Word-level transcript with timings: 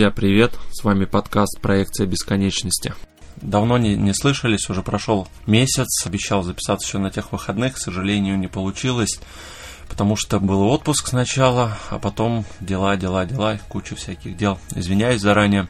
Друзья, 0.00 0.16
привет! 0.16 0.58
С 0.72 0.82
вами 0.82 1.04
подкаст 1.04 1.60
«Проекция 1.60 2.06
бесконечности». 2.06 2.94
Давно 3.36 3.76
не, 3.76 3.96
не 3.96 4.14
слышались, 4.14 4.70
уже 4.70 4.80
прошел 4.80 5.28
месяц. 5.46 6.06
Обещал 6.06 6.42
записаться 6.42 6.88
еще 6.88 6.96
на 6.96 7.10
тех 7.10 7.32
выходных, 7.32 7.74
к 7.74 7.76
сожалению, 7.76 8.38
не 8.38 8.48
получилось, 8.48 9.20
потому 9.90 10.16
что 10.16 10.40
был 10.40 10.62
отпуск 10.68 11.08
сначала, 11.08 11.76
а 11.90 11.98
потом 11.98 12.46
дела, 12.60 12.96
дела, 12.96 13.26
дела, 13.26 13.58
куча 13.68 13.94
всяких 13.94 14.38
дел. 14.38 14.58
Извиняюсь 14.74 15.20
заранее. 15.20 15.68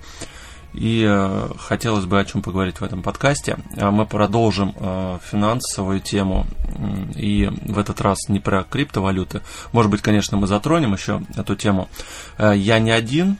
И 0.74 1.04
э, 1.04 1.48
хотелось 1.58 2.04
бы 2.04 2.20
о 2.20 2.24
чем 2.24 2.40
поговорить 2.40 2.80
в 2.80 2.84
этом 2.84 3.02
подкасте. 3.02 3.58
А 3.78 3.90
мы 3.90 4.06
продолжим 4.06 4.76
э, 4.76 5.18
финансовую 5.28 5.98
тему. 5.98 6.46
И 7.16 7.50
в 7.66 7.80
этот 7.80 8.00
раз 8.00 8.28
не 8.28 8.38
про 8.38 8.62
криптовалюты. 8.62 9.40
Может 9.72 9.90
быть, 9.90 10.02
конечно, 10.02 10.36
мы 10.36 10.46
затронем 10.46 10.92
еще 10.92 11.20
эту 11.34 11.56
тему. 11.56 11.88
Э, 12.38 12.52
я 12.56 12.78
не 12.78 12.92
один. 12.92 13.36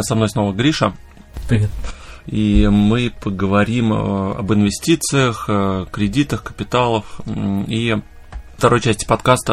Со 0.00 0.14
мной 0.14 0.30
снова 0.30 0.54
Гриша. 0.54 0.94
Привет. 1.50 1.68
И 2.26 2.66
мы 2.66 3.12
поговорим 3.20 3.92
э, 3.92 4.36
об 4.38 4.50
инвестициях, 4.54 5.44
э, 5.48 5.84
кредитах, 5.92 6.42
капиталах. 6.44 7.20
И 7.26 7.98
второй 8.56 8.80
части 8.80 9.04
подкаста 9.04 9.52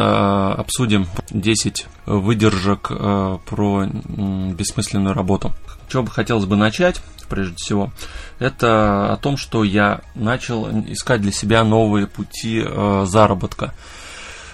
э, 0.56 0.60
обсудим 0.60 1.06
10 1.28 1.86
выдержек 2.06 2.88
про 2.88 3.86
бессмысленную 3.86 5.14
работу. 5.14 5.52
Чего 5.90 6.04
бы 6.04 6.10
хотелось 6.10 6.46
бы 6.46 6.56
начать, 6.56 7.02
прежде 7.28 7.56
всего, 7.56 7.92
это 8.38 9.12
о 9.12 9.18
том, 9.18 9.36
что 9.36 9.62
я 9.62 10.00
начал 10.14 10.70
искать 10.86 11.20
для 11.20 11.32
себя 11.32 11.64
новые 11.64 12.06
пути 12.06 12.64
заработка. 13.04 13.74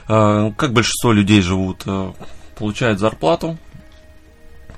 Как 0.07 0.73
большинство 0.73 1.13
людей 1.13 1.43
живут, 1.43 1.85
получают 2.59 2.99
зарплату, 2.99 3.57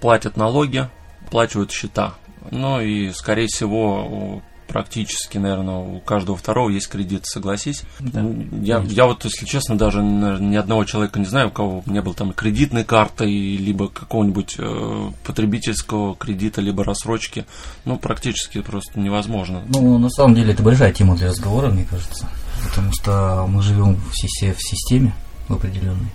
платят 0.00 0.36
налоги, 0.36 0.88
оплачивают 1.28 1.70
счета. 1.70 2.14
Ну 2.50 2.80
и, 2.80 3.12
скорее 3.12 3.46
всего, 3.46 4.42
практически, 4.66 5.36
наверное, 5.36 5.76
у 5.76 6.00
каждого 6.00 6.36
второго 6.36 6.70
есть 6.70 6.88
кредит, 6.88 7.26
согласись. 7.26 7.82
Да, 8.00 8.24
я, 8.62 8.82
я 8.88 9.06
вот, 9.06 9.24
если 9.24 9.44
честно, 9.44 9.76
даже 9.76 10.02
наверное, 10.02 10.48
ни 10.48 10.56
одного 10.56 10.84
человека 10.84 11.18
не 11.18 11.26
знаю, 11.26 11.48
у 11.48 11.50
кого 11.50 11.82
не 11.84 12.00
было 12.00 12.14
там 12.14 12.32
кредитной 12.32 12.84
карты, 12.84 13.26
либо 13.26 13.88
какого-нибудь 13.88 14.56
э, 14.58 15.10
потребительского 15.24 16.16
кредита, 16.16 16.62
либо 16.62 16.82
рассрочки. 16.82 17.44
Ну, 17.84 17.98
практически 17.98 18.62
просто 18.62 18.98
невозможно. 18.98 19.62
Ну, 19.68 19.98
на 19.98 20.08
самом 20.08 20.34
деле, 20.34 20.54
это 20.54 20.62
большая 20.62 20.92
тема 20.92 21.16
для 21.16 21.28
разговора, 21.28 21.68
мне 21.68 21.84
кажется. 21.84 22.26
Потому 22.70 22.92
что 22.92 23.46
мы 23.46 23.62
живем 23.62 23.96
в, 23.96 24.12
в 24.12 24.60
системе 24.62 25.14
в 25.48 25.54
определенной. 25.54 26.08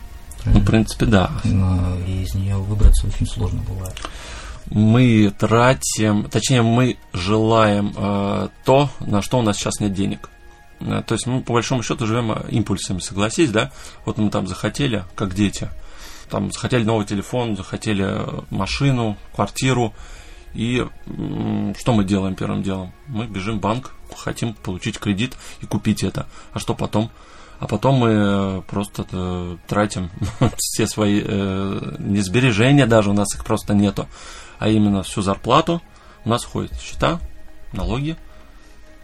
Ну, 0.46 0.60
в 0.60 0.66
принципе, 0.66 1.06
да. 1.06 1.32
И 1.44 2.24
из 2.24 2.34
нее 2.34 2.58
выбраться 2.58 3.08
очень 3.08 3.28
сложно 3.28 3.62
бывает 3.68 3.96
мы 4.74 5.32
тратим, 5.38 6.28
точнее, 6.30 6.64
мы 6.64 6.98
желаем 7.14 7.94
э, 7.96 8.50
то, 8.66 8.90
на 9.02 9.22
что 9.22 9.38
у 9.38 9.44
нас 9.44 9.58
сейчас 9.58 9.80
нет 9.80 9.94
денег. 9.94 10.32
Э, 10.80 11.04
то 11.06 11.14
есть 11.14 11.28
мы 11.28 11.42
по 11.42 11.54
большому 11.54 11.84
счету 11.84 12.08
живем 12.08 12.32
э, 12.32 12.50
импульсами, 12.50 13.00
согласись, 13.00 13.52
да? 13.52 13.72
Вот 14.04 14.18
мы 14.18 14.32
там 14.32 14.48
захотели, 14.48 15.06
как 15.14 15.36
дети, 15.36 15.70
там 16.32 16.52
захотели 16.52 16.84
новый 16.84 17.06
телефон, 17.06 17.56
захотели 17.56 18.04
э, 18.04 18.42
машину, 18.50 19.16
квартиру, 19.36 19.94
и 20.56 20.86
что 21.80 21.94
мы 21.94 22.04
делаем 22.04 22.36
первым 22.36 22.64
делом? 22.64 22.94
Мы 23.08 23.28
бежим 23.28 23.58
в 23.58 23.62
банк, 23.62 23.94
хотим 24.16 24.56
получить 24.56 25.00
кредит 25.00 25.36
и 25.62 25.68
купить 25.68 26.04
это. 26.04 26.28
А 26.52 26.60
что 26.60 26.74
потом? 26.74 27.12
А 27.60 27.68
потом 27.68 27.96
мы 27.96 28.64
просто 28.68 29.58
тратим 29.68 30.10
все 30.58 30.88
свои 30.88 31.22
э, 31.24 31.96
не 32.00 32.22
сбережения 32.22 32.88
даже, 32.88 33.12
у 33.12 33.14
нас 33.14 33.36
их 33.36 33.46
просто 33.46 33.76
нету 33.76 34.08
а 34.64 34.70
именно 34.70 35.04
всю 35.04 35.22
зарплату, 35.22 35.82
у 36.24 36.30
нас 36.30 36.44
входят 36.44 36.72
счета, 36.80 37.20
налоги, 37.74 38.16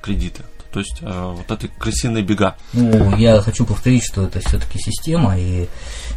кредиты. 0.01 0.43
То 0.71 0.79
есть 0.79 0.99
э, 1.01 1.33
вот 1.35 1.51
эти 1.51 1.67
крысиные 1.67 2.23
бега. 2.23 2.55
Ну, 2.71 3.17
я 3.17 3.41
хочу 3.41 3.65
повторить, 3.65 4.05
что 4.05 4.23
это 4.23 4.39
все-таки 4.39 4.79
система, 4.79 5.37
и 5.37 5.67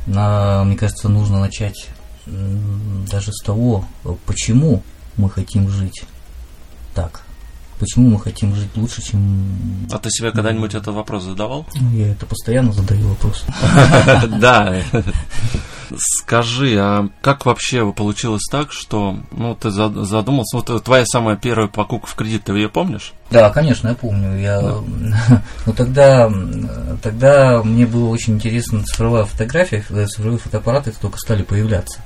на, 0.06 0.62
мне 0.62 0.76
кажется, 0.76 1.08
нужно 1.08 1.40
начать 1.40 1.88
даже 2.24 3.32
с 3.32 3.42
того, 3.42 3.84
почему 4.26 4.84
мы 5.16 5.28
хотим 5.28 5.68
жить 5.68 6.04
так. 6.94 7.22
Почему 7.80 8.10
мы 8.10 8.20
хотим 8.20 8.54
жить 8.54 8.70
лучше, 8.76 9.02
чем... 9.02 9.88
А 9.90 9.98
ты 9.98 10.08
себе 10.08 10.30
когда-нибудь 10.30 10.72
этот 10.72 10.94
вопрос 10.94 11.24
задавал? 11.24 11.66
Я 11.92 12.12
это 12.12 12.26
постоянно 12.26 12.72
задаю 12.72 13.08
вопрос. 13.08 13.44
Да. 14.38 14.84
Скажи, 15.98 16.76
а 16.78 17.08
как 17.20 17.46
вообще 17.46 17.92
получилось 17.92 18.44
так, 18.50 18.72
что 18.72 19.18
ну, 19.30 19.54
ты 19.54 19.70
задумался, 19.70 20.56
вот 20.56 20.84
твоя 20.84 21.04
самая 21.06 21.36
первая 21.36 21.68
покупка 21.68 22.08
в 22.08 22.14
кредит, 22.14 22.44
ты 22.44 22.52
ее 22.52 22.68
помнишь? 22.68 23.12
Да, 23.30 23.50
конечно, 23.50 23.88
я 23.88 23.94
помню. 23.94 24.38
Я, 24.38 24.60
да. 24.60 25.42
ну, 25.66 25.72
тогда, 25.72 26.30
тогда 27.02 27.62
мне 27.62 27.86
было 27.86 28.08
очень 28.08 28.34
интересно 28.34 28.82
цифровая 28.84 29.24
фотография, 29.24 29.84
когда 29.86 30.06
цифровые 30.06 30.38
фотоаппараты 30.38 30.92
только 31.00 31.18
стали 31.18 31.42
появляться. 31.42 32.00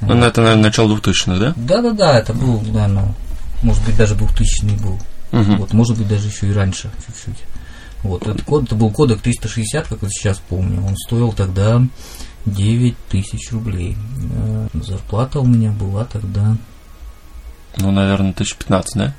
Ну, 0.00 0.14
вот. 0.14 0.24
это, 0.24 0.40
наверное, 0.40 0.64
начало 0.64 0.96
2000-х, 0.96 1.38
да? 1.38 1.52
Да-да-да, 1.56 2.18
это 2.18 2.32
был, 2.32 2.60
наверное, 2.60 3.14
может 3.62 3.84
быть, 3.84 3.96
даже 3.96 4.14
2000 4.14 4.64
был. 4.82 4.98
Угу. 5.32 5.56
Вот, 5.56 5.72
может 5.72 5.98
быть, 5.98 6.08
даже 6.08 6.28
еще 6.28 6.48
и 6.48 6.52
раньше 6.52 6.90
чуть-чуть. 7.06 7.42
Вот, 8.02 8.22
этот 8.22 8.42
код, 8.42 8.64
это 8.64 8.74
был 8.76 8.90
кодек 8.90 9.20
360, 9.20 9.88
как 9.88 10.02
вот 10.02 10.10
сейчас 10.12 10.38
помню. 10.38 10.84
Он 10.84 10.96
стоил 10.96 11.32
тогда 11.32 11.82
9 12.54 12.96
тысяч 13.08 13.52
рублей. 13.52 13.96
Э, 14.32 14.68
зарплата 14.74 15.40
у 15.40 15.46
меня 15.46 15.70
была 15.70 16.04
тогда... 16.04 16.56
Ну, 17.76 17.90
наверное, 17.90 18.30
1015, 18.30 18.96
да? 18.96 19.14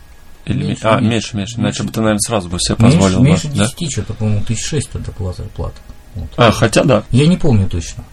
Или 0.45 0.65
меньше, 0.65 0.87
а, 0.87 0.99
меньше, 0.99 1.37
меньше. 1.37 1.59
Иначе 1.59 1.83
бы 1.83 1.91
ты, 1.91 1.99
наверное, 1.99 2.19
сразу 2.19 2.49
бы 2.49 2.59
себе 2.59 2.75
позволил. 2.75 3.21
Меньше, 3.21 3.47
бы, 3.47 3.55
меньше 3.55 3.75
10 3.75 3.79
да? 3.79 3.91
что-то, 3.91 4.13
по-моему, 4.13 4.41
1006 4.41 4.89
тогда 4.89 5.11
была 5.17 5.33
зарплата. 5.33 5.77
Вот. 6.15 6.29
А, 6.37 6.51
хотя 6.51 6.83
да. 6.83 7.03
Я 7.11 7.27
не 7.27 7.37
помню 7.37 7.67
точно. 7.67 8.03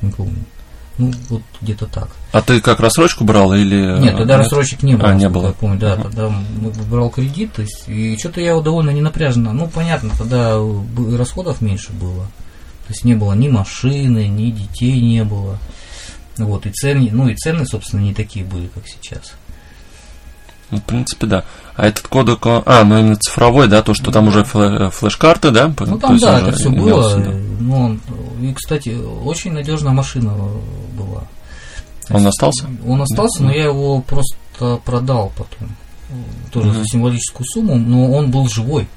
Не 0.00 0.10
помню. 0.10 0.44
Ну, 0.96 1.12
вот 1.28 1.42
где-то 1.60 1.86
так. 1.86 2.08
А 2.32 2.40
ты 2.40 2.60
как 2.60 2.78
рассрочку 2.78 3.24
брал 3.24 3.52
или... 3.52 3.98
Нет, 3.98 4.16
тогда 4.16 4.34
Нет? 4.34 4.44
рассрочек 4.44 4.82
не 4.82 4.94
было. 4.96 5.10
А, 5.10 5.14
не 5.14 5.28
было. 5.28 5.48
Я 5.48 5.52
помню, 5.52 5.78
да, 5.78 5.94
uh-huh. 5.94 6.02
тогда 6.02 6.32
брал 6.88 7.10
кредит, 7.10 7.52
то 7.52 7.62
есть, 7.62 7.88
и 7.88 8.16
что-то 8.16 8.40
я 8.40 8.58
довольно 8.60 8.90
не 8.90 9.00
напряженно. 9.00 9.52
Ну, 9.52 9.66
понятно, 9.66 10.10
тогда 10.16 10.56
расходов 11.18 11.60
меньше 11.60 11.92
было. 11.92 12.26
То 12.86 12.92
есть 12.92 13.04
не 13.04 13.14
было 13.14 13.32
ни 13.32 13.48
машины, 13.48 14.28
ни 14.28 14.50
детей 14.50 15.00
не 15.00 15.24
было. 15.24 15.58
Вот, 16.36 16.66
и 16.66 16.70
цены, 16.70 17.08
ну 17.12 17.28
и 17.28 17.34
цены, 17.34 17.64
собственно, 17.64 18.00
не 18.00 18.12
такие 18.12 18.44
были, 18.44 18.66
как 18.66 18.86
сейчас. 18.86 19.34
Ну, 20.70 20.78
в 20.78 20.82
принципе, 20.82 21.26
да. 21.26 21.44
А 21.76 21.86
этот 21.86 22.08
кодек, 22.08 22.40
а, 22.44 22.84
ну 22.84 22.98
именно 22.98 23.16
цифровой, 23.16 23.68
да, 23.68 23.82
то, 23.82 23.94
что 23.94 24.10
там 24.10 24.28
уже 24.28 24.44
флеш-карты, 24.44 25.50
да? 25.50 25.72
Ну 25.78 25.98
там, 25.98 26.18
да, 26.18 26.40
это 26.40 26.52
все 26.52 26.70
было. 26.70 27.16
Да. 27.16 27.30
Ну, 27.60 27.98
и, 28.42 28.52
кстати, 28.52 28.90
очень 28.90 29.52
надежная 29.52 29.92
машина 29.92 30.34
была. 30.98 31.22
Он 32.10 32.26
остался? 32.26 32.66
Он 32.86 33.00
остался, 33.00 33.40
да. 33.40 33.46
но 33.46 33.52
я 33.52 33.64
его 33.64 34.00
просто 34.02 34.80
продал 34.84 35.32
потом. 35.36 35.74
Тоже 36.52 36.68
угу. 36.68 36.78
за 36.78 36.84
символическую 36.84 37.46
сумму, 37.46 37.76
но 37.76 38.10
он 38.12 38.30
был 38.30 38.48
живой. 38.48 38.88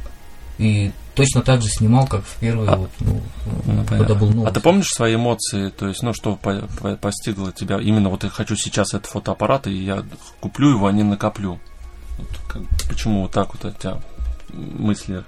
И 0.57 0.91
точно 1.17 1.41
так 1.41 1.61
же 1.61 1.67
снимал, 1.67 2.07
как 2.07 2.23
в 2.23 2.35
первый, 2.39 2.69
а, 2.69 2.77
вот, 2.77 2.91
ну, 2.99 3.21
ну, 3.65 3.83
когда 3.85 4.13
был 4.13 4.29
новый. 4.29 4.49
А 4.49 4.53
ты 4.53 4.59
помнишь 4.59 4.89
свои 4.89 5.15
эмоции, 5.15 5.69
то 5.69 5.87
есть, 5.87 6.03
ну, 6.03 6.13
что 6.13 6.35
по 6.35 6.61
по 6.79 6.95
постигло 6.95 7.51
тебя? 7.51 7.79
Именно 7.81 8.09
вот 8.09 8.23
я 8.23 8.29
хочу 8.29 8.55
сейчас 8.55 8.93
этот 8.93 9.07
фотоаппарат, 9.07 9.67
и 9.67 9.73
я 9.73 10.05
куплю 10.39 10.69
его, 10.69 10.87
а 10.87 10.91
не 10.91 11.03
накоплю. 11.03 11.59
Вот, 12.17 12.27
как, 12.47 12.61
почему 12.87 13.23
вот 13.23 13.31
так 13.31 13.53
вот 13.53 13.65
у 13.65 13.71
тебя 13.71 13.99
мысли? 14.51 15.23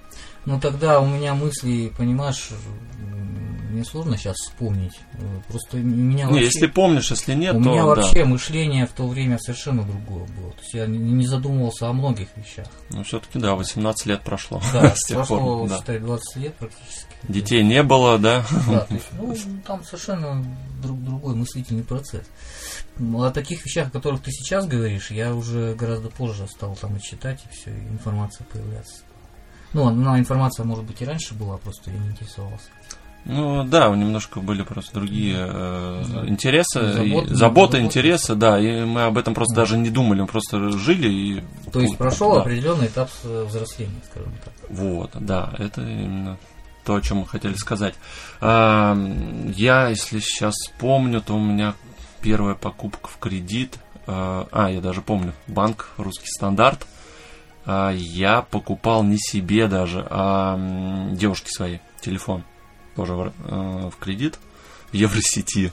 Ну, 0.46 0.60
тогда 0.60 1.00
у 1.00 1.08
меня 1.08 1.34
мысли, 1.34 1.92
понимаешь, 1.98 2.50
мне 3.70 3.86
сложно 3.86 4.18
сейчас 4.18 4.36
вспомнить. 4.38 5.00
Просто 5.48 5.78
у 5.78 5.80
меня 5.80 6.26
не, 6.26 6.32
вообще, 6.32 6.46
если 6.46 6.68
помнишь, 6.68 7.12
если 7.12 7.34
нет, 7.34 7.56
у 7.56 7.64
то 7.64 7.70
меня 7.70 7.86
вообще 7.86 8.26
мышление 8.26 8.86
в 8.88 8.92
то 8.92 9.08
время 9.08 9.38
совершенно 9.40 9.84
другое 9.84 10.26
было. 10.28 10.52
То 10.52 10.60
есть 10.62 10.74
я 10.74 10.86
не 10.88 11.26
задумывался 11.26 11.88
о 11.88 11.94
многих 11.94 12.28
вещах. 12.36 12.68
Ну, 12.90 13.04
все-таки, 13.04 13.40
да, 13.40 13.56
18 13.56 14.06
лет 14.08 14.22
прошло. 14.22 14.62
Да, 14.74 14.94
с 14.96 15.08
тех 15.08 15.18
прошло, 15.18 15.68
пор, 15.68 15.70
считай, 15.70 16.00
20 16.00 16.36
лет 16.38 16.56
практически. 16.56 17.06
Детей 17.28 17.64
не 17.64 17.84
было, 17.84 18.18
да? 18.18 18.46
Да, 18.68 18.80
то 18.82 18.94
есть, 18.94 19.08
ну, 19.14 19.36
там 19.66 19.84
совершенно 19.84 20.44
друг, 20.82 21.04
другой 21.04 21.36
мыслительный 21.36 21.84
процесс. 21.84 22.26
Ну, 22.98 23.24
о 23.24 23.32
таких 23.32 23.66
вещах, 23.66 23.90
о 23.90 23.92
которых 23.92 24.22
ты 24.22 24.32
сейчас 24.32 24.68
говоришь, 24.68 25.12
я 25.12 25.34
уже 25.34 25.76
гораздо 25.76 26.10
позже 26.10 26.48
стал 26.48 26.76
там 26.76 26.98
и 26.98 27.02
читать, 27.02 27.42
и 27.46 27.54
все, 27.54 27.72
и 27.72 27.94
информация 27.94 28.46
появляться. 28.46 29.04
Ну, 29.74 29.88
она 29.88 30.18
информация, 30.18 30.66
может 30.66 30.84
быть, 30.84 31.02
и 31.02 31.06
раньше 31.06 31.36
была, 31.36 31.58
просто 31.58 31.92
я 31.92 31.98
не 31.98 32.10
интересовался. 32.10 32.70
Ну 33.26 33.64
да, 33.64 33.90
немножко 33.90 34.40
были 34.40 34.64
просто 34.64 34.94
другие 34.94 35.36
э, 35.38 36.26
интересы, 36.28 36.94
заботы, 36.94 37.36
заботы 37.36 37.80
интересы, 37.80 38.36
да, 38.36 38.60
и 38.60 38.86
мы 38.86 39.04
об 39.04 39.18
этом 39.18 39.34
просто 39.34 39.56
да. 39.56 39.62
даже 39.62 39.78
не 39.78 39.90
думали, 39.90 40.22
мы 40.22 40.28
просто 40.28 40.72
жили 40.72 41.10
и. 41.10 41.44
То 41.72 41.80
есть 41.80 41.98
прошел 41.98 42.34
да. 42.34 42.42
определенный 42.42 42.88
этап 42.88 43.10
взросления, 43.24 44.02
скажем 44.10 44.34
так. 44.44 44.54
Вот, 44.70 45.12
да, 45.14 45.54
это 45.58 45.82
именно 45.82 46.38
то, 46.86 46.96
о 46.96 47.02
чем 47.02 47.18
мы 47.18 47.28
хотели 47.28 47.54
сказать. 47.54 47.94
А, 48.42 48.98
я, 49.56 49.90
если 49.90 50.20
сейчас 50.20 50.56
помню, 50.80 51.22
то 51.22 51.36
у 51.36 51.40
меня 51.40 51.76
первая 52.22 52.56
покупка 52.56 53.10
в 53.10 53.18
кредит 53.20 53.78
а, 54.08 54.70
я 54.70 54.82
даже 54.82 55.02
помню, 55.02 55.34
банк 55.46 55.92
«Русский 55.98 56.28
стандарт», 56.28 56.88
я 57.68 58.42
покупал 58.50 59.04
не 59.04 59.18
себе 59.20 59.68
даже, 59.68 60.04
а 60.10 60.58
девушке 61.12 61.52
своей 61.52 61.82
телефон 62.02 62.44
тоже 63.06 63.32
в 63.44 63.94
кредит 64.00 64.40
в 64.92 64.94
Евросети. 64.94 65.72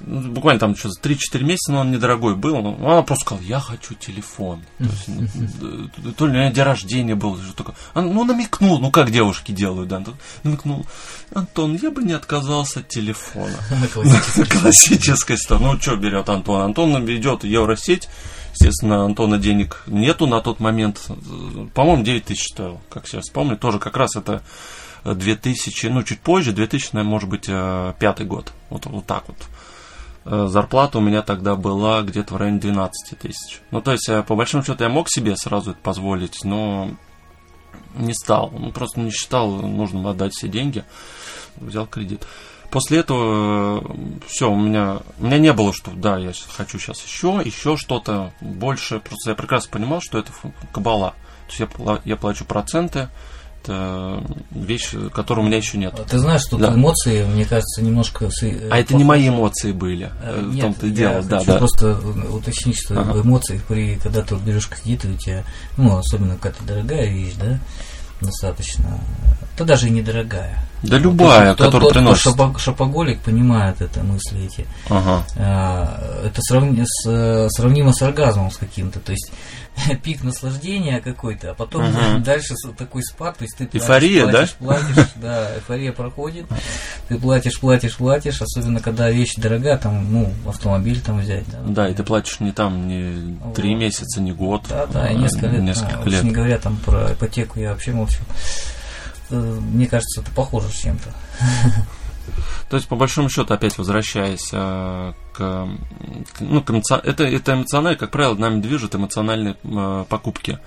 Ну, 0.00 0.30
буквально 0.30 0.60
там 0.60 0.76
что-то 0.76 1.08
3-4 1.08 1.42
месяца, 1.42 1.72
но 1.72 1.80
он 1.80 1.90
недорогой 1.90 2.36
был. 2.36 2.60
Но 2.60 2.76
она 2.92 3.02
просто 3.02 3.24
сказала, 3.24 3.44
я 3.44 3.58
хочу 3.58 3.94
телефон. 3.94 4.62
То, 4.78 4.84
есть, 4.84 6.16
то 6.16 6.26
ли 6.26 6.32
у 6.32 6.34
меня 6.34 6.52
день 6.52 6.64
рождения 6.64 7.14
был, 7.16 7.36
что 7.38 7.52
такое. 7.52 7.74
Ну, 7.94 8.24
намекнул, 8.24 8.78
ну 8.78 8.92
как 8.92 9.10
девушки 9.10 9.50
делают, 9.50 9.88
да. 9.88 10.04
Намекнул, 10.44 10.86
Антон, 11.34 11.76
я 11.82 11.90
бы 11.90 12.04
не 12.04 12.12
отказался 12.12 12.80
от 12.80 12.88
телефона. 12.88 13.56
Классическая 14.60 15.36
сторона. 15.36 15.72
Ну, 15.72 15.80
что 15.80 15.96
берет 15.96 16.28
Антон? 16.28 16.62
Антон 16.62 17.04
ведет 17.04 17.42
Евросеть. 17.42 18.08
Естественно, 18.52 19.04
Антона 19.04 19.38
денег 19.38 19.82
нету 19.86 20.26
на 20.26 20.40
тот 20.40 20.60
момент. 20.60 21.08
По-моему, 21.74 22.04
9 22.04 22.24
тысяч 22.24 22.52
стоил, 22.52 22.80
как 22.88 23.08
сейчас 23.08 23.30
помню. 23.30 23.56
Тоже 23.56 23.78
как 23.80 23.96
раз 23.96 24.14
это 24.14 24.42
2000, 25.04 25.86
ну, 25.86 26.02
чуть 26.02 26.20
позже, 26.20 26.52
2000, 26.52 27.02
может 27.02 27.28
быть, 27.28 27.46
э, 27.48 27.94
пятый 27.98 28.26
год. 28.26 28.52
Вот, 28.70 28.86
вот 28.86 29.06
так 29.06 29.24
вот. 29.28 29.36
Э, 30.24 30.46
зарплата 30.48 30.98
у 30.98 31.00
меня 31.00 31.22
тогда 31.22 31.56
была 31.56 32.02
где-то 32.02 32.34
в 32.34 32.36
районе 32.36 32.60
12 32.60 33.18
тысяч. 33.18 33.60
Ну, 33.70 33.80
то 33.80 33.92
есть, 33.92 34.08
э, 34.08 34.22
по 34.22 34.36
большому 34.36 34.62
счету, 34.62 34.84
я 34.84 34.90
мог 34.90 35.08
себе 35.08 35.36
сразу 35.36 35.70
это 35.72 35.80
позволить, 35.80 36.44
но 36.44 36.90
не 37.94 38.14
стал. 38.14 38.50
Ну, 38.50 38.70
просто 38.72 39.00
не 39.00 39.10
считал 39.10 39.50
нужным 39.50 40.06
отдать 40.06 40.32
все 40.34 40.48
деньги. 40.48 40.84
Взял 41.56 41.86
кредит. 41.86 42.26
После 42.70 42.98
этого 42.98 43.82
все, 44.26 44.50
у 44.50 44.56
меня, 44.56 44.98
у 45.18 45.24
меня 45.24 45.38
не 45.38 45.52
было, 45.54 45.72
что 45.72 45.90
да, 45.90 46.18
я 46.18 46.32
хочу 46.50 46.78
сейчас 46.78 47.02
еще, 47.02 47.40
еще 47.42 47.76
что-то 47.78 48.32
больше. 48.42 49.00
Просто 49.00 49.30
я 49.30 49.34
прекрасно 49.34 49.70
понимал, 49.70 50.00
что 50.02 50.18
это 50.18 50.30
кабала. 50.72 51.14
То 51.46 51.54
есть 51.54 51.74
я, 51.78 52.00
я 52.04 52.16
плачу 52.16 52.44
проценты, 52.44 53.08
вещь, 53.66 54.94
которой 55.12 55.40
у 55.40 55.42
меня 55.44 55.56
еще 55.56 55.78
нет. 55.78 55.94
Ты 56.08 56.18
знаешь, 56.18 56.42
что 56.42 56.56
да. 56.56 56.74
эмоции, 56.74 57.24
мне 57.24 57.44
кажется, 57.44 57.82
немножко... 57.82 58.26
Э, 58.42 58.68
а 58.70 58.78
это 58.78 58.94
не 58.94 59.04
мои 59.04 59.28
эмоции 59.28 59.72
были, 59.72 60.10
э, 60.22 60.40
в 60.40 60.60
том-то 60.60 60.86
и 60.86 60.90
дело. 60.90 61.22
Да, 61.22 61.42
да. 61.44 61.58
просто 61.58 61.98
уточнить, 62.30 62.78
что 62.78 63.00
ага. 63.00 63.20
эмоции, 63.20 63.60
при, 63.68 63.96
когда 63.96 64.22
ты 64.22 64.36
берешь 64.36 64.68
кредит, 64.68 65.04
у 65.04 65.16
тебя, 65.16 65.44
ну, 65.76 65.96
особенно 65.96 66.34
какая-то 66.36 66.64
дорогая 66.64 67.08
вещь, 67.08 67.34
да, 67.40 67.58
достаточно, 68.20 68.98
то 69.56 69.64
даже 69.64 69.88
и 69.88 69.90
недорогая. 69.90 70.58
Да 70.82 70.96
любая, 70.96 71.54
тот, 71.54 71.66
которую 71.66 71.88
тот, 71.88 71.92
приносит. 71.94 72.22
Шопо, 72.22 72.56
шопоголик 72.58 73.20
понимает 73.20 73.80
это 73.80 74.04
мысли 74.04 74.46
эти. 74.46 74.66
Ага. 74.88 75.24
А, 75.36 76.22
это 76.24 76.40
сравни, 76.40 76.84
с, 76.84 77.48
сравнимо 77.50 77.92
с 77.92 78.00
оргазмом 78.00 78.52
с 78.52 78.56
каким-то. 78.56 79.00
То 79.00 79.10
есть 79.12 79.32
пик 80.02 80.22
наслаждения 80.22 81.00
какой-то, 81.00 81.50
а 81.50 81.54
потом 81.54 81.88
угу. 81.88 82.18
дальше 82.20 82.54
такой 82.76 83.02
спад, 83.02 83.38
то 83.38 83.44
есть 83.44 83.56
ты 83.56 83.68
эйфория, 83.72 84.24
платишь, 84.24 84.56
да? 84.60 84.66
платишь, 84.66 85.12
да, 85.16 85.54
эйфория 85.56 85.92
проходит, 85.92 86.46
ты 87.08 87.18
платишь, 87.18 87.58
платишь, 87.58 87.96
платишь, 87.96 88.42
особенно 88.42 88.80
когда 88.80 89.10
вещь 89.10 89.34
дорогая, 89.36 89.78
там, 89.78 90.12
ну, 90.12 90.32
автомобиль 90.46 91.00
там 91.00 91.20
взять, 91.20 91.44
да. 91.50 91.58
Да, 91.66 91.88
и 91.88 91.94
ты 91.94 92.04
платишь 92.04 92.40
не 92.40 92.52
там 92.52 92.86
не 92.86 93.38
три 93.54 93.72
вот. 93.72 93.80
месяца, 93.80 94.20
не 94.20 94.32
год, 94.32 94.64
да, 94.68 94.86
да, 94.86 95.04
а 95.04 95.12
несколько 95.14 95.46
лет, 95.46 95.62
несколько 95.62 96.08
лет. 96.08 96.22
не 96.22 96.32
говоря 96.32 96.58
там 96.58 96.76
про 96.76 97.12
ипотеку, 97.12 97.60
я 97.60 97.70
вообще 97.70 97.92
молчу. 97.92 98.22
Э, 99.30 99.34
мне 99.36 99.86
кажется, 99.86 100.20
это 100.20 100.30
похоже 100.32 100.68
с 100.68 100.76
чем-то. 100.80 101.14
То 102.68 102.76
есть, 102.76 102.88
по 102.88 102.96
большому 102.96 103.30
счету, 103.30 103.54
опять 103.54 103.78
возвращаясь 103.78 104.50
э, 104.52 105.12
к, 105.32 105.68
ну, 106.40 106.62
к 106.62 106.70
эмоци... 106.70 107.00
это, 107.02 107.24
это 107.24 107.54
эмоционально, 107.54 107.98
как 107.98 108.10
правило, 108.10 108.34
нами 108.34 108.60
движут 108.60 108.94
эмоциональные 108.94 109.56
э, 109.62 110.04
покупки. 110.08 110.58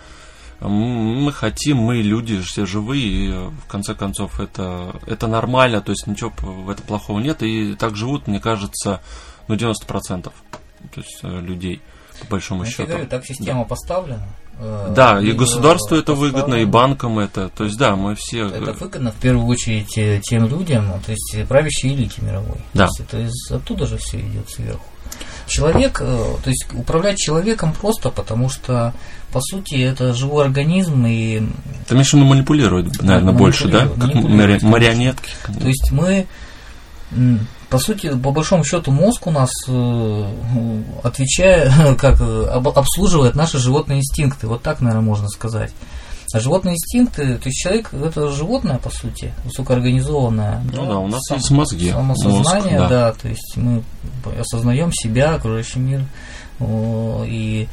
Мы 0.61 1.31
хотим, 1.33 1.77
мы 1.77 1.97
люди 1.97 2.39
все 2.41 2.65
живые, 2.65 3.07
и 3.07 3.31
в 3.31 3.67
конце 3.67 3.95
концов 3.95 4.39
это, 4.39 4.95
это 5.07 5.27
нормально, 5.27 5.81
то 5.81 5.91
есть 5.91 6.05
ничего 6.05 6.31
в 6.39 6.69
этом 6.69 6.85
плохого 6.85 7.19
нет, 7.19 7.41
и 7.41 7.73
так 7.73 7.95
живут, 7.95 8.27
мне 8.27 8.39
кажется, 8.39 9.01
ну 9.47 9.55
90% 9.55 10.31
то 10.93 11.01
есть, 11.01 11.19
э, 11.23 11.39
людей, 11.39 11.81
по 12.21 12.27
большому 12.31 12.63
Я 12.63 12.69
счету. 12.69 12.87
Говорю, 12.87 13.07
так 13.07 13.25
система 13.25 13.61
да. 13.61 13.65
поставлена. 13.65 14.27
Э, 14.59 14.93
да, 14.95 15.21
и 15.21 15.31
государству 15.31 15.95
это 15.95 16.13
выгодно, 16.13 16.55
и 16.55 16.65
банкам 16.65 17.19
это. 17.19 17.49
То 17.49 17.65
есть, 17.65 17.77
да, 17.77 17.95
мы 17.95 18.15
все... 18.15 18.47
Это 18.47 18.73
выгодно 18.73 19.11
в 19.11 19.15
первую 19.15 19.47
очередь 19.47 20.23
тем 20.23 20.47
людям, 20.47 20.91
то 21.05 21.11
есть 21.11 21.47
правящей 21.47 21.93
элите 21.93 22.21
мировой. 22.21 22.57
Да. 22.73 22.87
То 22.87 22.89
есть 22.89 22.99
это 22.99 23.19
из, 23.19 23.51
оттуда 23.51 23.85
же 23.85 23.97
все 23.97 24.19
идет 24.19 24.49
сверху. 24.49 24.85
Человек, 25.47 25.99
э, 26.01 26.35
то 26.43 26.49
есть 26.49 26.65
управлять 26.73 27.17
человеком 27.17 27.73
просто, 27.73 28.09
потому 28.09 28.49
что, 28.49 28.93
по 29.31 29.41
сути, 29.41 29.75
это 29.75 30.13
живой 30.13 30.45
организм 30.45 31.05
и... 31.05 31.41
Ты 31.87 31.95
имеешь 31.95 32.09
в 32.09 32.13
виду 32.13 32.25
манипулировать, 32.25 33.01
наверное, 33.01 33.33
больше, 33.33 33.67
да? 33.67 33.87
Как 33.87 34.13
марионетки. 34.63 35.31
То 35.45 35.67
есть 35.67 35.91
мы 35.91 36.27
по 37.69 37.77
сути, 37.79 38.09
по 38.17 38.31
большому 38.31 38.65
счету, 38.65 38.91
мозг 38.91 39.27
у 39.27 39.31
нас 39.31 39.49
э, 39.69 40.33
отвечает, 41.03 41.71
как 41.97 42.19
обслуживает 42.21 43.35
наши 43.35 43.59
животные 43.59 43.99
инстинкты. 43.99 44.47
Вот 44.47 44.61
так, 44.61 44.81
наверное, 44.81 45.05
можно 45.05 45.29
сказать. 45.29 45.71
А 46.33 46.39
животные 46.39 46.75
инстинкты, 46.75 47.37
то 47.37 47.47
есть 47.47 47.57
человек 47.57 47.93
это 47.93 48.29
животное, 48.29 48.77
по 48.77 48.89
сути, 48.89 49.33
высокоорганизованное. 49.43 50.61
Ну 50.73 50.83
да, 50.83 50.89
да 50.89 50.97
у 50.99 51.07
нас 51.07 51.21
сам, 51.27 51.37
есть 51.37 51.51
мозги. 51.51 51.91
Самосознание, 51.91 52.79
мозг, 52.79 52.89
да. 52.89 52.89
да, 52.89 53.13
то 53.13 53.27
есть 53.27 53.53
мы 53.57 53.83
осознаем 54.39 54.91
себя, 54.93 55.35
окружающий 55.35 55.79
мир. 55.79 56.05
И 57.25 57.67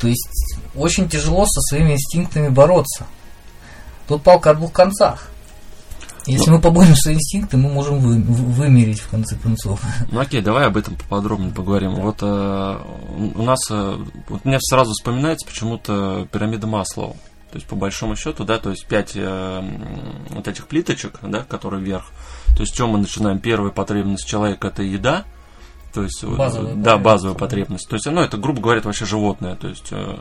то 0.00 0.08
есть 0.08 0.58
очень 0.74 1.08
тяжело 1.08 1.46
со 1.46 1.60
своими 1.62 1.92
инстинктами 1.92 2.48
бороться. 2.48 3.06
Тут 4.08 4.22
палка 4.22 4.50
о 4.50 4.54
двух 4.54 4.72
концах. 4.72 5.28
Если 6.26 6.50
ну, 6.50 6.56
мы 6.56 6.62
поборемся 6.62 7.12
инстинкты, 7.12 7.56
мы 7.56 7.70
можем 7.70 8.00
вы, 8.00 8.20
вымерить 8.20 8.98
в 8.98 9.08
конце 9.08 9.36
концов. 9.36 9.80
Ну 10.10 10.18
окей, 10.18 10.40
давай 10.40 10.66
об 10.66 10.76
этом 10.76 10.96
поподробнее 10.96 11.52
поговорим. 11.52 11.94
Да. 11.94 12.02
Вот 12.02 12.18
э, 12.20 12.78
у 13.36 13.42
нас, 13.42 13.60
э, 13.70 13.96
вот 14.28 14.44
мне 14.44 14.58
сразу 14.60 14.90
вспоминается 14.90 15.46
почему-то 15.46 16.26
пирамида 16.32 16.66
Маслоу. 16.66 17.16
То 17.50 17.58
есть 17.58 17.66
по 17.66 17.76
большому 17.76 18.16
счету, 18.16 18.44
да, 18.44 18.58
то 18.58 18.70
есть 18.70 18.86
пять 18.86 19.12
э, 19.14 19.62
вот 20.30 20.48
этих 20.48 20.66
плиточек, 20.66 21.20
да, 21.22 21.44
которые 21.44 21.82
вверх. 21.82 22.10
То 22.56 22.62
есть, 22.62 22.74
чем 22.74 22.90
мы 22.90 22.98
начинаем? 22.98 23.38
Первая 23.38 23.70
потребность 23.70 24.26
человека 24.26 24.68
это 24.68 24.82
еда, 24.82 25.24
то 25.96 26.02
есть, 26.02 26.22
базовая 26.22 26.74
да, 26.74 26.98
базовая 26.98 27.34
потребность. 27.34 27.88
То 27.88 27.96
есть, 27.96 28.04
ну, 28.04 28.20
это, 28.20 28.36
грубо 28.36 28.60
говоря, 28.60 28.82
вообще 28.82 29.06
животное. 29.06 29.56
То 29.56 29.68
есть, 29.68 29.88
э, 29.92 30.18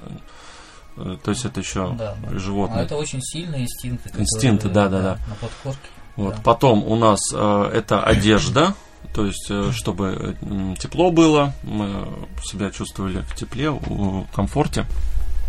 э 0.96 1.17
то 1.22 1.32
есть 1.32 1.44
это 1.44 1.60
еще 1.60 1.94
да, 2.00 2.15
да. 2.24 2.39
животное. 2.39 2.79
А 2.79 2.84
это 2.84 2.96
очень 2.96 3.22
сильные 3.22 3.63
инстинкты. 3.63 4.10
Инстинкты, 4.17 4.70
да, 4.70 4.88
да, 4.88 5.01
да. 5.01 5.17
На 5.27 5.36
подкорке. 5.36 5.89
Вот. 6.15 6.36
Да. 6.36 6.41
Потом 6.46 6.82
у 6.86 6.96
нас 6.96 7.20
э, 7.34 7.72
это 7.74 8.01
одежда, 8.01 8.74
то 9.13 9.25
есть 9.25 9.48
э, 9.50 9.74
чтобы 9.74 10.38
э, 10.39 10.75
тепло 10.79 11.12
было, 11.12 11.51
мы 11.63 12.08
себя 12.41 12.72
чувствовали 12.72 13.20
в 13.27 13.36
тепле, 13.36 13.70
в 13.70 14.25
комфорте. 14.34 14.86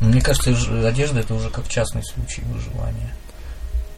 Мне 0.01 0.21
кажется, 0.21 0.51
одежда 0.85 1.21
это 1.21 1.35
уже 1.35 1.51
как 1.51 1.69
частный 1.69 2.03
случай 2.03 2.43
выживания. 2.53 3.15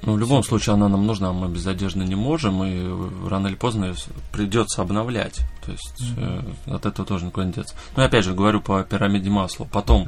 Ну, 0.02 0.14
в 0.14 0.18
любом 0.18 0.42
случае 0.44 0.74
она 0.74 0.88
нам 0.88 1.06
нужна, 1.06 1.32
мы 1.32 1.48
без 1.48 1.66
одежды 1.66 2.00
не 2.00 2.14
можем, 2.14 2.62
и 2.62 3.28
рано 3.28 3.48
или 3.48 3.56
поздно 3.56 3.94
придется 4.32 4.82
обновлять. 4.82 5.40
То 5.64 5.72
есть 5.72 6.00
mm-hmm. 6.00 6.56
э, 6.66 6.74
от 6.74 6.86
этого 6.86 7.06
тоже 7.06 7.26
никуда 7.26 7.46
не 7.46 7.52
деться. 7.52 7.74
Ну, 7.96 8.04
опять 8.04 8.24
же, 8.24 8.34
говорю 8.34 8.60
по 8.60 8.82
пирамиде 8.84 9.28
масла. 9.28 9.64
Потом, 9.64 10.04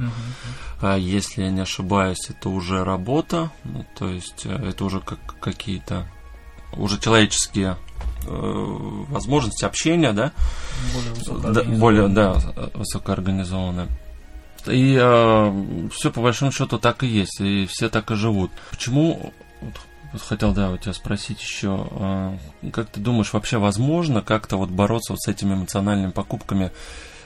mm-hmm. 0.81 0.95
э, 0.95 0.99
если 0.99 1.43
я 1.43 1.51
не 1.51 1.61
ошибаюсь, 1.61 2.29
это 2.29 2.49
уже 2.49 2.83
работа, 2.83 3.51
ну, 3.63 3.85
то 3.97 4.07
есть 4.07 4.45
э, 4.45 4.69
это 4.69 4.85
уже 4.85 5.01
как 5.01 5.19
какие-то 5.39 6.07
уже 6.77 6.99
человеческие 6.99 7.77
э, 8.25 9.05
возможности 9.09 9.65
общения, 9.65 10.13
да, 10.13 10.31
более, 10.93 11.53
да, 11.53 11.63
более 11.63 12.07
да, 12.07 12.41
высокоорганизованные. 12.73 13.87
И 14.67 14.97
э, 14.99 15.89
все 15.91 16.11
по 16.11 16.21
большому 16.21 16.51
счету 16.51 16.77
так 16.77 17.03
и 17.03 17.07
есть, 17.07 17.41
и 17.41 17.65
все 17.65 17.89
так 17.89 18.11
и 18.11 18.15
живут. 18.15 18.51
Почему 18.69 19.33
вот 19.61 20.21
хотел, 20.21 20.53
да, 20.53 20.71
у 20.71 20.77
тебя 20.77 20.93
спросить 20.93 21.41
еще, 21.41 21.87
э, 21.89 22.37
как 22.71 22.89
ты 22.89 22.99
думаешь, 22.99 23.31
вообще 23.33 23.57
возможно 23.57 24.21
как-то 24.21 24.57
вот 24.57 24.69
бороться 24.69 25.13
вот 25.13 25.21
с 25.21 25.27
этими 25.27 25.53
эмоциональными 25.53 26.11
покупками? 26.11 26.71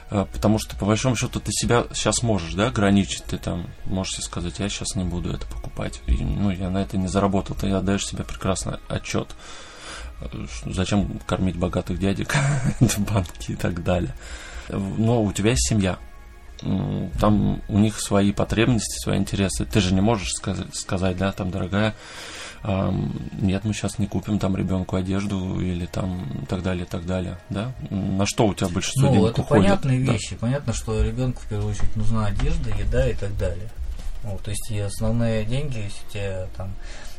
А, 0.08 0.24
потому 0.26 0.58
что, 0.58 0.76
по 0.76 0.86
большому 0.86 1.16
счету, 1.16 1.40
ты 1.40 1.50
себя 1.50 1.84
сейчас 1.92 2.22
можешь, 2.22 2.54
да, 2.54 2.68
ограничить, 2.68 3.24
ты 3.24 3.38
там 3.38 3.66
можешь 3.86 4.14
себе 4.14 4.22
сказать, 4.22 4.58
я 4.60 4.68
сейчас 4.68 4.94
не 4.94 5.04
буду 5.04 5.32
это 5.32 5.46
покупать, 5.46 6.00
и, 6.06 6.22
ну, 6.22 6.50
я 6.50 6.70
на 6.70 6.78
это 6.78 6.96
не 6.96 7.08
заработал, 7.08 7.56
ты 7.56 7.70
отдаешь 7.70 8.06
себе 8.06 8.22
прекрасно 8.22 8.78
отчет, 8.88 9.34
зачем 10.64 11.18
кормить 11.26 11.56
богатых 11.56 11.98
дядек 11.98 12.34
в 12.80 12.98
банке 13.00 13.54
и 13.54 13.56
так 13.56 13.82
далее. 13.82 14.14
Но 14.68 15.22
у 15.22 15.32
тебя 15.32 15.50
есть 15.50 15.68
семья, 15.68 15.98
там 16.60 17.62
у 17.68 17.78
них 17.78 18.00
свои 18.00 18.32
потребности, 18.32 18.98
свои 19.02 19.18
интересы, 19.18 19.64
ты 19.64 19.80
же 19.80 19.94
не 19.94 20.00
можешь 20.00 20.32
сказать, 20.32 20.74
сказать 20.74 21.16
да, 21.16 21.32
там, 21.32 21.50
дорогая, 21.50 21.94
нет, 22.64 23.64
мы 23.64 23.74
сейчас 23.74 23.98
не 23.98 24.06
купим 24.06 24.38
там 24.38 24.56
ребенку 24.56 24.96
одежду 24.96 25.60
или 25.60 25.86
там 25.86 26.46
так 26.48 26.62
далее, 26.62 26.84
так 26.84 27.06
далее, 27.06 27.38
да? 27.50 27.72
На 27.90 28.26
что 28.26 28.46
у 28.46 28.54
тебя 28.54 28.68
большинство 28.68 29.08
ну, 29.08 29.14
денег 29.14 29.30
это 29.32 29.42
уходит? 29.42 29.64
понятные 29.64 30.04
да. 30.04 30.12
вещи. 30.12 30.36
Понятно, 30.36 30.72
что 30.72 31.00
ребенку 31.02 31.42
в 31.42 31.46
первую 31.46 31.70
очередь 31.70 31.94
нужна 31.94 32.26
одежда, 32.26 32.70
еда 32.70 33.08
и 33.08 33.14
так 33.14 33.36
далее. 33.38 33.68
Вот, 34.24 34.42
то 34.42 34.50
есть 34.50 34.68
и 34.70 34.80
основные 34.80 35.44
деньги, 35.44 35.78
если 35.78 36.10
тебе 36.10 36.48
там 36.56 36.72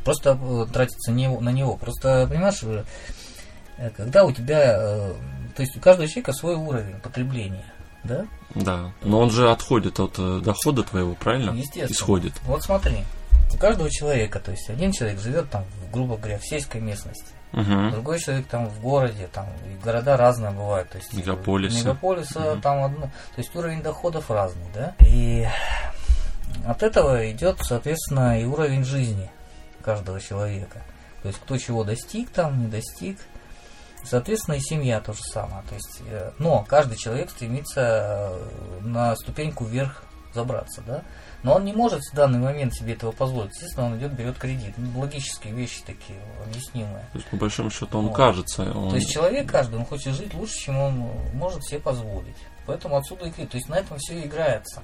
просто 0.04 0.40
э, 0.42 0.66
тратится 0.72 1.12
не, 1.12 1.28
на 1.28 1.50
него. 1.50 1.76
Просто, 1.76 2.28
понимаешь, 2.30 2.62
э, 2.64 3.90
когда 3.96 4.24
у 4.24 4.32
тебя, 4.32 4.78
э, 4.80 5.14
то 5.56 5.62
есть 5.62 5.76
у 5.76 5.82
каждого 5.82 6.08
человека 6.08 6.32
свой 6.32 6.56
уровень 6.56 7.00
потребления, 7.02 7.66
да? 8.04 8.26
Да, 8.56 8.92
но 9.04 9.20
он 9.20 9.30
же 9.30 9.52
отходит 9.52 10.00
от 10.00 10.14
дохода 10.44 10.84
твоего, 10.84 11.16
правильно? 11.16 11.52
Естественно. 11.52 11.92
Исходит. 11.92 12.34
Вот 12.44 12.64
смотри, 12.64 13.04
у 13.54 13.58
каждого 13.58 13.90
человека, 13.90 14.40
то 14.40 14.52
есть 14.52 14.70
один 14.70 14.92
человек 14.92 15.20
живет 15.20 15.50
там, 15.50 15.66
грубо 15.92 16.18
говоря, 16.18 16.38
в 16.38 16.46
сельской 16.46 16.82
местности, 16.82 17.34
Угу. 17.54 17.92
Другой 17.92 18.20
человек 18.20 18.48
там 18.48 18.68
в 18.68 18.82
городе, 18.82 19.30
там 19.32 19.48
и 19.66 19.82
города 19.84 20.18
разные 20.18 20.52
бывают, 20.52 20.90
то 20.90 20.98
есть 20.98 21.14
мегаполисы, 21.14 21.80
мегаполиса 21.80 22.54
угу. 22.54 22.62
там 22.62 22.84
одно, 22.84 23.06
то 23.06 23.38
есть 23.38 23.56
уровень 23.56 23.82
доходов 23.82 24.30
разный, 24.30 24.66
да, 24.74 24.94
и 25.00 25.48
от 26.66 26.84
этого 26.84 27.32
идет, 27.32 27.60
соответственно, 27.62 28.40
и 28.42 28.44
уровень 28.44 28.84
жизни 28.84 29.32
каждого 29.82 30.20
человека. 30.20 30.84
То 31.22 31.30
есть 31.30 31.40
кто 31.40 31.58
чего 31.58 31.84
достиг 31.84 32.30
там, 32.30 32.62
не 32.62 32.68
достиг. 32.68 33.18
Соответственно, 34.10 34.56
и 34.56 34.60
семья 34.60 35.00
то 35.00 35.14
же 35.14 35.22
самое. 35.22 35.64
То 35.68 35.76
есть, 35.76 36.02
э, 36.08 36.32
но 36.40 36.66
каждый 36.68 36.98
человек 36.98 37.30
стремится 37.30 38.32
э, 38.32 38.82
на 38.82 39.16
ступеньку 39.16 39.66
вверх 39.66 40.04
забраться, 40.34 40.82
да. 40.86 41.04
Но 41.44 41.56
он 41.56 41.66
не 41.66 41.74
может 41.74 42.02
в 42.02 42.16
данный 42.16 42.40
момент 42.40 42.74
себе 42.74 42.94
этого 42.94 43.12
позволить. 43.12 43.54
Естественно, 43.54 43.88
он 43.88 43.98
идет, 43.98 44.14
берет 44.14 44.38
кредит. 44.38 44.74
Ну, 44.78 45.00
логические 45.00 45.54
вещи 45.54 45.82
такие, 45.86 46.20
объяснимые. 46.46 47.08
То 47.12 47.20
есть, 47.20 47.28
по 47.28 47.38
большому 47.38 47.70
счету, 47.70 48.00
он 48.00 48.08
вот. 48.08 48.16
кажется. 48.16 48.64
Он... 48.64 48.90
То 48.90 48.96
есть 48.96 49.12
человек 49.12 49.50
каждый, 49.50 49.76
он 49.78 49.86
хочет 49.86 50.14
жить 50.16 50.34
лучше, 50.34 50.58
чем 50.58 50.80
он 50.80 50.94
может 51.34 51.64
себе 51.64 51.80
позволить. 51.80 52.38
Поэтому 52.66 52.98
отсюда 52.98 53.26
и 53.26 53.32
кредит. 53.32 53.52
То 53.52 53.58
есть 53.58 53.70
на 53.70 53.76
этом 53.76 53.98
все 53.98 54.20
играется. 54.20 54.82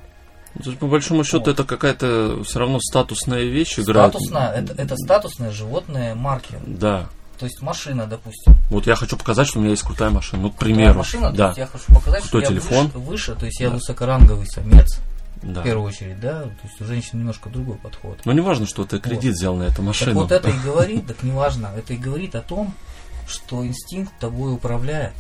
То 0.61 0.69
есть, 0.69 0.79
по 0.79 0.87
большому 0.87 1.23
счету, 1.23 1.39
вот. 1.39 1.47
это 1.47 1.63
какая-то 1.63 2.43
все 2.43 2.59
равно 2.59 2.79
статусная 2.79 3.43
вещь 3.43 3.79
играет. 3.79 4.11
Статусная, 4.11 4.51
это, 4.51 4.73
это 4.73 4.95
статусные 4.95 5.51
животные 5.51 6.13
марки. 6.13 6.59
Да. 6.65 7.09
То 7.43 7.47
есть 7.47 7.61
машина, 7.61 8.07
допустим. 8.07 8.55
Вот 8.69 8.87
я 8.87 8.95
хочу 8.95 9.17
показать, 9.17 9.49
что 9.49 9.59
у 9.59 9.61
меня 9.61 9.71
есть 9.71 9.83
крутая 9.83 10.09
машина. 10.11 10.43
Ну, 10.43 10.49
к 10.49 10.55
примеру. 10.55 10.99
машина, 10.99 11.29
да. 11.33 11.47
есть 11.47 11.57
я 11.57 11.67
хочу 11.67 11.93
показать, 11.93 12.23
Кто 12.23 12.39
что 12.39 12.49
телефон? 12.49 12.85
я 12.85 12.99
выше, 12.99 12.99
выше, 12.99 13.35
то 13.35 13.45
есть 13.45 13.59
я 13.59 13.69
высокоранговый 13.69 14.47
самец. 14.47 15.01
Да. 15.41 15.59
В 15.59 15.63
первую 15.65 15.89
очередь, 15.89 16.21
да, 16.21 16.43
то 16.43 16.51
есть 16.63 16.79
у 16.79 16.85
женщин 16.85 17.19
немножко 17.19 17.49
другой 17.49 17.75
подход. 17.75 18.17
Но 18.23 18.31
не 18.31 18.39
важно, 18.39 18.65
что 18.65 18.85
ты 18.85 18.97
кредит 18.99 19.31
вот. 19.31 19.39
взял 19.39 19.55
на 19.57 19.63
эту 19.63 19.81
машину. 19.81 20.11
Так 20.11 20.21
вот 20.21 20.31
это 20.31 20.49
и 20.51 20.57
говорит, 20.63 21.05
так 21.05 21.21
не 21.21 21.33
важно, 21.33 21.69
это 21.75 21.93
и 21.93 21.97
говорит 21.97 22.33
о 22.35 22.41
том, 22.41 22.73
что 23.27 23.65
инстинкт 23.65 24.17
тобой 24.21 24.53
управляет 24.53 25.15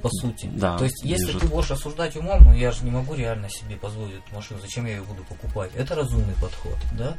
по 0.00 0.08
сути. 0.08 0.48
Да, 0.54 0.78
То 0.78 0.84
есть, 0.84 1.04
если 1.04 1.38
ты 1.38 1.46
будешь 1.48 1.70
осуждать 1.70 2.16
умом, 2.16 2.44
ну 2.44 2.54
я 2.54 2.72
же 2.72 2.82
не 2.82 2.90
могу 2.90 3.12
реально 3.12 3.50
себе 3.50 3.76
позволить 3.76 4.14
эту 4.14 4.34
машину, 4.34 4.58
зачем 4.62 4.86
я 4.86 4.92
ее 4.92 5.02
буду 5.02 5.22
покупать? 5.24 5.70
Это 5.74 5.96
разумный 5.96 6.34
подход, 6.40 6.78
да? 6.92 7.14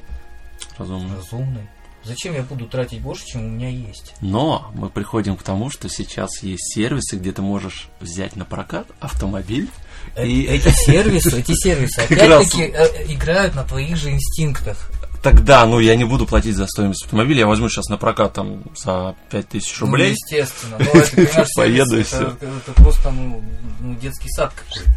Разумный. 0.79 1.17
Разумный. 1.17 1.67
Зачем 2.07 2.35
я 2.35 2.41
буду 2.41 2.67
тратить 2.67 3.01
больше, 3.01 3.25
чем 3.25 3.41
у 3.41 3.49
меня 3.49 3.67
есть? 3.67 4.13
Но 4.21 4.71
мы 4.73 4.89
приходим 4.89 5.35
к 5.35 5.43
тому, 5.43 5.69
что 5.69 5.89
сейчас 5.89 6.41
есть 6.41 6.73
сервисы, 6.73 7.17
где 7.17 7.33
ты 7.33 7.41
можешь 7.41 7.89
взять 7.99 8.37
на 8.37 8.45
прокат 8.45 8.87
автомобиль. 9.01 9.69
Э- 10.15 10.25
и... 10.25 10.45
Эти 10.45 10.69
сервисы, 10.85 11.39
эти 11.39 11.53
сервисы 11.53 11.99
опять-таки 11.99 12.63
э, 12.63 13.11
играют 13.11 13.55
на 13.55 13.65
твоих 13.65 13.97
же 13.97 14.11
инстинктах. 14.11 14.89
Тогда, 15.21 15.65
ну, 15.65 15.79
я 15.79 15.97
не 15.97 16.05
буду 16.05 16.25
платить 16.25 16.55
за 16.55 16.65
стоимость 16.67 17.03
автомобиля, 17.03 17.39
я 17.39 17.47
возьму 17.47 17.67
сейчас 17.67 17.89
на 17.89 17.97
прокат 17.97 18.33
там 18.33 18.63
за 18.77 19.15
5000 19.29 19.81
рублей. 19.81 20.15
Ну, 20.31 20.37
естественно. 20.37 20.77
Ну, 20.79 20.85
это, 20.85 21.11
понимаешь, 21.11 21.53
Поеду 21.55 21.99
и 21.99 22.03
все. 22.03 22.21
это, 22.21 22.45
это 22.45 22.81
просто 22.81 23.11
ну, 23.11 23.43
ну, 23.81 23.95
детский 23.95 24.29
сад 24.29 24.53
какой-то. 24.53 24.89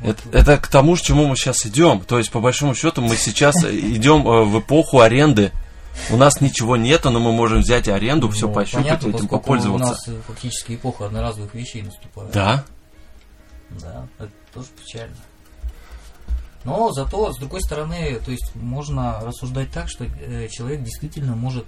Вот. 0.00 0.16
Это, 0.32 0.38
это 0.38 0.56
к 0.58 0.68
тому, 0.68 0.94
к 0.94 1.00
чему 1.00 1.26
мы 1.26 1.36
сейчас 1.36 1.66
идем. 1.66 2.00
То 2.00 2.18
есть, 2.18 2.30
по 2.30 2.40
большому 2.40 2.76
счету, 2.76 3.00
мы 3.02 3.16
сейчас 3.16 3.56
идем 3.64 4.28
э, 4.28 4.44
в 4.44 4.60
эпоху 4.60 5.00
аренды. 5.00 5.50
У 6.10 6.16
нас 6.16 6.40
ничего 6.40 6.76
нету, 6.76 7.10
но 7.10 7.20
мы 7.20 7.32
можем 7.32 7.60
взять 7.60 7.88
аренду, 7.88 8.28
все 8.30 8.48
Ну, 8.48 8.54
пощупать, 8.54 8.84
понятно, 8.84 9.08
этим 9.08 9.28
попользоваться. 9.28 9.86
У 9.86 9.88
нас 9.88 10.08
э, 10.08 10.20
фактически 10.26 10.74
эпоха 10.74 11.06
одноразовых 11.06 11.54
вещей 11.54 11.82
наступает. 11.82 12.32
Да, 12.32 12.64
Да, 13.70 14.06
это 14.18 14.32
тоже 14.52 14.68
печально. 14.84 15.16
Но 16.64 16.92
зато, 16.92 17.32
с 17.32 17.38
другой 17.38 17.60
стороны, 17.60 18.20
то 18.24 18.30
есть 18.30 18.54
можно 18.54 19.20
рассуждать 19.20 19.70
так, 19.72 19.88
что 19.88 20.04
э, 20.04 20.48
человек 20.48 20.82
действительно 20.82 21.34
может 21.34 21.66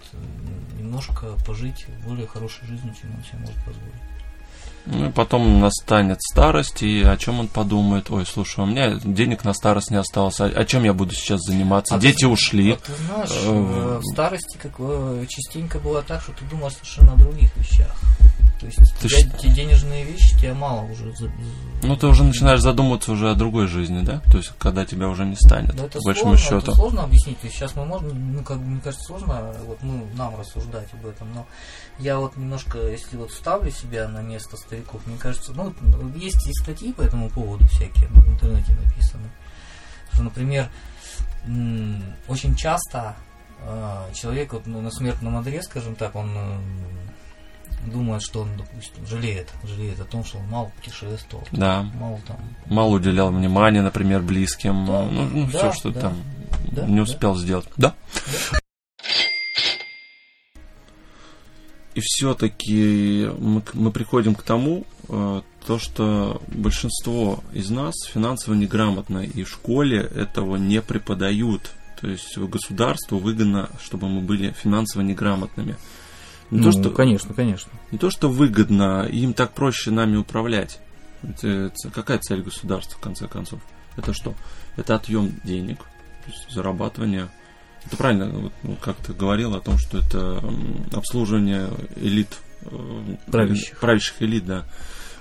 немножко 0.78 1.34
пожить 1.46 1.86
более 2.06 2.26
хорошей 2.26 2.66
жизнью, 2.66 2.94
чем 3.00 3.14
он 3.16 3.24
себе 3.24 3.38
может 3.38 3.64
позволить. 3.64 4.13
Ну 4.86 5.08
и 5.08 5.12
потом 5.12 5.60
настанет 5.60 6.20
старость, 6.22 6.82
и 6.82 7.02
о 7.02 7.16
чем 7.16 7.40
он 7.40 7.48
подумает? 7.48 8.10
Ой, 8.10 8.26
слушай, 8.26 8.60
у 8.60 8.66
меня 8.66 8.94
денег 9.02 9.42
на 9.44 9.54
старость 9.54 9.90
не 9.90 9.96
осталось, 9.96 10.40
а, 10.40 10.44
о 10.44 10.64
чем 10.66 10.84
я 10.84 10.92
буду 10.92 11.14
сейчас 11.14 11.40
заниматься? 11.40 11.94
А 11.94 11.98
Дети 11.98 12.20
ты- 12.20 12.26
ушли. 12.28 12.72
А 12.72 12.76
ты 12.76 12.92
знаешь, 13.06 13.30
Э, 13.30 13.46
э, 13.46 13.98
в 14.02 14.04
старости 14.12 14.58
как 14.62 14.72
э, 14.78 15.24
частенько 15.28 15.78
было 15.78 16.02
так, 16.02 16.20
что 16.20 16.32
ты 16.32 16.44
думаешь 16.50 16.74
совершенно 16.74 17.14
о 17.14 17.16
других 17.16 17.56
вещах. 17.56 17.96
То 18.70 18.82
есть 18.82 18.98
Ты 19.00 19.08
тебя- 19.08 19.38
те 19.38 19.48
денежные 19.48 20.04
вещи 20.04 20.38
тебя 20.38 20.54
мало 20.54 20.82
уже. 20.90 21.12
Ну, 21.82 21.96
ты 21.96 22.06
уже 22.06 22.24
начинаешь 22.24 22.60
задумываться 22.60 23.12
уже 23.12 23.30
о 23.30 23.34
другой 23.34 23.66
жизни, 23.66 24.02
да? 24.02 24.20
То 24.30 24.38
есть, 24.38 24.52
когда 24.58 24.84
тебя 24.86 25.08
уже 25.08 25.24
не 25.26 25.36
станет, 25.36 25.74
Но 25.74 25.84
это 25.86 25.98
по 25.98 26.04
большому 26.06 26.36
сложно, 26.36 26.44
счету. 26.60 26.70
это 26.70 26.74
сложно 26.74 27.02
объяснить. 27.04 27.38
То 27.40 27.46
есть 27.46 27.58
сейчас 27.58 27.76
мы 27.76 27.84
можем, 27.84 28.36
ну, 28.36 28.42
как 28.42 28.58
бы, 28.58 28.64
мне 28.64 28.80
кажется, 28.80 29.04
сложно 29.06 29.54
вот, 29.66 29.82
ну, 29.82 30.06
нам 30.14 30.38
рассуждать 30.38 30.88
об 30.94 31.06
этом, 31.06 31.32
но 31.34 31.46
я 31.98 32.18
вот 32.18 32.36
немножко, 32.36 32.78
если 32.78 33.16
вот 33.16 33.30
ставлю 33.32 33.70
себя 33.70 34.08
на 34.08 34.22
место 34.22 34.56
стариков, 34.56 35.06
мне 35.06 35.16
кажется, 35.18 35.52
ну, 35.52 35.74
есть 36.16 36.46
и 36.48 36.52
статьи 36.54 36.92
по 36.92 37.02
этому 37.02 37.28
поводу 37.30 37.66
всякие 37.68 38.08
ну, 38.10 38.22
в 38.22 38.28
интернете 38.28 38.72
написаны. 38.84 39.28
Что, 40.12 40.22
например, 40.22 40.68
очень 42.28 42.54
часто 42.56 43.16
э, 43.60 44.10
человек 44.14 44.52
вот, 44.52 44.66
ну, 44.66 44.80
на 44.80 44.90
смертном 44.90 45.36
одре, 45.36 45.62
скажем 45.62 45.94
так, 45.94 46.14
он 46.14 46.30
думает, 47.90 48.22
что 48.22 48.42
он, 48.42 48.48
допустим, 48.56 49.06
жалеет, 49.06 49.48
жалеет 49.64 50.00
о 50.00 50.04
том, 50.04 50.24
что 50.24 50.38
он 50.38 50.48
мало 50.48 50.72
путешествовал, 50.76 51.44
Да. 51.52 51.82
мало 52.00 52.18
там 52.26 52.36
Мало 52.66 52.94
уделял 52.94 53.30
внимания, 53.30 53.82
например, 53.82 54.22
близким. 54.22 54.86
Да, 54.86 55.02
ну, 55.04 55.24
ну, 55.24 55.48
да, 55.52 55.58
все, 55.58 55.72
что 55.72 55.90
да, 55.90 56.00
там 56.00 56.16
да, 56.70 56.86
не 56.86 56.96
да. 56.96 57.02
успел 57.02 57.36
сделать. 57.36 57.68
Да. 57.76 57.94
И 61.94 62.00
все-таки 62.00 63.30
мы, 63.38 63.62
мы 63.72 63.92
приходим 63.92 64.34
к 64.34 64.42
тому, 64.42 64.84
э, 65.08 65.42
то, 65.66 65.78
что 65.78 66.42
большинство 66.48 67.42
из 67.52 67.70
нас 67.70 67.94
финансово 68.12 68.54
неграмотно, 68.54 69.20
и 69.20 69.44
в 69.44 69.48
школе 69.48 70.00
этого 70.00 70.56
не 70.56 70.82
преподают. 70.82 71.70
То 72.00 72.08
есть 72.08 72.36
государству 72.36 73.18
выгодно, 73.18 73.70
чтобы 73.82 74.08
мы 74.08 74.20
были 74.20 74.52
финансово 74.52 75.02
неграмотными. 75.02 75.76
Не, 76.54 76.60
ну, 76.60 76.70
то, 76.70 76.80
что, 76.80 76.90
конечно, 76.90 77.34
конечно. 77.34 77.72
не 77.90 77.98
то, 77.98 78.10
что 78.10 78.28
выгодно, 78.30 79.06
им 79.10 79.34
так 79.34 79.52
проще 79.52 79.90
нами 79.90 80.16
управлять. 80.16 80.78
Это- 81.22 81.72
какая 81.92 82.18
цель 82.18 82.42
государства, 82.42 82.96
в 82.96 83.00
конце 83.02 83.26
концов? 83.26 83.60
Это 83.96 84.12
что? 84.12 84.34
Это 84.76 84.94
отъем 84.94 85.32
денег, 85.42 85.78
зарабатывание. 86.50 87.28
Это 87.86 87.96
правильно, 87.96 88.28
вот, 88.28 88.52
ну, 88.62 88.76
как 88.76 88.96
ты 88.98 89.12
говорил 89.12 89.54
о 89.54 89.60
том, 89.60 89.78
что 89.78 89.98
это 89.98 90.40
обслуживание 90.92 91.68
элит, 91.96 92.38
э, 92.62 93.16
Правящих. 93.30 93.78
правящих 93.80 94.22
элит, 94.22 94.46
да, 94.46 94.64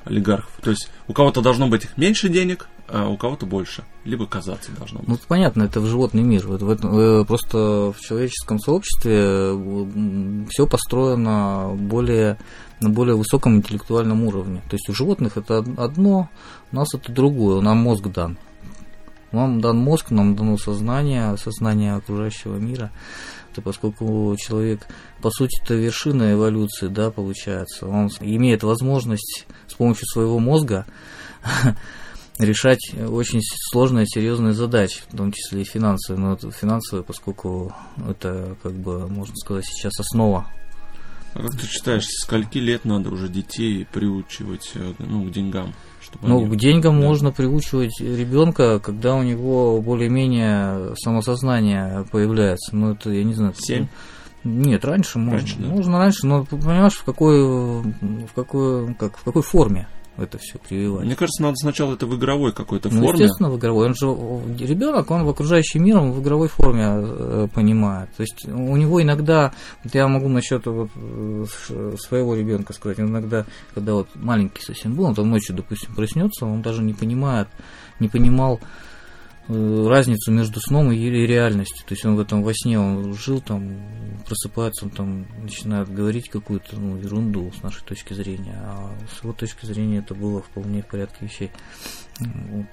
олигархов. 0.05 0.51
То 0.61 0.69
есть 0.69 0.89
у 1.07 1.13
кого-то 1.13 1.41
должно 1.41 1.67
быть 1.67 1.87
меньше 1.97 2.29
денег, 2.29 2.67
а 2.93 3.09
у 3.09 3.17
кого-то 3.17 3.47
больше. 3.47 3.83
Либо 4.05 4.27
казаться 4.27 4.71
должно 4.77 4.99
быть. 4.99 5.07
Ну, 5.07 5.15
это 5.15 5.23
понятно, 5.27 5.63
это 5.63 5.81
в 5.81 5.87
животный 5.87 6.21
мир. 6.21 6.45
Вот 6.47 6.61
в 6.61 6.69
этом, 6.69 6.95
э, 6.95 7.25
просто 7.25 7.91
в 7.91 7.99
человеческом 7.99 8.59
сообществе 8.59 9.51
все 10.51 10.67
построено 10.67 11.71
более, 11.75 12.37
на 12.81 12.89
более 12.89 13.15
высоком 13.15 13.55
интеллектуальном 13.55 14.23
уровне. 14.25 14.61
То 14.69 14.75
есть 14.75 14.87
у 14.89 14.93
животных 14.93 15.37
это 15.37 15.59
од- 15.59 15.79
одно, 15.79 16.29
у 16.71 16.75
нас 16.75 16.93
это 16.93 17.11
другое, 17.11 17.61
нам 17.61 17.77
мозг 17.79 18.05
дан. 18.09 18.37
Нам 19.31 19.59
дан 19.59 19.79
мозг, 19.79 20.11
нам 20.11 20.35
дано 20.35 20.57
сознание, 20.59 21.35
сознание 21.37 21.95
окружающего 21.95 22.57
мира. 22.57 22.91
Это 23.51 23.63
поскольку 23.63 24.35
человек, 24.37 24.85
по 25.19 25.31
сути, 25.31 25.59
это 25.63 25.73
вершина 25.73 26.33
эволюции, 26.33 26.87
да, 26.87 27.09
получается. 27.09 27.87
Он 27.87 28.11
имеет 28.19 28.61
возможность 28.61 29.47
с 29.67 29.73
помощью 29.73 30.05
своего 30.05 30.37
мозга 30.37 30.85
решать 32.39 32.91
очень 33.09 33.41
сложные, 33.71 34.05
серьезные 34.07 34.53
задачи, 34.53 35.01
в 35.07 35.15
том 35.15 35.31
числе 35.31 35.61
и 35.61 35.65
финансовые. 35.65 36.21
Но 36.23 36.33
это 36.33 36.49
финансовые, 36.51 37.03
поскольку 37.03 37.73
это, 38.09 38.55
как 38.63 38.73
бы, 38.73 39.07
можно 39.07 39.35
сказать, 39.35 39.65
сейчас 39.65 39.99
основа. 39.99 40.47
А 41.35 41.39
как 41.41 41.51
ты 41.59 41.65
считаешь, 41.67 42.05
скольки 42.05 42.59
лет 42.59 42.85
надо 42.85 43.09
уже 43.09 43.27
детей 43.27 43.87
приучивать 43.91 44.71
э, 44.75 44.93
ну, 44.99 45.23
к 45.25 45.31
деньгам? 45.31 45.73
Чтобы 45.99 46.27
Ну, 46.27 46.41
они- 46.45 46.49
к 46.55 46.59
деньгам 46.59 46.99
да. 46.99 47.07
можно 47.07 47.31
приучивать 47.31 47.99
ребенка, 47.99 48.79
когда 48.79 49.15
у 49.15 49.23
него 49.23 49.81
более-менее 49.81 50.95
самосознание 50.97 52.05
появляется. 52.11 52.75
Ну, 52.75 52.91
это, 52.91 53.09
я 53.09 53.23
не 53.23 53.33
знаю, 53.33 53.53
Семь? 53.57 53.87
Нет, 54.43 54.83
раньше, 54.85 55.17
Раньше, 55.17 55.55
можно. 55.57 55.67
да? 55.67 55.73
Можно 55.73 55.97
раньше, 55.99 56.27
но 56.27 56.45
понимаешь, 56.45 56.93
в 56.97 57.03
какой, 57.03 57.41
в 57.41 58.27
какой, 58.35 58.93
как, 58.95 59.17
в 59.17 59.23
какой 59.23 59.41
форме 59.41 59.87
это 60.17 60.37
все 60.37 60.59
прививать. 60.59 61.05
Мне 61.05 61.15
кажется, 61.15 61.41
надо 61.41 61.55
сначала 61.55 61.93
это 61.93 62.05
в 62.05 62.15
игровой 62.15 62.53
какой-то 62.53 62.89
Ну, 62.89 63.01
форме. 63.01 63.23
естественно, 63.23 63.49
в 63.49 63.57
игровой. 63.57 63.87
Он 63.87 63.95
же 63.95 64.07
ребенок, 64.65 65.09
он 65.09 65.23
в 65.23 65.29
окружающий 65.29 65.79
мир, 65.79 65.97
он 65.97 66.11
в 66.11 66.21
игровой 66.21 66.47
форме 66.47 66.83
э, 66.85 67.47
понимает. 67.53 68.09
То 68.15 68.21
есть 68.21 68.47
у 68.47 68.75
него 68.75 69.01
иногда, 69.01 69.53
вот 69.83 69.95
я 69.95 70.07
могу 70.07 70.27
насчет 70.29 70.65
вот, 70.65 70.89
э, 70.95 71.45
своего 71.97 72.35
ребенка 72.35 72.73
сказать, 72.73 72.99
иногда, 72.99 73.45
когда 73.73 73.93
вот 73.93 74.07
маленький 74.15 74.61
совсем 74.61 74.93
был, 74.93 75.05
он 75.05 75.15
там 75.15 75.29
ночью, 75.29 75.55
допустим, 75.55 75.95
проснется, 75.95 76.45
он 76.45 76.61
даже 76.61 76.83
не 76.83 76.93
понимает, 76.93 77.47
не 77.99 78.07
понимал 78.07 78.59
разницу 79.47 80.31
между 80.31 80.59
сном 80.61 80.91
и 80.91 81.09
ре- 81.09 81.27
реальностью. 81.27 81.85
То 81.85 81.93
есть 81.93 82.05
он 82.05 82.15
в 82.15 82.19
этом 82.19 82.43
во 82.43 82.53
сне 82.53 82.79
он 82.79 83.13
жил, 83.13 83.41
там 83.41 83.77
просыпается, 84.25 84.85
он 84.85 84.91
там 84.91 85.25
начинает 85.41 85.93
говорить 85.93 86.29
какую-то 86.29 86.79
ну, 86.79 86.97
ерунду 86.97 87.51
с 87.57 87.61
нашей 87.61 87.83
точки 87.83 88.13
зрения, 88.13 88.55
а 88.57 88.91
с 89.11 89.23
его 89.23 89.33
точки 89.33 89.65
зрения 89.65 89.99
это 89.99 90.15
было 90.15 90.41
вполне 90.41 90.81
в 90.81 90.87
порядке 90.87 91.17
вещей. 91.25 91.51
Вот, 92.19 92.65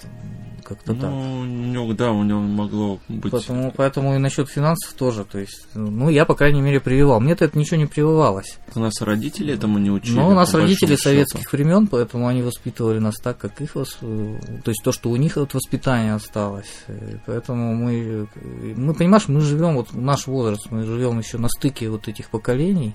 как-то 0.65 0.95
так. 0.95 1.11
Ну, 1.11 1.41
у 1.41 1.45
него, 1.45 1.93
да, 1.95 2.13
у 2.13 2.23
него 2.23 2.41
могло 2.41 3.01
быть... 3.09 3.33
Поэтому, 3.33 3.73
поэтому 3.75 4.15
и 4.15 4.19
насчет 4.19 4.49
финансов 4.49 4.93
тоже. 4.95 5.25
То 5.25 5.39
есть, 5.39 5.67
ну, 5.75 6.11
я, 6.11 6.25
по 6.25 6.35
крайней 6.35 6.61
мере, 6.61 6.81
прививал. 6.81 7.21
Мне-то 7.21 7.47
это 7.47 7.59
ничего 7.59 7.79
не 7.79 7.87
прививалось. 7.87 8.59
У 8.75 8.81
нас 8.81 9.01
родители 9.01 9.55
этому 9.55 9.79
не 9.79 9.91
учили. 9.91 10.17
Но 10.17 10.29
у 10.29 10.35
нас 10.35 10.53
родители 10.53 10.91
большому 10.91 10.99
советских 10.99 11.41
счету. 11.41 11.57
времен, 11.57 11.87
поэтому 11.87 12.29
они 12.29 12.43
воспитывали 12.43 12.99
нас 12.99 13.17
так, 13.17 13.39
как 13.39 13.61
их 13.61 13.75
вос... 13.75 13.99
то 14.01 14.71
есть 14.71 14.83
то, 14.85 14.93
что 14.93 15.11
у 15.11 15.17
них 15.17 15.37
от 15.39 15.55
воспитания 15.55 16.15
осталось. 16.15 16.85
Э, 16.87 17.19
Поэтому 17.27 17.75
мы, 17.75 18.29
мы 18.77 18.95
понимаешь, 18.95 19.29
мы 19.29 19.41
живем 19.41 19.77
вот 19.77 19.93
наш 19.93 20.27
возраст, 20.27 20.71
мы 20.71 20.85
живем 20.85 21.19
еще 21.19 21.39
на 21.39 21.49
стыке 21.49 21.89
вот 21.89 22.09
этих 22.09 22.29
поколений. 22.29 22.95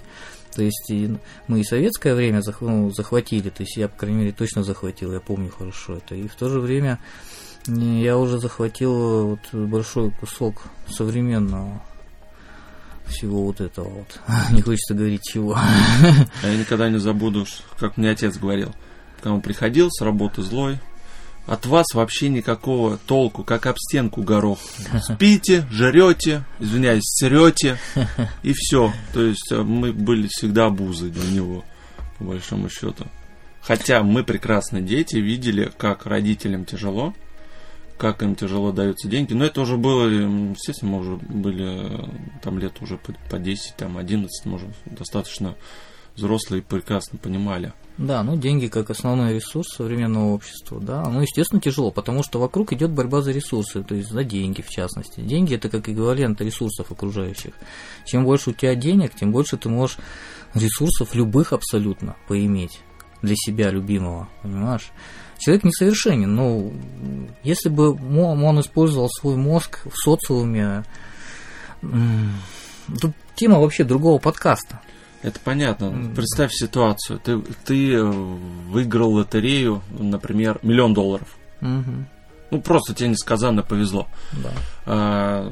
То 0.55 0.63
есть 0.63 0.89
и 0.89 1.15
мы 1.47 1.59
и 1.59 1.63
советское 1.63 2.15
время 2.15 2.39
зах- 2.39 2.57
ну, 2.61 2.91
захватили, 2.91 3.49
то 3.49 3.63
есть 3.63 3.75
я, 3.77 3.89
по 3.89 3.97
крайней 3.97 4.19
мере, 4.19 4.31
точно 4.31 4.63
захватил, 4.63 5.11
я 5.11 5.19
помню 5.19 5.51
хорошо 5.51 5.97
это. 5.97 6.15
И 6.15 6.27
в 6.27 6.35
то 6.35 6.49
же 6.49 6.59
время 6.59 6.99
я 7.67 8.17
уже 8.17 8.39
захватил 8.39 9.27
вот 9.27 9.53
большой 9.53 10.11
кусок 10.11 10.63
современного 10.87 11.81
всего 13.05 13.45
вот 13.45 13.61
этого 13.61 13.89
вот. 13.89 14.19
Не 14.51 14.61
хочется 14.61 14.93
говорить 14.93 15.21
чего. 15.23 15.57
Я 16.43 16.55
никогда 16.55 16.89
не 16.89 16.99
забуду, 16.99 17.45
как 17.77 17.97
мне 17.97 18.09
отец 18.09 18.37
говорил. 18.37 18.73
Когда 19.17 19.33
он 19.33 19.41
приходил 19.41 19.89
с 19.91 20.01
работы 20.01 20.41
злой, 20.41 20.79
от 21.45 21.65
вас 21.65 21.85
вообще 21.93 22.29
никакого 22.29 22.97
толку, 22.97 23.43
как 23.43 23.65
об 23.65 23.77
стенку 23.77 24.23
горох. 24.23 24.59
Спите, 25.01 25.65
жрете, 25.71 26.43
извиняюсь, 26.59 27.03
срете, 27.03 27.77
и 28.43 28.53
все. 28.53 28.91
То 29.13 29.21
есть 29.21 29.51
э, 29.51 29.61
мы 29.61 29.93
были 29.93 30.27
всегда 30.29 30.69
бузы 30.69 31.09
для 31.09 31.31
него, 31.31 31.63
по 32.17 32.25
большому 32.25 32.69
счету. 32.69 33.05
Хотя 33.61 34.03
мы 34.03 34.23
прекрасные 34.23 34.83
дети, 34.83 35.17
видели, 35.17 35.71
как 35.77 36.05
родителям 36.05 36.65
тяжело, 36.65 37.13
как 37.97 38.21
им 38.21 38.35
тяжело 38.35 38.71
даются 38.71 39.07
деньги. 39.07 39.33
Но 39.33 39.45
это 39.45 39.61
уже 39.61 39.77
было, 39.77 40.07
м, 40.07 40.53
естественно, 40.53 40.91
мы 40.91 40.99
уже 40.99 41.15
были 41.15 42.05
э, 42.05 42.09
там 42.41 42.59
лет 42.59 42.81
уже 42.81 42.97
по, 42.97 43.13
по 43.29 43.37
10, 43.37 43.75
там 43.75 43.97
11, 43.97 44.45
может, 44.45 44.69
достаточно 44.85 45.55
взрослые 46.15 46.61
прекрасно 46.61 47.17
понимали. 47.17 47.73
Да, 47.97 48.23
ну 48.23 48.35
деньги 48.35 48.67
как 48.67 48.89
основной 48.89 49.35
ресурс 49.35 49.67
современного 49.73 50.33
общества, 50.33 50.81
да, 50.81 51.03
ну 51.09 51.21
естественно 51.21 51.61
тяжело, 51.61 51.91
потому 51.91 52.23
что 52.23 52.39
вокруг 52.39 52.73
идет 52.73 52.91
борьба 52.91 53.21
за 53.21 53.31
ресурсы, 53.31 53.83
то 53.83 53.95
есть 53.95 54.09
за 54.09 54.25
деньги 54.25 54.61
в 54.61 54.69
частности. 54.69 55.21
Деньги 55.21 55.55
это 55.55 55.69
как 55.69 55.87
эквивалент 55.87 56.41
ресурсов 56.41 56.91
окружающих. 56.91 57.53
Чем 58.05 58.25
больше 58.25 58.49
у 58.49 58.53
тебя 58.53 58.75
денег, 58.75 59.15
тем 59.15 59.31
больше 59.31 59.55
ты 59.55 59.69
можешь 59.69 59.97
ресурсов 60.53 61.15
любых 61.15 61.53
абсолютно 61.53 62.17
поиметь 62.27 62.81
для 63.21 63.35
себя 63.37 63.69
любимого, 63.71 64.27
понимаешь? 64.41 64.91
Человек 65.37 65.63
несовершенен, 65.63 66.33
но 66.33 66.71
если 67.43 67.69
бы 67.69 67.91
он 67.91 68.59
использовал 68.59 69.09
свой 69.09 69.37
мозг 69.37 69.79
в 69.85 69.97
социуме, 69.97 70.83
тут 71.81 73.13
тема 73.35 73.59
вообще 73.59 73.85
другого 73.85 74.17
подкаста. 74.17 74.81
Это 75.25 75.39
понятно. 75.43 76.11
Представь 76.15 76.51
ситуацию. 76.53 77.19
Ты, 77.19 77.39
ты 77.65 77.93
э, 77.95 78.03
выиграл 78.03 79.11
лотерею, 79.13 79.81
например, 79.97 80.59
миллион 80.61 80.93
долларов. 80.93 81.27
Ну, 82.51 82.61
просто 82.61 82.93
тебе 82.93 83.09
несказанно 83.09 83.63
повезло. 83.63 84.07
да. 84.33 84.51
А, 84.85 85.51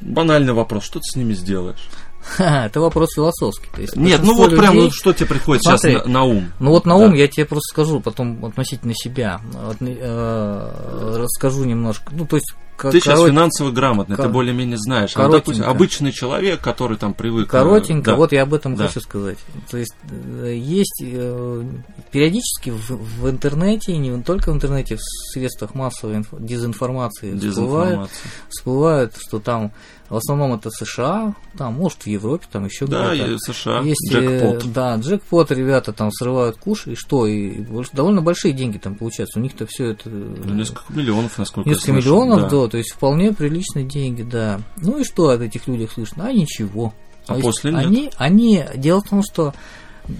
банальный 0.00 0.54
вопрос, 0.54 0.84
что 0.84 0.98
ты 0.98 1.04
с 1.04 1.14
ними 1.16 1.34
сделаешь? 1.34 1.88
Ха, 2.22 2.66
это 2.66 2.80
вопрос 2.80 3.10
философский. 3.14 3.68
То 3.72 3.80
есть 3.82 3.96
Нет, 3.96 4.20
ну 4.24 4.34
вот 4.34 4.50
прям, 4.56 4.72
людей- 4.74 4.84
ну, 4.86 4.90
что 4.90 5.12
тебе 5.12 5.26
приходит 5.26 5.62
Смотри, 5.62 5.92
сейчас 5.92 6.06
на, 6.06 6.10
на 6.12 6.24
ум? 6.24 6.52
Ну 6.58 6.70
вот 6.70 6.86
на 6.86 6.98
Да. 6.98 7.04
ум 7.04 7.14
я 7.14 7.28
тебе 7.28 7.44
просто 7.44 7.68
скажу, 7.72 8.00
потом 8.00 8.44
относительно 8.44 8.94
себя. 8.94 9.40
Вот, 9.52 9.76
э, 9.80 11.16
расскажу 11.18 11.64
немножко. 11.64 12.12
Ну, 12.12 12.26
то 12.26 12.36
есть, 12.36 12.52
Ты 12.76 13.00
сейчас 13.00 13.18
корот- 13.18 13.28
финансово 13.28 13.70
грамотный, 13.70 14.16
ты 14.16 14.22
кор- 14.22 14.32
более-менее 14.32 14.76
знаешь. 14.78 15.12
А, 15.16 15.28
допустим, 15.28 15.64
обычный 15.64 16.12
человек, 16.12 16.60
который 16.60 16.96
там 16.96 17.14
привык... 17.14 17.46
э, 17.48 17.50
коротенько, 17.50 18.12
да. 18.12 18.16
вот 18.16 18.32
я 18.32 18.42
об 18.42 18.54
этом 18.54 18.76
Да. 18.76 18.86
хочу 18.86 19.00
сказать. 19.00 19.38
То 19.70 19.78
есть 19.78 19.94
э, 20.10 20.54
есть 20.56 21.02
э, 21.02 21.62
периодически 22.10 22.70
в, 22.70 22.90
в 22.90 23.30
интернете, 23.30 23.92
и 23.92 23.98
не 23.98 24.22
только 24.22 24.50
в 24.50 24.54
интернете, 24.54 24.96
в 24.96 25.00
средствах 25.32 25.74
массовой 25.74 26.16
инф- 26.20 26.36
дезинформации 26.38 27.36
всплывает, 27.36 27.40
Дезинформация. 27.40 28.30
всплывает, 28.48 29.12
что 29.18 29.38
там 29.40 29.72
в 30.08 30.14
основном 30.14 30.52
это 30.54 30.70
США, 30.70 31.34
там, 31.58 31.74
может, 31.74 32.02
в 32.02 32.06
Европе, 32.06 32.46
там 32.52 32.64
еще 32.66 32.86
Да, 32.86 33.12
где-то. 33.12 33.32
и 33.32 33.38
США, 33.38 33.80
Есть, 33.80 34.08
джекпот. 34.08 34.72
да, 34.72 34.94
джекпот, 34.96 35.50
ребята 35.50 35.92
там 35.92 36.12
срывают 36.12 36.58
куш, 36.58 36.86
и 36.86 36.94
что, 36.94 37.26
и 37.26 37.64
довольно 37.92 38.22
большие 38.22 38.52
деньги 38.52 38.78
там 38.78 38.94
получаются. 38.94 39.40
У 39.40 39.42
них-то 39.42 39.66
все 39.66 39.86
это... 39.90 40.08
Ну, 40.08 40.54
несколько 40.54 40.92
миллионов, 40.92 41.36
насколько 41.38 41.68
Несколько 41.68 41.90
я 41.92 42.00
слышал. 42.00 42.20
миллионов, 42.24 42.42
да. 42.42 42.48
да. 42.50 42.65
То 42.68 42.78
есть 42.78 42.92
вполне 42.92 43.32
приличные 43.32 43.84
деньги, 43.84 44.22
да. 44.22 44.60
Ну 44.76 44.98
и 44.98 45.04
что 45.04 45.30
от 45.30 45.40
этих 45.40 45.66
людей 45.66 45.88
слышно? 45.88 46.26
А 46.26 46.32
ничего. 46.32 46.92
А 47.26 47.28
То 47.28 47.34
есть 47.34 47.44
после 47.44 47.72
нет. 47.72 47.84
они, 47.84 48.10
они, 48.16 48.64
дело 48.76 49.00
в 49.00 49.08
том, 49.08 49.22
что 49.22 49.54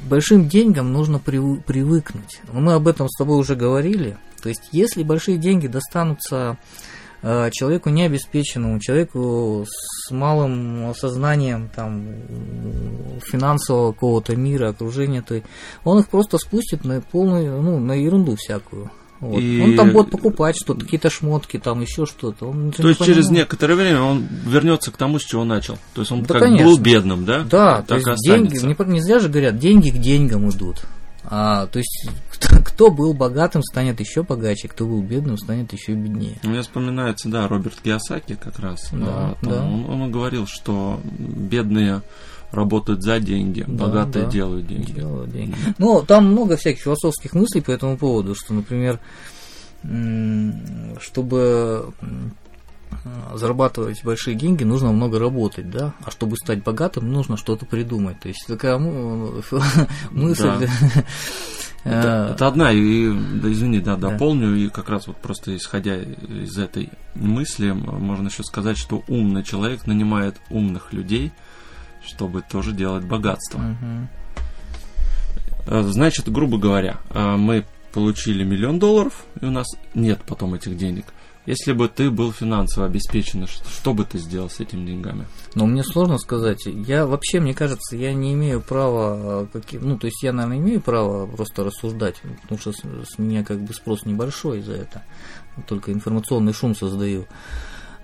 большим 0.09 0.48
деньгам 0.48 0.92
нужно 0.92 1.16
привы- 1.16 1.62
привыкнуть. 1.62 2.40
Мы 2.52 2.74
об 2.74 2.88
этом 2.88 3.09
с 3.09 3.16
тобой 3.16 3.38
уже 3.38 3.54
говорили. 3.54 4.16
То 4.42 4.48
есть, 4.48 4.68
если 4.72 5.02
большие 5.02 5.38
деньги 5.38 5.66
достанутся 5.66 6.59
э, 7.22 7.50
человеку 7.52 7.90
необеспеченному, 7.90 8.80
человеку 8.80 9.64
с 9.68 10.11
малым 10.11 10.90
осознанием 10.90 11.68
там, 11.74 12.04
финансового 13.24 13.92
какого-то 13.92 14.37
мира, 14.37 14.70
окружения, 14.70 15.22
то 15.22 15.40
он 15.85 16.00
их 16.00 16.09
просто 16.09 16.38
спустит 16.38 16.85
на 16.85 17.00
полную, 17.00 17.61
ну, 17.62 17.78
на 17.78 17.92
ерунду 17.92 18.37
всякую. 18.37 18.90
Вот. 19.20 19.40
И- 19.40 19.62
Он 19.62 19.76
там 19.76 19.92
будет 19.92 20.11
покупать 20.11 20.57
что-то, 20.57 20.81
какие-то 20.85 21.11
шмотки, 21.11 21.59
там 21.59 21.81
еще 21.81 22.07
что-то. 22.07 22.46
Он 22.50 22.70
То 22.72 22.88
есть 22.88 23.05
через 23.05 23.31
некоторое 23.31 23.74
время 23.74 24.02
он 24.02 24.26
вернется 24.46 24.90
к 24.90 24.96
тому, 24.96 25.18
с 25.18 25.24
чего 25.24 25.44
начал. 25.44 25.79
То 25.94 26.02
есть 26.02 26.12
он 26.12 26.22
Да, 26.22 26.35
как 26.35 26.42
конечно. 26.42 26.66
был 26.66 26.79
бедным, 26.79 27.24
да? 27.24 27.40
Да, 27.44 27.83
так 27.83 28.02
то 28.02 28.11
есть 28.11 28.24
деньги, 28.26 28.57
не, 28.64 28.92
не 28.92 29.00
зря 29.00 29.18
же 29.18 29.29
говорят, 29.29 29.59
деньги 29.59 29.90
к 29.90 29.98
деньгам 29.98 30.50
идут. 30.50 30.83
А, 31.29 31.66
то 31.66 31.79
есть 31.79 32.09
кто, 32.33 32.59
кто 32.62 32.90
был 32.90 33.12
богатым, 33.14 33.62
станет 33.62 34.00
еще 34.00 34.22
богаче, 34.22 34.68
кто 34.68 34.87
был 34.87 35.02
бедным, 35.02 35.38
станет 35.38 35.72
еще 35.72 35.94
беднее. 35.94 36.38
Мне 36.42 36.62
вспоминается, 36.62 37.29
да, 37.29 37.48
Роберт 37.48 37.81
Киосаки 37.83 38.35
как 38.40 38.59
раз. 38.59 38.88
Да, 38.92 39.35
да. 39.42 39.62
Он, 39.64 40.02
он 40.02 40.11
говорил, 40.11 40.46
что 40.46 41.00
бедные 41.05 42.02
работают 42.52 43.02
за 43.02 43.18
деньги, 43.20 43.64
Да, 43.66 43.87
богатые 43.87 44.24
да. 44.26 44.30
делают 44.30 44.66
деньги. 44.66 44.92
Делают 44.92 45.30
деньги. 45.32 45.56
Ну, 45.78 46.02
там 46.02 46.26
много 46.26 46.56
всяких 46.56 46.82
философских 46.82 47.35
мыслей 47.35 47.61
по 47.61 47.70
этому 47.70 47.96
поводу, 47.96 48.35
что, 48.35 48.54
например, 48.54 49.00
чтобы 51.00 51.92
зарабатывать 53.35 54.02
большие 54.04 54.35
деньги, 54.37 54.64
нужно 54.64 54.90
много 54.92 55.18
работать, 55.18 55.70
да, 55.70 55.94
а 56.04 56.11
чтобы 56.11 56.37
стать 56.37 56.62
богатым, 56.64 57.12
нужно 57.12 57.37
что-то 57.37 57.66
придумать. 57.66 58.18
То 58.20 58.28
есть 58.28 58.44
такая 58.48 58.78
мысль. 60.11 60.50
Это, 61.85 62.28
э, 62.30 62.32
это 62.35 62.48
одна, 62.48 62.72
и, 62.72 63.12
да, 63.40 63.52
извини, 63.52 63.78
да, 63.78 63.94
Да. 63.96 64.11
дополню, 64.11 64.56
и 64.56 64.68
как 64.68 64.88
раз 64.88 65.06
вот 65.06 65.18
просто 65.18 65.54
исходя 65.56 65.94
из 65.96 66.59
этой 66.59 66.90
мысли, 67.14 67.70
можно 67.70 68.26
еще 68.26 68.42
сказать, 68.42 68.76
что 68.76 69.04
умный 69.06 69.44
человек 69.44 69.87
нанимает 69.87 70.35
умных 70.50 70.92
людей, 70.92 71.30
чтобы 72.07 72.42
тоже 72.42 72.73
делать 72.73 73.05
богатство. 73.05 73.61
Э, 75.66 75.83
Значит, 75.83 76.31
грубо 76.31 76.59
говоря, 76.59 76.99
э, 77.11 77.37
мы 77.37 77.64
получили 77.92 78.45
миллион 78.45 78.79
долларов, 78.79 79.25
и 79.40 79.47
у 79.47 79.51
нас 79.51 79.66
нет 79.95 80.21
потом 80.27 80.55
этих 80.55 80.77
денег. 80.77 81.07
Если 81.47 81.73
бы 81.73 81.87
ты 81.88 82.11
был 82.11 82.33
финансово 82.33 82.87
обеспечен, 82.87 83.47
ш- 83.47 83.62
что 83.71 83.95
бы 83.95 84.05
ты 84.05 84.19
сделал 84.19 84.51
с 84.51 84.59
этими 84.59 84.85
деньгами? 84.85 85.27
Но 85.55 85.64
мне 85.66 85.85
сложно 85.85 86.19
сказать. 86.19 86.66
Я 86.66 87.07
вообще, 87.07 87.38
мне 87.38 87.55
кажется, 87.55 87.97
я 87.97 88.12
не 88.14 88.33
имею 88.35 88.61
права, 88.61 89.45
э, 89.45 89.47
каки- 89.53 89.79
ну, 89.79 89.97
то 89.97 90.07
есть 90.09 90.23
я, 90.25 90.33
наверное, 90.33 90.59
имею 90.59 90.81
право 90.81 91.27
просто 91.27 91.62
рассуждать, 91.62 92.21
потому 92.42 92.59
что 92.61 92.73
с, 92.73 92.79
с 93.14 93.19
меня 93.19 93.45
как 93.45 93.61
бы 93.61 93.73
спрос 93.75 94.05
небольшой 94.05 94.61
за 94.61 94.73
это. 94.73 95.05
Только 95.69 95.92
информационный 95.92 96.53
шум 96.53 96.75
создаю. 96.75 97.27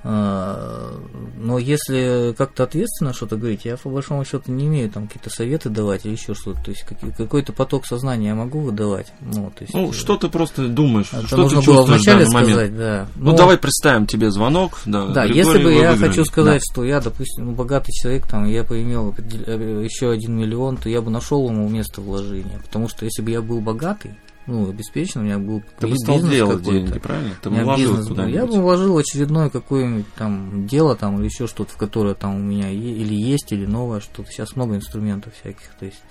А, 0.04 1.00
но 1.36 1.58
если 1.58 2.34
как-то 2.36 2.64
ответственно 2.64 3.12
что-то 3.12 3.36
говорить, 3.36 3.64
я 3.64 3.76
по 3.76 3.88
большому 3.88 4.24
счету 4.24 4.50
не 4.50 4.66
имею 4.66 4.90
там 4.90 5.06
какие-то 5.06 5.30
советы 5.30 5.68
давать 5.68 6.04
или 6.04 6.12
еще 6.12 6.34
что-то. 6.34 6.60
То 6.64 6.70
есть 6.72 6.84
какой-то 7.16 7.52
поток 7.52 7.86
сознания 7.86 8.28
я 8.28 8.34
могу 8.34 8.60
выдавать. 8.60 9.12
Ну, 9.20 9.52
то 9.56 9.62
есть, 9.62 9.74
ну 9.74 9.90
э, 9.90 9.92
что 9.92 10.16
ты 10.16 10.28
просто 10.28 10.66
думаешь, 10.66 11.08
это 11.12 11.26
что 11.26 11.36
нужно 11.36 11.60
ты 11.60 11.66
было 11.66 11.82
вначале 11.82 12.26
сказать, 12.26 12.48
момент. 12.48 12.76
да. 12.76 13.06
Ну, 13.14 13.30
ну 13.30 13.36
давай 13.36 13.58
представим 13.58 14.06
тебе 14.06 14.30
звонок. 14.30 14.80
Да, 14.86 15.06
да 15.06 15.24
если 15.24 15.62
бы 15.62 15.72
я 15.72 15.96
хочу 15.96 16.24
сказать, 16.24 16.62
да. 16.66 16.72
что 16.72 16.84
я, 16.84 17.00
допустим, 17.00 17.46
ну, 17.46 17.52
богатый 17.52 17.92
человек, 17.92 18.26
там, 18.26 18.46
я 18.46 18.64
бы 18.64 18.82
имел 18.82 19.14
э, 19.18 19.84
еще 19.84 20.10
один 20.10 20.36
миллион, 20.36 20.78
то 20.78 20.88
я 20.88 21.00
бы 21.00 21.10
нашел 21.10 21.48
ему 21.48 21.68
место 21.68 22.00
вложения. 22.00 22.58
Потому 22.64 22.88
что 22.88 23.04
если 23.04 23.22
бы 23.22 23.30
я 23.30 23.40
был 23.40 23.60
богатый, 23.60 24.16
ну, 24.46 24.68
обеспечен, 24.68 25.20
у 25.20 25.24
меня 25.24 25.38
был 25.38 25.62
Ты 25.78 25.86
бы 25.86 25.96
стал 25.96 26.20
делать 26.20 26.62
деньги, 26.62 26.98
правильно? 26.98 27.34
Ты 27.40 27.50
бы 27.50 27.62
вложил 27.62 27.90
бизнес 27.90 28.08
куда-нибудь. 28.08 28.34
Я 28.34 28.46
бы 28.46 28.60
вложил 28.60 28.98
очередное 28.98 29.50
какое-нибудь 29.50 30.14
там 30.14 30.66
дело 30.66 30.96
там 30.96 31.18
или 31.18 31.26
еще 31.26 31.46
что-то, 31.46 31.72
в 31.72 31.76
которое 31.76 32.14
там 32.14 32.36
у 32.36 32.38
меня 32.38 32.70
или 32.70 33.14
есть, 33.14 33.52
или 33.52 33.66
новое 33.66 34.00
что-то. 34.00 34.30
Сейчас 34.30 34.56
много 34.56 34.76
инструментов 34.76 35.34
всяких, 35.34 35.68
то 35.78 35.86
есть... 35.86 36.02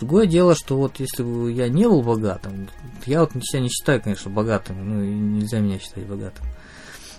Другое 0.00 0.26
дело, 0.26 0.56
что 0.56 0.76
вот 0.76 0.98
если 0.98 1.22
бы 1.22 1.52
я 1.52 1.68
не 1.68 1.88
был 1.88 2.02
богатым, 2.02 2.68
я 3.06 3.20
вот 3.20 3.30
себя 3.42 3.60
не 3.60 3.68
считаю, 3.68 4.02
конечно, 4.02 4.28
богатым, 4.28 4.76
ну, 4.84 5.02
и 5.02 5.08
нельзя 5.08 5.60
меня 5.60 5.78
считать 5.78 6.04
богатым. 6.04 6.44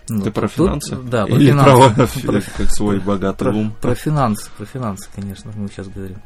Ну, 0.09 0.21
Ты 0.23 0.31
про 0.31 0.47
финансы? 0.47 0.95
Тут, 0.95 1.09
да, 1.09 1.25
про 1.25 1.35
Или 1.35 1.47
финансы. 1.47 2.21
про, 2.21 2.41
как 2.57 2.71
свой 2.71 2.99
богатый 2.99 3.39
про, 3.39 3.55
ум? 3.55 3.73
Про 3.81 3.95
финансы, 3.95 4.49
про 4.57 4.65
финансы, 4.65 5.09
конечно, 5.15 5.51
мы 5.55 5.67
сейчас 5.69 5.87
говорим. 5.87 6.17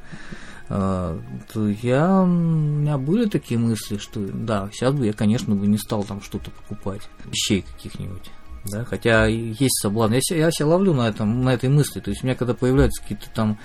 А, 0.71 1.19
то 1.51 1.67
я, 1.67 2.21
у 2.21 2.27
меня 2.27 2.97
были 2.99 3.27
такие 3.27 3.60
мысли, 3.60 3.97
что 3.97 4.19
да, 4.19 4.69
сейчас 4.71 4.93
бы 4.93 5.08
я, 5.08 5.13
конечно, 5.13 5.55
бы 5.55 5.65
не 5.65 5.77
стал 5.77 6.03
там 6.03 6.21
что-то 6.21 6.51
покупать, 6.51 7.01
вещей 7.25 7.63
каких-нибудь. 7.63 8.29
Да, 8.65 8.86
хотя 8.86 9.25
есть 9.25 9.79
соблазн. 9.82 10.13
Я, 10.13 10.38
я 10.38 10.51
себя 10.51 10.67
ловлю 10.67 10.93
на, 10.93 11.08
этом, 11.08 11.43
на 11.43 11.53
этой 11.53 11.69
мысли. 11.69 12.01
То 12.01 12.12
есть 12.12 12.23
у 12.23 12.27
меня 12.27 12.36
когда 12.36 12.53
появляются 12.53 13.01
какие-то 13.01 13.29
там 13.34 13.58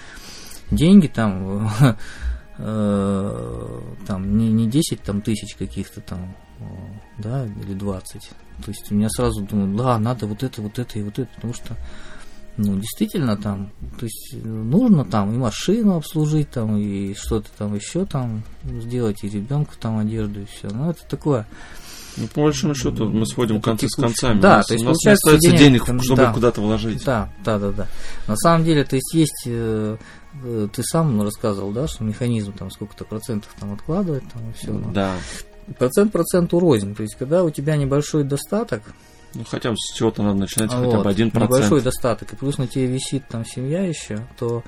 деньги, 0.70 1.08
там, 1.08 1.70
э, 2.58 3.80
там 4.06 4.38
не, 4.38 4.50
не 4.50 4.68
10 4.68 5.02
там, 5.02 5.20
тысяч 5.20 5.56
каких-то 5.56 6.00
там, 6.00 6.34
да, 7.18 7.44
или 7.44 7.74
20. 7.74 8.30
То 8.64 8.70
есть 8.70 8.90
у 8.90 8.94
меня 8.94 9.08
сразу 9.10 9.42
думаю, 9.42 9.76
да, 9.76 9.98
надо 9.98 10.26
вот 10.26 10.42
это, 10.42 10.62
вот 10.62 10.78
это 10.78 10.98
и 10.98 11.02
вот 11.02 11.18
это, 11.18 11.28
потому 11.34 11.52
что 11.52 11.76
ну, 12.56 12.78
действительно 12.78 13.36
там, 13.36 13.70
то 13.98 14.04
есть 14.04 14.30
э, 14.32 14.46
нужно 14.46 15.04
там 15.04 15.34
и 15.34 15.38
машину 15.38 15.96
обслужить, 15.96 16.50
там, 16.50 16.76
и 16.76 17.14
что-то 17.14 17.48
там 17.58 17.74
еще 17.74 18.04
там 18.06 18.44
сделать, 18.64 19.24
и 19.24 19.28
ребенку 19.28 19.72
там 19.80 19.98
одежду, 19.98 20.42
и 20.42 20.44
все. 20.44 20.68
Ну, 20.68 20.90
это 20.90 21.00
такое. 21.08 21.46
Ну, 22.16 22.28
по 22.28 22.42
большому 22.42 22.76
счету, 22.76 23.08
мы 23.10 23.26
сводим 23.26 23.60
концы 23.60 23.88
с 23.88 23.96
концами. 23.96 24.40
Да, 24.40 24.54
у 24.54 24.56
нас, 24.58 24.66
то 24.66 24.74
есть 24.74 24.84
у 24.84 24.88
нас 24.88 24.96
не 25.04 25.10
остается 25.10 25.50
денег, 25.50 25.86
денег 25.86 26.04
чтобы 26.04 26.22
да, 26.22 26.32
куда-то 26.32 26.60
вложить. 26.60 27.04
Да, 27.04 27.32
да, 27.44 27.58
да, 27.58 27.72
да. 27.72 27.88
На 28.28 28.36
самом 28.36 28.64
деле, 28.64 28.84
то 28.84 28.94
есть 28.94 29.12
есть, 29.14 29.42
э, 29.46 29.96
э, 30.44 30.68
ты 30.72 30.82
сам 30.84 31.20
рассказывал, 31.22 31.72
да, 31.72 31.88
что 31.88 32.04
механизм 32.04 32.52
там 32.52 32.70
сколько-то 32.70 33.04
процентов 33.04 33.50
там 33.58 33.72
откладывать, 33.72 34.22
там 34.32 34.48
и 34.48 34.52
все. 34.52 34.72
Да. 34.94 35.16
Процент 35.78 36.12
проценту 36.12 36.60
рознь. 36.60 36.94
То 36.94 37.02
есть, 37.02 37.16
когда 37.16 37.42
у 37.42 37.50
тебя 37.50 37.76
небольшой 37.76 38.22
достаток, 38.22 38.82
ну, 39.34 39.44
хотя 39.44 39.70
бы 39.70 39.76
с 39.76 39.94
чего-то 39.96 40.22
надо 40.22 40.38
начинать, 40.38 40.72
вот, 40.72 40.84
хотя 40.86 41.02
бы 41.02 41.10
один 41.10 41.30
процент. 41.30 41.52
Небольшой 41.52 41.82
достаток, 41.82 42.32
и 42.32 42.36
плюс 42.36 42.58
на 42.58 42.66
тебе 42.66 42.86
висит 42.86 43.26
там 43.28 43.44
семья 43.44 43.82
еще, 43.82 44.26
то, 44.38 44.62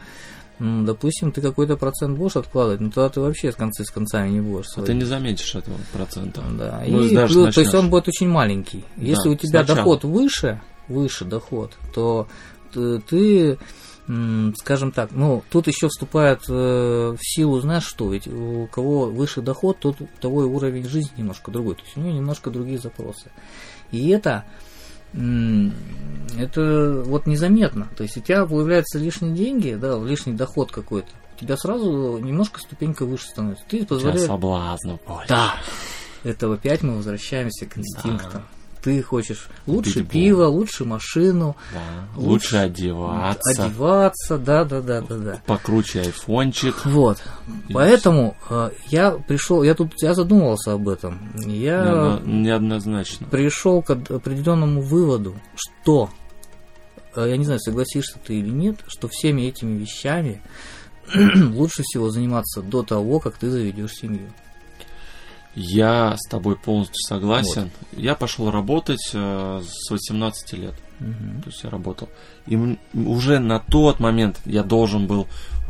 ну, 0.59 0.85
допустим, 0.85 1.33
ты 1.33 1.41
какой-то 1.41 1.77
процент 1.77 2.17
будешь 2.17 2.37
откладывать, 2.37 2.81
но 2.81 2.91
тогда 2.91 3.09
ты 3.11 3.21
вообще 3.21 3.53
с 3.53 3.57
концы 3.57 3.85
с 3.85 3.91
концами 3.91 4.31
не 4.31 4.41
будешь. 4.41 4.67
А 4.77 4.83
ты 4.83 4.95
не 4.95 5.05
заметишь 5.05 5.55
этого 5.55 5.77
процента. 5.93 6.43
Да, 6.53 6.83
ну, 6.87 7.03
и 7.03 7.15
плюс, 7.15 7.55
то 7.55 7.61
есть 7.61 7.75
он 7.75 7.91
будет 7.91 8.09
очень 8.09 8.29
маленький. 8.29 8.85
Если 8.97 9.29
да, 9.29 9.31
у 9.31 9.35
тебя 9.35 9.65
сначала. 9.65 9.77
доход 9.77 10.05
выше, 10.05 10.61
выше 10.89 11.25
доход, 11.25 11.77
то 11.95 12.27
ты, 12.73 13.59
скажем 14.57 14.93
так, 14.93 15.11
ну, 15.13 15.43
тут 15.51 15.67
еще 15.67 15.89
вступает 15.89 16.43
э, 16.49 16.53
в 16.53 17.19
силу, 17.21 17.61
знаешь 17.61 17.85
что, 17.85 18.13
ведь 18.13 18.29
у 18.29 18.69
кого 18.71 19.07
выше 19.07 19.43
доход, 19.43 19.79
тот, 19.81 20.01
у 20.01 20.09
того 20.21 20.45
и 20.45 20.47
уровень 20.47 20.89
жизни 20.89 21.13
немножко 21.19 21.51
другой, 21.51 21.75
то 21.75 21.83
есть 21.83 21.97
у 21.97 22.01
него 22.01 22.13
немножко 22.13 22.51
другие 22.51 22.79
запросы. 22.79 23.31
И 23.91 24.09
это, 24.09 24.45
это 25.13 27.03
вот 27.05 27.27
незаметно. 27.27 27.89
То 27.97 28.03
есть 28.03 28.17
у 28.17 28.21
тебя 28.21 28.47
появляются 28.47 28.99
лишние 28.99 29.35
деньги, 29.35 29.75
да, 29.75 29.99
лишний 29.99 30.35
доход 30.35 30.71
какой-то. 30.73 31.09
У 31.37 31.41
тебя 31.41 31.57
сразу 31.57 32.19
немножко 32.19 32.61
ступенька 32.61 33.05
выше 33.05 33.29
становится. 33.29 33.65
Ты 33.69 33.85
позволяешь... 33.85 34.27
соблазну 34.27 34.99
больше. 35.07 35.29
Да. 35.29 35.55
Это 36.25 36.53
опять 36.53 36.83
мы 36.83 36.97
возвращаемся 36.97 37.67
к 37.67 37.77
инстинктам. 37.79 38.43
Да 38.43 38.56
ты 38.87 39.03
хочешь 39.03 39.49
лучше 39.67 40.05
Пить 40.05 40.11
пиво, 40.11 40.45
лучше 40.45 40.85
машину, 40.85 41.57
да. 41.75 41.81
лучше, 42.15 42.29
лучше 42.29 42.57
одеваться, 42.59 43.65
одеваться, 43.65 44.39
да, 44.39 44.65
да, 44.65 44.81
да, 44.81 45.01
да, 45.01 45.17
да. 45.17 45.43
Покруче 45.45 46.03
айфончик. 46.03 46.87
Вот. 46.87 47.21
И 47.69 47.73
Поэтому 47.73 48.37
э, 48.49 48.71
я 48.87 49.11
пришел, 49.11 49.65
я 49.65 49.75
тут 49.75 49.91
я 50.01 50.15
задумывался 50.15 50.75
об 50.75 50.89
этом. 50.89 51.33
Я 51.35 52.21
неоднозначно 52.25 53.27
пришел 53.27 53.83
к 53.83 53.91
определенному 53.91 54.83
выводу, 54.83 55.35
что 55.57 56.09
э, 57.17 57.27
я 57.29 57.37
не 57.37 57.45
знаю, 57.45 57.59
согласишься 57.59 58.21
ты 58.25 58.37
или 58.39 58.51
нет, 58.51 58.85
что 58.87 59.09
всеми 59.09 59.43
этими 59.49 59.77
вещами 59.77 60.43
лучше 61.35 61.83
всего 61.83 62.11
заниматься 62.11 62.63
до 62.63 62.85
того, 62.85 63.19
как 63.19 63.37
ты 63.37 63.51
заведешь 63.51 63.95
семью. 63.95 64.29
Я 65.57 66.17
с 66.19 66.29
тобой 66.29 66.57
полностью 66.57 66.97
согласен. 67.09 67.71
Вот. 67.93 68.01
Я 68.01 68.15
пошел 68.15 68.51
работать 68.51 69.11
э, 69.15 69.63
с 69.67 69.91
18 69.91 70.53
лет. 70.53 70.75
Угу. 71.01 71.43
То 71.43 71.49
есть 71.49 71.65
я 71.65 71.71
работал. 71.71 72.09
И 72.47 72.79
уже 72.95 73.39
на 73.39 73.59
тот 73.59 73.99
момент 73.99 74.39
я 74.45 74.63
должен 74.63 75.07
был 75.07 75.27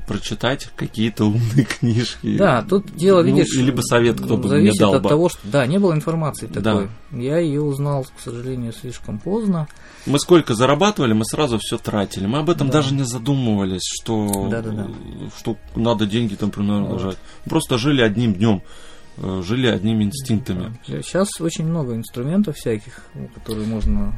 прочитать 0.07 0.69
какие-то 0.77 1.27
умные 1.27 1.65
книжки. 1.81 2.37
Да, 2.37 2.63
тут 2.63 2.95
дело, 2.95 3.23
ну, 3.23 3.29
видишь, 3.29 3.55
либо 3.57 3.81
совет, 3.81 4.21
кто 4.21 4.37
бы 4.37 4.49
мне 4.57 4.73
дал 4.79 4.95
от 4.95 5.03
бы. 5.03 5.09
того, 5.09 5.29
что 5.29 5.41
да, 5.45 5.67
не 5.67 5.79
было 5.79 5.93
информации 5.93 6.47
такой. 6.47 6.89
Да. 7.11 7.17
Я 7.19 7.39
ее 7.39 7.61
узнал, 7.61 8.05
к 8.05 8.21
сожалению, 8.21 8.73
слишком 8.73 9.19
поздно. 9.19 9.69
Мы 10.07 10.19
сколько 10.19 10.55
зарабатывали, 10.55 11.13
мы 11.13 11.25
сразу 11.25 11.59
все 11.59 11.79
тратили. 11.79 12.27
Мы 12.27 12.39
об 12.39 12.51
этом 12.51 12.69
да. 12.69 12.75
даже 12.75 12.95
не 12.95 13.05
задумывались, 13.05 13.83
что, 13.83 14.49
да, 14.51 14.63
да, 14.63 14.71
да. 14.71 14.87
что 15.37 15.57
надо 15.75 16.07
деньги 16.07 16.35
там 16.35 16.51
примерно 16.51 16.87
вот. 16.87 17.19
Просто 17.45 17.79
жили 17.79 18.03
одним 18.03 18.35
днем. 18.35 18.63
Э, 19.19 19.43
жили 19.45 19.67
одними 19.67 20.05
инстинктами. 20.05 20.79
Сейчас 20.87 21.41
очень 21.41 21.67
много 21.67 21.95
инструментов 21.95 22.57
всяких, 22.57 23.03
которые 23.35 23.67
можно 23.67 24.15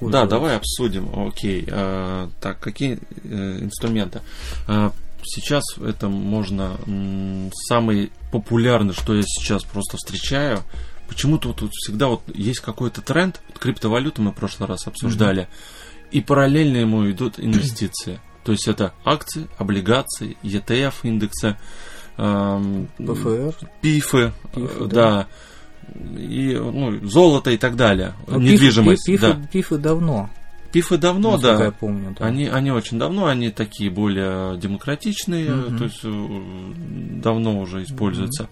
да, 0.00 0.26
давай 0.26 0.56
обсудим. 0.56 1.08
Окей. 1.14 1.66
А, 1.70 2.28
так, 2.40 2.58
какие 2.58 2.98
э, 3.22 3.58
инструменты? 3.60 4.20
А, 4.66 4.92
сейчас 5.22 5.62
это 5.78 6.08
можно... 6.08 6.76
Самый 7.68 8.10
популярный, 8.32 8.94
что 8.94 9.14
я 9.14 9.22
сейчас 9.22 9.62
просто 9.62 9.96
встречаю, 9.96 10.62
почему-то 11.08 11.48
вот, 11.48 11.62
вот 11.62 11.70
всегда 11.72 12.08
вот 12.08 12.22
есть 12.34 12.60
какой-то 12.60 13.00
тренд, 13.00 13.40
вот 13.48 13.58
криптовалюту 13.58 14.22
мы 14.22 14.32
в 14.32 14.34
прошлый 14.34 14.68
раз 14.68 14.86
обсуждали, 14.86 15.42
mm-hmm. 15.42 16.08
и 16.10 16.20
параллельно 16.20 16.78
ему 16.78 17.08
идут 17.10 17.38
инвестиции. 17.38 18.20
То 18.42 18.52
есть 18.52 18.68
это 18.68 18.92
акции, 19.04 19.48
облигации, 19.56 20.36
ETF 20.42 20.94
индексы. 21.04 21.56
ПФР. 22.16 23.54
Пифы, 23.80 24.32
пифы 24.54 24.84
да. 24.86 24.86
да. 24.86 25.26
И 26.18 26.54
ну, 26.54 27.06
золото 27.06 27.50
и 27.50 27.56
так 27.56 27.76
далее. 27.76 28.14
Но 28.26 28.38
ну, 28.38 28.44
недвижимость. 28.44 29.06
Пифы, 29.06 29.34
да. 29.34 29.48
пифы, 29.52 29.78
давно. 29.78 30.30
Пифы 30.72 30.98
давно, 30.98 31.32
Насколько 31.32 31.58
да. 31.58 31.64
я 31.66 31.70
помню, 31.70 32.16
да. 32.18 32.26
Они, 32.26 32.46
они 32.48 32.72
очень 32.72 32.98
давно, 32.98 33.26
они 33.26 33.50
такие 33.50 33.90
более 33.90 34.58
демократичные, 34.58 35.54
угу. 35.54 35.78
то 35.78 35.84
есть 35.84 36.00
э, 36.02 36.72
давно 37.22 37.60
уже 37.60 37.84
используются. 37.84 38.44
Угу. 38.44 38.50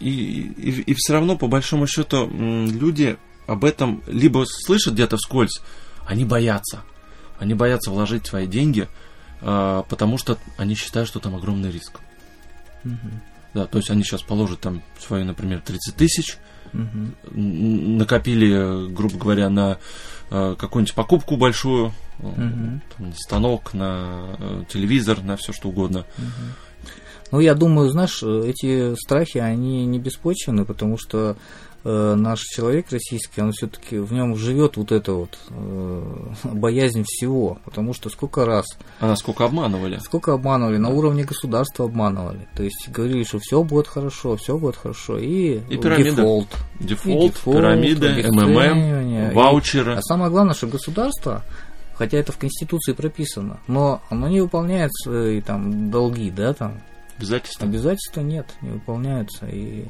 И, 0.00 0.10
и, 0.10 0.70
и 0.82 0.94
все 0.94 1.14
равно, 1.14 1.36
по 1.36 1.46
большому 1.46 1.86
счету, 1.86 2.28
люди 2.28 3.16
об 3.46 3.64
этом 3.64 4.02
либо 4.06 4.44
слышат 4.46 4.94
где-то 4.94 5.16
вскользь, 5.16 5.60
они 6.06 6.24
боятся. 6.24 6.82
Они 7.38 7.54
боятся 7.54 7.90
вложить 7.90 8.26
свои 8.26 8.46
деньги, 8.46 8.88
а, 9.42 9.82
потому 9.84 10.18
что 10.18 10.38
они 10.56 10.74
считают, 10.74 11.08
что 11.08 11.20
там 11.20 11.34
огромный 11.34 11.70
риск. 11.70 12.00
Угу. 12.84 12.94
Да, 13.54 13.66
то 13.66 13.78
есть 13.78 13.90
они 13.90 14.04
сейчас 14.04 14.22
положат 14.22 14.60
там 14.60 14.82
свои, 14.98 15.24
например, 15.24 15.60
30 15.60 15.96
тысяч, 15.96 16.38
угу. 16.72 17.14
накопили, 17.32 18.92
грубо 18.92 19.18
говоря, 19.18 19.48
на 19.48 19.78
э, 20.30 20.54
какую-нибудь 20.56 20.94
покупку 20.94 21.36
большую, 21.36 21.92
угу. 22.20 22.80
там, 22.96 23.12
станок, 23.16 23.74
на 23.74 24.36
э, 24.38 24.64
телевизор, 24.68 25.22
на 25.22 25.36
все 25.36 25.52
что 25.52 25.68
угодно. 25.68 26.06
Угу. 26.18 26.90
Ну, 27.32 27.40
я 27.40 27.54
думаю, 27.54 27.90
знаешь, 27.90 28.22
эти 28.22 28.94
страхи, 28.96 29.38
они 29.38 29.84
не 29.86 29.98
беспочвены, 29.98 30.64
потому 30.64 30.98
что 30.98 31.36
э, 31.84 32.14
наш 32.14 32.40
человек 32.40 32.86
российский, 32.90 33.40
он 33.40 33.52
все-таки 33.52 33.98
в 33.98 34.12
нем 34.12 34.36
живет 34.36 34.76
вот 34.76 34.92
это 34.92 35.12
вот 35.12 35.38
э, 35.50 36.02
боязнь 36.44 37.04
всего, 37.06 37.58
потому 37.64 37.94
что 37.94 38.08
сколько 38.10 38.44
раз. 38.44 38.66
А 39.00 39.14
сколько 39.16 39.44
обманывали? 39.44 39.98
Сколько 39.98 40.32
обманывали, 40.32 40.76
на 40.76 40.90
уровне 40.90 41.24
государства 41.24 41.86
обманывали. 41.86 42.48
То 42.56 42.62
есть 42.62 42.88
говорили, 42.88 43.24
что 43.24 43.38
все 43.40 43.62
будет 43.62 43.86
хорошо, 43.86 44.36
все 44.36 44.56
будет 44.58 44.76
хорошо. 44.76 45.18
И, 45.18 45.60
и 45.68 45.76
пирамида. 45.76 46.10
дефолт. 46.10 46.48
Дефолт, 46.80 47.24
и 47.24 47.28
дефолт 47.28 47.56
пирамида, 47.56 48.08
МММ, 48.30 49.34
ваучеры. 49.34 49.94
И, 49.94 49.96
а 49.96 50.02
самое 50.02 50.30
главное, 50.30 50.54
что 50.54 50.66
государство 50.66 51.42
хотя 52.00 52.16
это 52.16 52.32
в 52.32 52.38
Конституции 52.38 52.94
прописано, 52.94 53.60
но 53.66 54.00
оно 54.08 54.26
не 54.26 54.40
выполняет 54.40 54.90
свои 54.94 55.42
там 55.42 55.90
долги, 55.90 56.30
да, 56.30 56.54
там. 56.54 56.80
Обязательства? 57.18 57.66
Обязательства 57.66 58.20
нет, 58.22 58.46
не 58.62 58.70
выполняются, 58.70 59.46
и 59.46 59.84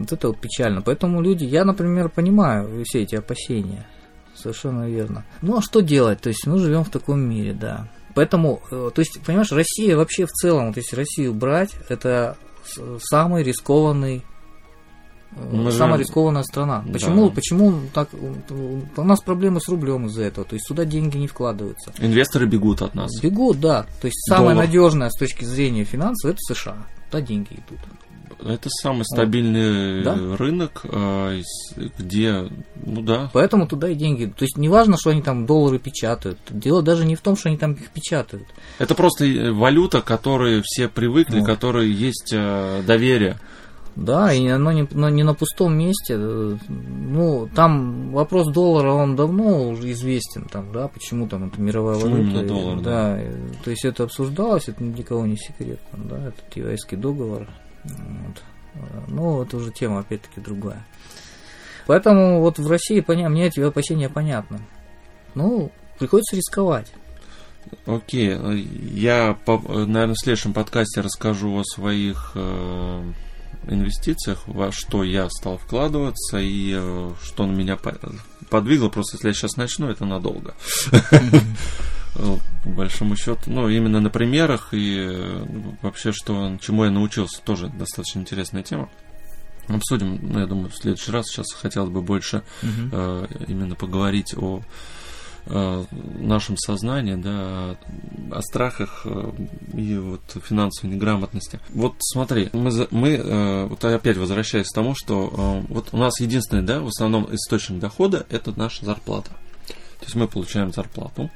вот 0.00 0.12
это 0.12 0.28
вот 0.28 0.40
печально. 0.40 0.82
Поэтому 0.82 1.20
люди, 1.20 1.44
я, 1.44 1.64
например, 1.64 2.08
понимаю 2.08 2.84
все 2.84 3.02
эти 3.02 3.16
опасения, 3.16 3.86
совершенно 4.34 4.88
верно. 4.88 5.24
Ну, 5.42 5.58
а 5.58 5.62
что 5.62 5.80
делать? 5.80 6.20
То 6.20 6.28
есть 6.28 6.46
мы 6.46 6.58
живем 6.58 6.84
в 6.84 6.90
таком 6.90 7.20
мире, 7.20 7.52
да. 7.52 7.88
Поэтому, 8.14 8.60
э, 8.70 8.90
то 8.94 9.00
есть, 9.00 9.20
понимаешь, 9.24 9.52
Россия 9.52 9.96
вообще 9.96 10.26
в 10.26 10.30
целом, 10.30 10.68
вот 10.68 10.76
если 10.76 10.96
Россию 10.96 11.34
брать, 11.34 11.70
это 11.88 12.36
самый 13.00 13.42
рискованный 13.42 14.24
мы 15.36 15.70
самая 15.72 15.98
же... 15.98 16.04
рискованная 16.04 16.42
страна. 16.42 16.84
Почему, 16.90 17.28
да. 17.28 17.34
почему 17.34 17.80
так? 17.92 18.08
У 18.12 19.02
нас 19.04 19.20
проблемы 19.20 19.60
с 19.60 19.68
рублем 19.68 20.06
из-за 20.06 20.24
этого. 20.24 20.46
То 20.46 20.54
есть 20.54 20.66
сюда 20.66 20.84
деньги 20.84 21.16
не 21.16 21.26
вкладываются. 21.26 21.92
Инвесторы 21.98 22.46
бегут 22.46 22.82
от 22.82 22.94
нас. 22.94 23.10
Бегут, 23.20 23.60
да. 23.60 23.86
То 24.00 24.06
есть 24.06 24.18
самое 24.26 24.56
надежное 24.56 25.10
с 25.10 25.18
точки 25.18 25.44
зрения 25.44 25.84
финансов 25.84 26.30
это 26.30 26.38
США. 26.54 26.76
Туда 27.10 27.20
деньги 27.20 27.52
идут. 27.52 27.78
Это 28.44 28.68
самый 28.70 29.04
стабильный 29.04 30.02
да? 30.02 30.16
рынок, 30.36 30.82
а, 30.84 31.36
где, 31.98 32.48
ну 32.76 33.02
да. 33.02 33.30
Поэтому 33.32 33.66
туда 33.66 33.88
и 33.88 33.94
деньги. 33.94 34.26
То 34.26 34.44
есть 34.44 34.56
не 34.56 34.68
важно, 34.68 34.96
что 34.98 35.10
они 35.10 35.22
там 35.22 35.46
доллары 35.46 35.78
печатают. 35.78 36.38
Дело 36.48 36.82
даже 36.82 37.04
не 37.04 37.16
в 37.16 37.20
том, 37.20 37.36
что 37.36 37.48
они 37.48 37.58
там 37.58 37.72
их 37.72 37.90
печатают. 37.90 38.46
Это 38.78 38.94
просто 38.94 39.24
валюта, 39.52 40.00
к 40.00 40.04
которой 40.04 40.62
все 40.64 40.88
привыкли, 40.88 41.40
вот. 41.40 41.46
которой 41.46 41.90
есть 41.90 42.32
а, 42.34 42.82
доверие. 42.82 43.38
Да, 43.98 44.32
и 44.32 44.46
оно 44.46 44.70
не, 44.70 44.86
но 44.92 45.08
не 45.08 45.24
на 45.24 45.34
пустом 45.34 45.76
месте. 45.76 46.16
Ну, 46.16 47.48
там 47.52 48.12
вопрос 48.12 48.52
доллара, 48.52 48.92
он 48.92 49.16
давно 49.16 49.70
уже 49.70 49.90
известен, 49.90 50.44
там, 50.44 50.72
да, 50.72 50.86
почему 50.86 51.26
там 51.26 51.48
это 51.48 51.60
мировая 51.60 51.96
почему 51.96 52.14
валюта. 52.14 52.46
доллар, 52.46 52.80
да. 52.80 53.16
да. 53.16 53.22
То 53.64 53.70
есть 53.72 53.84
это 53.84 54.04
обсуждалось, 54.04 54.68
это 54.68 54.84
ни 54.84 54.92
для 54.92 55.02
кого 55.02 55.26
не 55.26 55.36
секрет, 55.36 55.80
там, 55.90 56.06
да, 56.06 56.28
это 56.28 56.36
китайский 56.48 56.94
договор. 56.94 57.48
Вот. 57.88 59.08
Но 59.08 59.42
это 59.42 59.56
уже 59.56 59.72
тема, 59.72 60.00
опять-таки, 60.00 60.40
другая. 60.40 60.84
Поэтому 61.86 62.40
вот 62.40 62.58
в 62.58 62.70
России 62.70 63.00
поня... 63.00 63.28
мне 63.28 63.46
эти 63.46 63.60
опасения 63.60 64.08
понятны. 64.08 64.60
Ну, 65.34 65.72
приходится 65.98 66.36
рисковать. 66.36 66.92
Окей, 67.86 68.36
я, 68.92 69.36
наверное, 69.46 70.14
в 70.14 70.20
следующем 70.20 70.52
подкасте 70.52 71.00
расскажу 71.00 71.58
о 71.58 71.64
своих 71.64 72.32
э, 72.34 73.12
инвестициях, 73.66 74.46
во 74.46 74.72
что 74.72 75.02
я 75.02 75.28
стал 75.30 75.58
вкладываться 75.58 76.38
и 76.38 76.74
э, 76.76 77.10
что 77.22 77.46
на 77.46 77.52
меня 77.52 77.78
подвигло. 78.50 78.88
Просто 78.88 79.16
если 79.16 79.28
я 79.28 79.34
сейчас 79.34 79.56
начну, 79.56 79.88
это 79.88 80.04
надолго. 80.04 80.54
По 82.64 82.68
большому 82.68 83.16
счету, 83.16 83.40
ну, 83.46 83.68
именно 83.68 84.00
на 84.00 84.10
примерах 84.10 84.68
и 84.72 84.96
э, 84.98 85.44
вообще, 85.82 86.12
что, 86.12 86.58
чему 86.60 86.84
я 86.84 86.90
научился, 86.90 87.40
тоже 87.42 87.68
достаточно 87.68 88.20
интересная 88.20 88.62
тема. 88.62 88.88
Обсудим, 89.68 90.18
ну, 90.22 90.40
я 90.40 90.46
думаю, 90.46 90.70
в 90.70 90.76
следующий 90.76 91.12
раз. 91.12 91.26
Сейчас 91.26 91.46
хотелось 91.52 91.90
бы 91.90 92.02
больше 92.02 92.42
э, 92.62 93.26
именно 93.46 93.74
поговорить 93.74 94.34
о 94.36 94.62
Э, 95.50 95.84
нашем 96.18 96.58
сознании, 96.58 97.14
да, 97.14 97.76
о 98.30 98.42
страхах 98.42 99.06
э, 99.06 99.30
и 99.72 99.96
вот 99.96 100.20
финансовой 100.44 100.94
неграмотности. 100.94 101.58
Вот 101.70 101.94
смотри, 102.00 102.50
мы, 102.52 102.70
мы 102.90 103.08
э, 103.14 103.64
вот 103.64 103.82
опять 103.82 104.18
возвращаясь 104.18 104.68
к 104.68 104.74
тому, 104.74 104.94
что 104.94 105.62
вот 105.68 105.88
у 105.92 105.96
нас 105.96 106.20
единственный, 106.20 106.62
да, 106.62 106.80
в 106.80 106.88
основном 106.88 107.34
источник 107.34 107.78
дохода 107.78 108.26
это 108.28 108.52
наша 108.58 108.84
зарплата. 108.84 109.30
То 109.68 110.04
есть 110.04 110.16
мы 110.16 110.28
получаем 110.28 110.70
зарплату. 110.70 111.30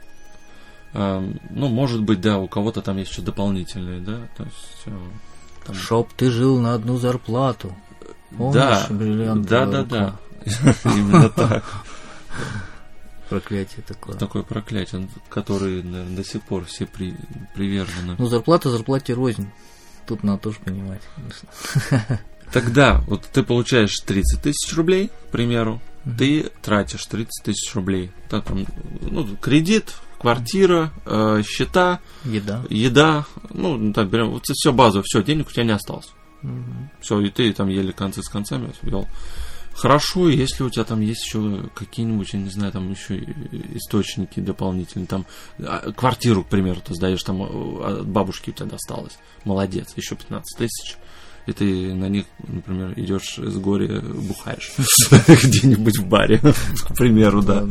Ну, 0.92 1.68
может 1.68 2.02
быть, 2.02 2.20
да, 2.20 2.38
у 2.38 2.48
кого-то 2.48 2.82
там 2.82 2.98
есть 2.98 3.10
еще 3.10 3.22
дополнительные, 3.22 4.00
да, 4.00 4.28
то 4.36 4.44
есть... 4.44 4.84
Там... 5.64 5.74
Чтоб 5.74 6.12
ты 6.12 6.30
жил 6.30 6.58
на 6.58 6.74
одну 6.74 6.98
зарплату. 6.98 7.74
Помнишь, 8.36 8.54
да, 8.54 8.86
да, 9.36 9.66
да, 9.66 9.84
да, 9.84 10.16
именно 10.84 11.28
так. 11.28 11.64
Проклятие 13.28 13.82
такое. 13.86 14.16
Такое 14.16 14.42
проклятие, 14.42 15.08
которое, 15.30 15.82
наверное, 15.82 16.16
до 16.16 16.24
сих 16.24 16.42
пор 16.42 16.66
все 16.66 16.84
при, 16.84 17.16
привержены. 17.54 18.16
Ну, 18.18 18.26
зарплата 18.26 18.68
зарплате 18.68 19.14
рознь. 19.14 19.50
Тут 20.06 20.22
надо 20.22 20.42
тоже 20.42 20.58
понимать. 20.62 21.00
Тогда 22.52 23.02
вот 23.06 23.22
ты 23.32 23.42
получаешь 23.42 23.98
30 24.00 24.42
тысяч 24.42 24.76
рублей, 24.76 25.08
к 25.28 25.30
примеру, 25.30 25.80
ты 26.18 26.50
тратишь 26.60 27.06
30 27.06 27.44
тысяч 27.44 27.74
рублей. 27.74 28.12
Да, 28.30 28.42
там, 28.42 28.66
ну, 29.00 29.26
кредит, 29.36 29.94
квартира, 30.22 30.92
э, 31.04 31.42
счета, 31.44 32.00
еда. 32.24 32.62
еда, 32.70 33.26
ну, 33.50 33.92
так, 33.92 34.08
берем, 34.08 34.30
вот 34.30 34.44
все 34.46 34.72
базовое, 34.72 35.04
все, 35.04 35.22
денег 35.22 35.48
у 35.48 35.50
тебя 35.52 35.64
не 35.64 35.72
осталось. 35.72 36.08
Угу. 36.42 36.90
Все, 37.00 37.20
и 37.20 37.30
ты 37.30 37.52
там 37.52 37.68
еле 37.68 37.92
концы 37.92 38.22
с 38.22 38.28
концами 38.28 38.72
вел. 38.82 39.06
Хорошо, 39.74 40.28
если 40.28 40.64
у 40.64 40.70
тебя 40.70 40.84
там 40.84 41.00
есть 41.00 41.24
еще 41.24 41.70
какие-нибудь, 41.74 42.32
я 42.34 42.38
не 42.38 42.50
знаю, 42.50 42.72
там 42.72 42.90
еще 42.90 43.18
источники 43.74 44.38
дополнительные, 44.40 45.06
там 45.06 45.26
а, 45.58 45.92
квартиру, 45.92 46.44
к 46.44 46.48
примеру, 46.48 46.80
ты 46.86 46.94
сдаешь, 46.94 47.22
там 47.22 47.42
а, 47.42 48.00
от 48.00 48.06
бабушки 48.06 48.50
у 48.50 48.52
тебя 48.52 48.66
досталось. 48.66 49.18
Молодец, 49.44 49.88
еще 49.96 50.14
15 50.14 50.58
тысяч. 50.58 50.96
И 51.46 51.52
ты 51.52 51.94
на 51.94 52.08
них, 52.08 52.26
например, 52.46 52.92
идешь 52.96 53.36
с 53.38 53.56
горя 53.56 54.00
бухаешь 54.00 54.72
где-нибудь 55.26 55.98
в 55.98 56.06
баре, 56.06 56.38
к 56.88 56.94
примеру, 56.94 57.42
да. 57.42 57.66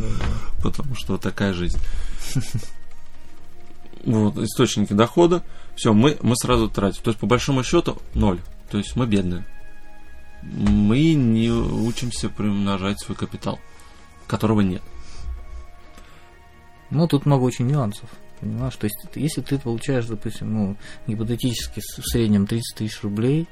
Потому 0.62 0.96
что 0.96 1.18
такая 1.18 1.54
жизнь. 1.54 1.80
Вот, 4.04 4.36
источники 4.38 4.94
дохода. 4.94 5.44
Все, 5.76 5.94
мы, 5.94 6.18
мы 6.24 6.36
сразу 6.36 6.68
тратим. 6.68 7.04
То 7.04 7.12
есть, 7.12 7.20
по 7.20 7.28
большому 7.28 7.64
счету, 7.64 8.02
ноль. 8.16 8.40
То 8.72 8.80
есть 8.80 8.96
мы 8.96 9.06
бедные 9.06 9.46
мы 10.42 11.14
не 11.14 11.50
учимся 11.50 12.30
приумножать 12.30 13.00
свой 13.00 13.16
капитал, 13.16 13.60
которого 14.28 14.62
нет. 14.62 14.82
Ну, 16.90 17.08
тут 17.08 17.26
много 17.26 17.44
очень 17.44 17.68
нюансов. 17.68 18.10
Понимаешь, 18.40 18.76
то 18.76 18.86
есть, 18.86 18.98
если 19.16 19.42
ты 19.42 19.60
получаешь, 19.60 20.06
допустим, 20.08 20.54
ну, 20.54 20.78
гипотетически 21.08 21.80
в 21.80 22.08
среднем 22.08 22.48
30 22.48 22.76
тысяч 22.76 23.02
рублей. 23.04 23.48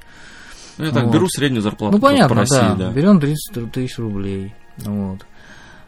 Ну, 0.78 0.86
я 0.86 0.90
так 0.90 1.04
вот. 1.04 1.14
беру 1.14 1.28
среднюю 1.28 1.62
зарплату 1.62 1.96
ну, 1.96 2.02
понятно, 2.02 2.34
по 2.34 2.40
России, 2.40 2.56
да. 2.56 2.74
да. 2.74 2.90
Берем 2.90 3.20
30 3.20 3.72
тысяч 3.72 3.98
рублей. 3.98 4.52
Вот. 4.78 5.24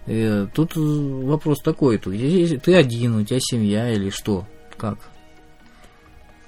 И 0.07 0.47
тут 0.55 0.73
вопрос 0.77 1.61
такой, 1.61 1.99
тут, 1.99 2.15
ты 2.15 2.75
один, 2.75 3.17
у 3.17 3.25
тебя 3.25 3.38
семья 3.41 3.93
или 3.93 4.11
что? 4.11 4.47
Как? 4.77 4.99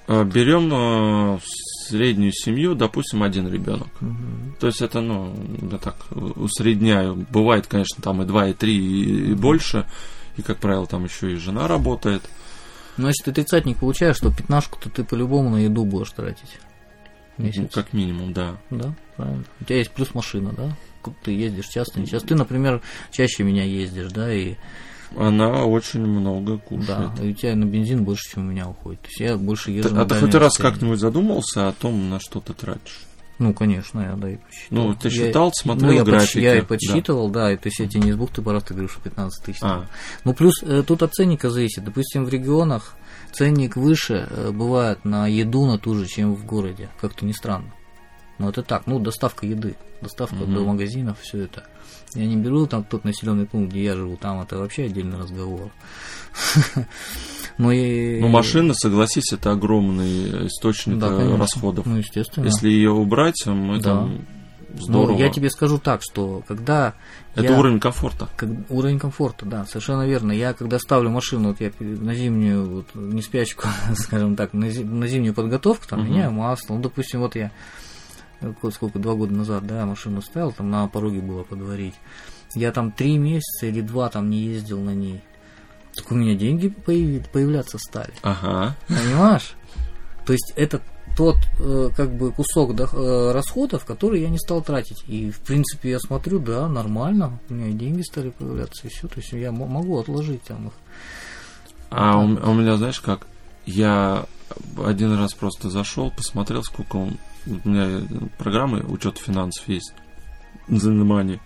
А, 0.07 0.23
берем 0.23 0.69
а, 0.73 1.39
среднюю 1.87 2.31
семью, 2.33 2.75
допустим, 2.75 3.23
один 3.23 3.51
ребенок. 3.51 3.87
Угу. 4.01 4.57
То 4.59 4.67
есть 4.67 4.81
это, 4.81 5.01
ну, 5.01 5.33
я 5.71 5.77
так 5.77 5.95
усредняю. 6.11 7.25
Бывает, 7.31 7.67
конечно, 7.67 8.03
там 8.03 8.21
и 8.21 8.25
два, 8.25 8.47
и 8.47 8.53
три, 8.53 8.75
и, 8.75 9.31
и 9.31 9.33
больше. 9.33 9.85
И, 10.37 10.41
как 10.41 10.57
правило, 10.57 10.85
там 10.85 11.05
еще 11.05 11.31
и 11.31 11.35
жена 11.35 11.67
работает. 11.67 12.23
Ну, 12.97 13.07
если 13.07 13.23
ты 13.23 13.31
тридцатник 13.31 13.79
получаешь, 13.79 14.19
то 14.19 14.31
пятнашку 14.31 14.79
то 14.79 14.89
ты 14.89 15.03
по-любому 15.03 15.49
на 15.49 15.57
еду 15.57 15.85
будешь 15.85 16.11
тратить. 16.11 16.59
Месяц. 17.37 17.57
Ну, 17.61 17.67
как 17.67 17.93
минимум, 17.93 18.31
да. 18.31 18.57
Да, 18.69 18.93
правильно. 19.17 19.43
У 19.59 19.63
тебя 19.63 19.77
есть 19.77 19.91
плюс 19.91 20.13
машина, 20.13 20.53
да? 20.55 20.75
Ты 21.23 21.31
ездишь 21.31 21.67
часто, 21.67 21.99
не 21.99 22.07
часто. 22.07 22.29
Ты, 22.29 22.35
например, 22.35 22.81
чаще 23.11 23.43
меня 23.43 23.63
ездишь, 23.63 24.11
да, 24.11 24.33
и 24.33 24.55
она 25.17 25.65
очень 25.65 26.05
много 26.05 26.57
кушает. 26.57 27.15
Да, 27.15 27.23
и 27.23 27.31
у 27.31 27.33
тебя 27.33 27.55
на 27.55 27.65
бензин 27.65 28.03
больше, 28.03 28.31
чем 28.33 28.47
у 28.47 28.51
меня 28.51 28.67
уходит. 28.67 29.01
То 29.01 29.07
есть 29.07 29.19
я 29.19 29.37
больше 29.37 29.71
езжу 29.71 29.89
ты, 29.89 29.95
А 29.95 30.05
ты 30.05 30.15
хоть 30.15 30.35
раз 30.35 30.57
как-нибудь 30.57 30.99
задумался 30.99 31.67
о 31.67 31.71
том, 31.71 32.09
на 32.09 32.19
что 32.19 32.39
ты 32.39 32.53
тратишь? 32.53 33.05
Ну, 33.37 33.53
конечно, 33.53 33.99
я, 33.99 34.15
да, 34.15 34.29
и 34.29 34.37
посчитал. 34.37 34.87
Ну, 34.87 34.95
ты 34.95 35.09
считал, 35.09 35.47
я, 35.47 35.51
смотрел 35.53 35.91
ну, 35.91 35.97
я 35.97 36.03
графики? 36.03 36.39
я 36.39 36.55
и 36.55 36.61
подсчитывал, 36.61 37.29
да. 37.29 37.47
да, 37.47 37.53
и 37.53 37.57
то 37.57 37.67
есть 37.67 37.79
я 37.79 37.87
тебе 37.87 38.03
не 38.03 38.13
с 38.13 38.15
бухты 38.15 38.41
барахты 38.41 38.73
говорю, 38.73 38.87
что 38.87 39.01
15 39.01 39.45
тысяч. 39.45 39.59
А. 39.61 39.87
Ну, 40.23 40.33
плюс 40.33 40.63
э, 40.63 40.83
тут 40.87 41.03
от 41.03 41.13
ценника 41.13 41.49
зависит. 41.49 41.83
Допустим, 41.83 42.23
в 42.23 42.29
регионах 42.29 42.95
ценник 43.33 43.75
выше 43.75 44.27
э, 44.29 44.51
бывает 44.51 45.03
на 45.03 45.27
еду 45.27 45.65
на 45.65 45.77
ту 45.77 45.95
же, 45.95 46.07
чем 46.07 46.33
в 46.33 46.45
городе, 46.45 46.89
как-то 47.01 47.25
не 47.25 47.33
странно. 47.33 47.73
Но 48.37 48.49
это 48.49 48.63
так, 48.63 48.87
ну, 48.87 48.99
доставка 48.99 49.45
еды, 49.45 49.75
доставка 50.01 50.43
угу. 50.43 50.51
до 50.51 50.65
магазинов, 50.65 51.19
все 51.21 51.43
это. 51.43 51.63
Я 52.13 52.25
не 52.25 52.35
беру 52.35 52.65
там 52.67 52.83
тот 52.83 53.03
населенный 53.03 53.45
пункт, 53.45 53.71
где 53.71 53.83
я 53.85 53.95
живу, 53.95 54.17
там 54.17 54.41
это 54.41 54.57
вообще 54.57 54.85
отдельный 54.85 55.17
разговор. 55.17 55.71
Но 57.57 57.71
и... 57.71 58.19
Ну, 58.19 58.27
машина, 58.27 58.73
согласись, 58.73 59.31
это 59.31 59.51
огромный 59.51 60.47
источник 60.47 60.97
да, 60.99 61.37
расходов. 61.37 61.85
Ну, 61.85 61.97
естественно. 61.97 62.45
Если 62.45 62.69
ее 62.69 62.91
убрать, 62.91 63.45
мы 63.45 63.77
да. 63.79 63.95
там 63.95 64.25
здорово. 64.77 65.13
Ну, 65.13 65.19
я 65.19 65.29
тебе 65.29 65.49
скажу 65.49 65.77
так, 65.77 66.01
что 66.03 66.43
когда... 66.47 66.93
Это 67.33 67.51
я, 67.51 67.59
уровень 67.59 67.79
комфорта. 67.79 68.29
Как, 68.35 68.49
уровень 68.69 68.99
комфорта, 68.99 69.45
да, 69.45 69.65
совершенно 69.65 70.05
верно. 70.05 70.31
Я 70.31 70.53
когда 70.53 70.79
ставлю 70.79 71.09
машину, 71.09 71.49
вот 71.49 71.61
я 71.61 71.71
на 71.79 72.13
зимнюю, 72.13 72.69
вот, 72.69 72.87
не 72.95 73.21
спячку, 73.21 73.67
скажем 73.95 74.35
так, 74.35 74.53
на, 74.53 74.67
на 74.67 75.07
зимнюю 75.07 75.33
подготовку, 75.33 75.85
там, 75.87 76.01
угу. 76.01 76.09
меняю 76.09 76.31
масло. 76.31 76.75
Ну, 76.75 76.81
допустим, 76.81 77.21
вот 77.21 77.35
я 77.35 77.51
сколько, 78.71 78.99
два 78.99 79.15
года 79.15 79.33
назад, 79.33 79.65
да, 79.65 79.85
машину 79.85 80.21
ставил, 80.21 80.51
там 80.51 80.69
на 80.69 80.87
пороге 80.87 81.21
было 81.21 81.43
подварить. 81.43 81.95
Я 82.53 82.71
там 82.71 82.91
три 82.91 83.17
месяца 83.17 83.65
или 83.65 83.81
два 83.81 84.09
там 84.09 84.29
не 84.29 84.39
ездил 84.39 84.79
на 84.79 84.93
ней. 84.93 85.21
Так 85.95 86.11
у 86.11 86.15
меня 86.15 86.35
деньги 86.35 86.69
появ... 86.69 87.29
появляться 87.29 87.77
стали. 87.77 88.13
Ага. 88.21 88.75
Понимаешь? 88.87 89.55
То 90.25 90.33
есть 90.33 90.53
это 90.55 90.81
тот 91.15 91.37
э, 91.59 91.89
как 91.95 92.13
бы 92.15 92.31
кусок 92.31 92.75
до, 92.75 92.85
э, 92.85 93.31
расходов, 93.31 93.85
который 93.85 94.21
я 94.21 94.29
не 94.29 94.37
стал 94.37 94.61
тратить. 94.61 95.03
И 95.07 95.31
в 95.31 95.39
принципе 95.39 95.91
я 95.91 95.99
смотрю, 95.99 96.39
да, 96.39 96.67
нормально, 96.67 97.39
у 97.49 97.53
меня 97.53 97.71
деньги 97.71 98.01
стали 98.01 98.31
появляться 98.31 98.87
и 98.87 98.89
все, 98.89 99.07
то 99.07 99.19
есть 99.19 99.31
я 99.31 99.51
могу 99.51 99.97
отложить 99.99 100.43
там 100.43 100.67
их. 100.67 100.73
А 101.89 102.17
у, 102.17 102.23
у 102.23 102.53
меня, 102.53 102.75
знаешь 102.75 102.99
как, 102.99 103.27
я 103.65 104.25
один 104.83 105.13
раз 105.17 105.33
просто 105.33 105.69
зашел, 105.69 106.11
посмотрел, 106.11 106.63
сколько 106.63 106.97
он, 106.97 107.17
у 107.45 107.69
меня 107.69 108.01
программы 108.37 108.81
учет 108.81 109.17
финансов 109.17 109.67
есть, 109.67 109.93
занимание. 110.67 111.41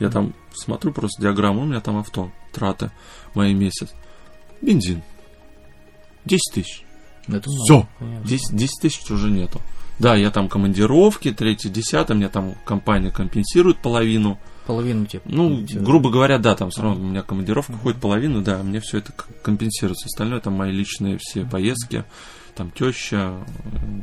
Я 0.00 0.10
там 0.10 0.34
смотрю 0.52 0.92
просто 0.92 1.22
диаграмму, 1.22 1.62
у 1.62 1.66
меня 1.66 1.80
там 1.80 1.96
авто, 1.96 2.32
траты 2.52 2.90
мои 3.34 3.54
месяц. 3.54 3.92
Бензин. 4.60 5.02
10 6.24 6.40
тысяч. 6.54 6.84
Это 7.28 7.48
Все. 7.50 7.86
10, 8.24 8.56
10 8.56 8.80
тысяч 8.80 9.10
уже 9.10 9.30
нету. 9.30 9.60
Да, 9.98 10.16
я 10.16 10.30
там 10.30 10.48
командировки, 10.48 11.32
третье, 11.32 11.70
десятое, 11.70 12.16
мне 12.16 12.28
там 12.28 12.54
компания 12.64 13.10
компенсирует 13.10 13.78
половину. 13.78 14.38
Половину 14.66 15.06
тебе. 15.06 15.22
Ну, 15.24 15.64
грубо 15.72 16.10
говоря, 16.10 16.38
да, 16.38 16.56
там 16.56 16.70
все 16.70 16.82
равно 16.82 17.00
у 17.00 17.06
меня 17.06 17.22
командировка 17.22 17.72
uh-huh. 17.72 17.82
ходит 17.82 18.00
половину, 18.00 18.42
да, 18.42 18.62
мне 18.62 18.80
все 18.80 18.98
это 18.98 19.12
компенсируется. 19.42 20.06
Остальное 20.06 20.40
там 20.40 20.54
мои 20.54 20.72
личные 20.72 21.18
все 21.20 21.40
uh-huh. 21.40 21.50
поездки, 21.50 22.04
там 22.54 22.70
теща, 22.70 23.44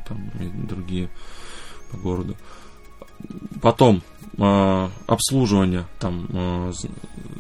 там 0.08 0.32
и 0.40 0.48
другие 0.68 1.10
по 1.92 1.98
городу. 1.98 2.36
Потом 3.62 4.02
э, 4.38 4.90
обслуживание, 5.08 5.86
там 6.00 6.28
э, 6.30 6.72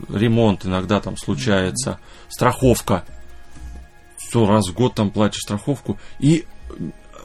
ремонт 0.09 0.65
иногда 0.65 0.99
там 0.99 1.17
случается, 1.17 1.99
страховка 2.29 3.03
все 4.31 4.45
раз 4.45 4.69
в 4.69 4.73
год 4.73 4.95
там 4.95 5.11
платишь 5.11 5.41
страховку. 5.41 5.97
И 6.19 6.45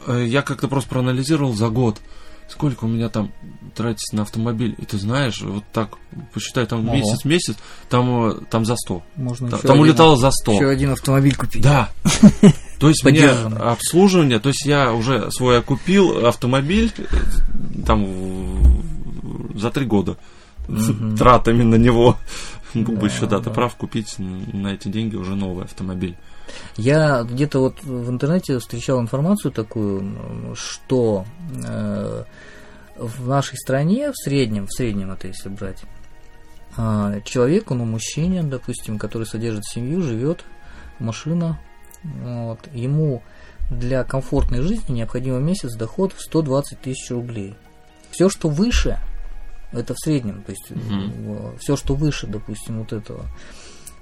э, 0.09 0.25
я 0.27 0.42
как-то 0.42 0.66
просто 0.66 0.90
проанализировал 0.90 1.55
за 1.55 1.68
год, 1.68 2.01
сколько 2.49 2.85
у 2.85 2.88
меня 2.88 3.09
там 3.09 3.33
тратится 3.77 4.16
на 4.16 4.22
автомобиль. 4.22 4.75
И 4.79 4.85
ты 4.85 4.99
знаешь, 4.99 5.40
вот 5.40 5.62
так 5.72 5.90
посчитай, 6.35 6.66
там 6.66 6.85
месяц-месяц, 6.85 7.57
там, 7.88 8.31
э, 8.31 8.35
там 8.51 8.64
за 8.64 8.75
100. 8.75 9.03
Можно 9.14 9.51
там, 9.51 9.61
там 9.61 9.79
улетало 9.79 10.16
за 10.16 10.33
100. 10.33 10.53
Еще 10.55 10.68
один 10.68 10.90
автомобиль 10.90 11.37
купить. 11.37 11.62
Да. 11.62 11.90
То 12.79 12.89
есть 12.89 13.05
мне 13.05 13.31
обслуживание, 13.31 14.39
то 14.39 14.51
есть 14.51 14.67
я 14.67 14.93
уже 14.93 15.31
свой 15.31 15.62
купил 15.62 16.27
автомобиль 16.27 16.93
э, 16.99 17.05
там 17.87 18.07
за 19.55 19.71
три 19.71 19.87
года 19.87 20.17
тратами 21.19 21.62
на 21.62 21.77
него. 21.77 22.17
Был 22.75 22.97
бы 22.97 23.07
еще, 23.07 23.27
да, 23.27 23.41
ты 23.41 23.51
прав, 23.51 23.75
купить 23.77 24.17
на 24.19 24.75
эти 24.75 24.89
деньги 24.89 25.17
уже 25.17 25.35
новый 25.35 25.65
автомобиль. 25.65 26.17
Я 26.77 27.23
где-то 27.23 27.61
вот 27.61 27.83
в 27.83 28.11
интернете 28.11 28.59
встречал 28.59 29.01
информацию 29.01 29.51
такую, 29.51 30.55
что 30.55 31.25
э, 31.65 32.25
в 32.99 33.29
нашей 33.29 33.57
стране 33.57 34.12
в 34.12 34.17
среднем, 34.17 34.67
в 34.67 34.73
среднем 34.73 35.11
это 35.11 35.29
если 35.29 35.49
брать, 35.49 35.83
э, 36.77 37.21
человеку, 37.25 37.75
ну 37.75 37.85
мужчине, 37.85 38.43
допустим, 38.43 38.99
который 38.99 39.27
содержит 39.27 39.65
семью, 39.65 40.03
живет, 40.03 40.45
машина, 40.99 41.59
вот, 42.23 42.61
ему 42.73 43.23
для 43.71 44.05
комфортной 44.05 44.62
жизни 44.62 44.95
необходимо 44.95 45.38
месяц 45.38 45.75
доход 45.75 46.12
в 46.12 46.21
120 46.21 46.81
тысяч 46.81 47.11
рублей. 47.11 47.55
Все, 48.11 48.29
что 48.29 48.49
выше, 48.49 48.99
это 49.73 49.95
в 49.95 49.99
среднем, 49.99 50.42
то 50.42 50.53
есть 50.53 50.71
mm-hmm. 50.71 51.59
все, 51.59 51.77
что 51.77 51.95
выше, 51.95 52.27
допустим, 52.27 52.79
вот 52.79 52.92
этого, 52.92 53.27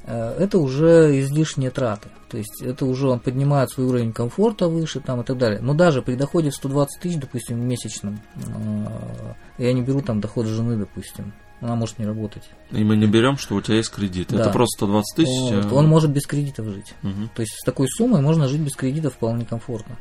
Э, 0.06 0.36
это 0.38 0.58
уже 0.58 1.18
излишние 1.20 1.70
траты. 1.70 2.08
То 2.28 2.36
есть 2.36 2.62
это 2.62 2.84
уже 2.84 3.08
он 3.08 3.20
поднимает 3.20 3.70
свой 3.70 3.86
уровень 3.86 4.12
комфорта 4.12 4.68
выше 4.68 5.00
там 5.00 5.20
и 5.20 5.24
так 5.24 5.38
далее. 5.38 5.60
Но 5.60 5.74
даже 5.74 6.02
при 6.02 6.14
доходе 6.14 6.50
в 6.50 6.54
120 6.54 7.00
тысяч, 7.00 7.18
допустим, 7.18 7.66
месячном, 7.66 8.20
э, 8.36 9.32
я 9.58 9.72
не 9.72 9.82
беру 9.82 10.02
там 10.02 10.20
доход 10.20 10.46
жены, 10.46 10.76
допустим, 10.76 11.32
она 11.60 11.76
может 11.76 11.98
не 11.98 12.04
работать. 12.04 12.42
И 12.70 12.84
мы 12.84 12.96
не 12.96 13.06
берем, 13.06 13.38
что 13.38 13.54
у 13.54 13.60
тебя 13.60 13.76
есть 13.76 13.90
кредит. 13.90 14.28
Да. 14.30 14.40
Это 14.40 14.50
просто 14.50 14.86
120 14.86 15.16
тысяч. 15.16 15.64
Вот, 15.64 15.72
он 15.72 15.88
может 15.88 16.10
без 16.10 16.26
кредитов 16.26 16.66
жить. 16.66 16.94
Угу. 17.02 17.30
То 17.34 17.42
есть 17.42 17.52
с 17.60 17.64
такой 17.64 17.88
суммой 17.88 18.20
можно 18.20 18.48
жить 18.48 18.60
без 18.60 18.74
кредита 18.74 19.10
вполне 19.10 19.44
комфортно. 19.44 19.96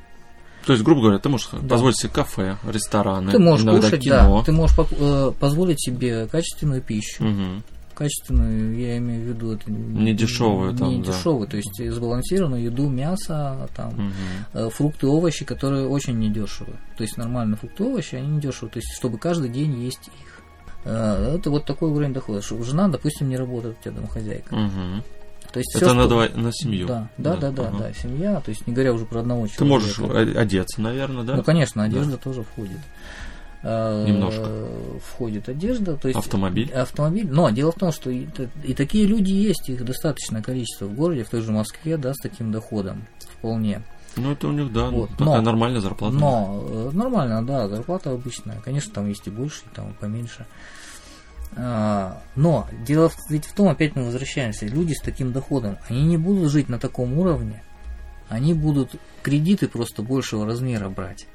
То 0.65 0.73
есть, 0.73 0.83
грубо 0.83 1.01
говоря, 1.01 1.19
ты 1.19 1.27
можешь 1.27 1.49
да. 1.51 1.59
позволить 1.67 1.99
себе 1.99 2.09
кафе, 2.13 2.57
рестораны, 2.65 3.31
ты 3.31 3.39
можешь 3.39 3.65
иногда 3.65 3.81
кушать, 3.81 4.01
кино. 4.01 4.37
Да, 4.39 4.43
ты 4.45 4.51
можешь 4.53 4.77
э, 4.79 5.31
позволить 5.37 5.83
себе 5.83 6.25
качественную 6.27 6.81
пищу. 6.81 7.25
Угу 7.25 7.63
качественную, 7.93 8.75
я 8.77 8.97
имею 8.97 9.21
в 9.21 9.27
виду 9.27 9.51
это 9.53 9.71
не 9.71 10.13
дешевую, 10.13 10.75
там, 10.75 10.89
не 10.89 11.01
да. 11.01 11.11
дешевую, 11.11 11.47
то 11.47 11.57
есть 11.57 11.91
сбалансированную 11.91 12.63
еду, 12.63 12.89
мясо, 12.89 13.69
там 13.75 14.11
угу. 14.53 14.69
фрукты, 14.71 15.07
овощи, 15.07 15.45
которые 15.45 15.87
очень 15.87 16.17
недешевые. 16.17 16.77
То 16.97 17.03
есть 17.03 17.17
нормальные 17.17 17.57
фрукты, 17.57 17.83
овощи, 17.83 18.15
они 18.15 18.37
недешевые, 18.37 18.71
то 18.71 18.79
есть 18.79 18.93
чтобы 18.97 19.17
каждый 19.17 19.49
день 19.49 19.81
есть 19.83 20.07
их. 20.07 20.32
Э, 20.85 21.35
это 21.37 21.49
вот 21.49 21.65
такой 21.65 21.89
уровень 21.89 22.13
дохода. 22.13 22.41
Что 22.41 22.61
жена, 22.63 22.87
допустим, 22.87 23.29
не 23.29 23.37
работает 23.37 23.77
у 23.79 23.83
тебя 23.83 23.95
домохозяйка. 23.95 24.53
Угу. 24.53 25.03
То 25.51 25.59
есть 25.59 25.75
это 25.75 25.85
все, 25.85 25.93
на, 25.93 26.03
что... 26.05 26.39
на 26.39 26.51
семью. 26.51 26.87
Да, 26.87 27.09
да, 27.17 27.35
да, 27.35 27.51
да, 27.51 27.67
ага. 27.67 27.77
да, 27.77 27.93
семья, 27.93 28.41
то 28.41 28.49
есть 28.49 28.65
не 28.65 28.73
говоря 28.73 28.91
уже 28.91 29.05
про 29.05 29.19
одного 29.19 29.47
человека. 29.47 29.59
Ты 29.59 29.65
можешь 29.65 30.35
одеться, 30.35 30.81
наверное, 30.81 31.23
да? 31.23 31.35
Ну, 31.35 31.43
конечно, 31.43 31.83
одежда 31.83 32.13
да. 32.13 32.17
тоже 32.17 32.41
входит. 32.41 32.79
Э, 33.61 34.03
Немножко. 34.07 34.67
входит 35.05 35.47
одежда. 35.47 35.95
То 35.95 36.07
есть 36.07 36.19
автомобиль. 36.19 36.71
Автомобиль. 36.71 37.29
Но 37.29 37.49
дело 37.51 37.71
в 37.71 37.75
том, 37.75 37.91
что 37.91 38.09
и, 38.09 38.25
и 38.63 38.73
такие 38.73 39.05
люди 39.05 39.31
есть, 39.31 39.69
их 39.69 39.85
достаточное 39.85 40.41
количество 40.41 40.85
в 40.85 40.95
городе, 40.95 41.23
в 41.23 41.29
той 41.29 41.41
же 41.41 41.51
Москве, 41.51 41.97
да, 41.97 42.13
с 42.13 42.17
таким 42.17 42.51
доходом. 42.51 43.05
Вполне. 43.37 43.83
Ну, 44.15 44.31
это 44.31 44.47
у 44.47 44.51
них, 44.51 44.71
да, 44.71 44.89
вот. 44.89 45.09
такая 45.11 45.37
но, 45.37 45.41
нормальная 45.41 45.81
зарплата. 45.81 46.15
Но, 46.15 46.63
нормально, 46.93 47.45
да, 47.45 47.67
зарплата 47.67 48.11
обычная. 48.11 48.59
Конечно, 48.61 48.93
там 48.93 49.07
есть 49.07 49.27
и 49.27 49.31
больше, 49.31 49.61
и 49.65 49.75
там 49.75 49.93
поменьше. 49.99 50.45
А, 51.55 52.21
но 52.35 52.67
дело 52.85 53.11
ведь 53.29 53.45
в 53.45 53.53
том, 53.53 53.67
опять 53.67 53.95
мы 53.95 54.05
возвращаемся, 54.05 54.65
люди 54.65 54.93
с 54.93 55.01
таким 55.01 55.31
доходом, 55.31 55.77
они 55.87 56.03
не 56.03 56.17
будут 56.17 56.51
жить 56.51 56.69
на 56.69 56.79
таком 56.79 57.17
уровне, 57.19 57.63
они 58.29 58.53
будут 58.53 58.95
кредиты 59.21 59.67
просто 59.67 60.01
большего 60.01 60.45
размера 60.45 60.89
брать. 60.89 61.27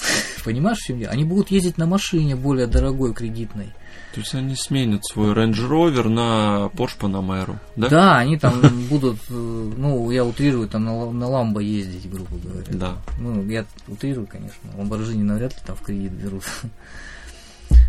Понимаешь, 0.44 0.78
в 0.78 0.86
чем? 0.86 1.02
Они 1.08 1.24
будут 1.24 1.50
ездить 1.50 1.78
на 1.78 1.86
машине 1.86 2.36
более 2.36 2.66
дорогой, 2.66 3.14
кредитной. 3.14 3.72
То 4.14 4.20
есть 4.20 4.34
они 4.34 4.56
сменят 4.56 5.04
свой 5.04 5.32
Range 5.34 5.52
Rover 5.52 6.08
на 6.08 6.70
Porsche 6.74 6.98
Panamera, 6.98 7.58
да? 7.76 7.88
Да, 7.88 8.18
они 8.18 8.38
там 8.38 8.60
будут, 8.90 9.18
э, 9.28 9.72
ну, 9.76 10.10
я 10.10 10.24
утрирую, 10.24 10.68
там 10.68 10.84
на, 10.84 11.10
на 11.12 11.28
Ламбо 11.28 11.60
ездить, 11.60 12.10
грубо 12.10 12.36
говоря. 12.36 12.66
Да. 12.70 12.96
Ну, 13.18 13.44
я 13.48 13.64
утрирую, 13.86 14.26
конечно. 14.26 14.58
Ламборджини 14.76 15.22
навряд 15.22 15.52
ли 15.52 15.58
там 15.66 15.76
в 15.76 15.82
кредит 15.82 16.12
берут. 16.12 16.44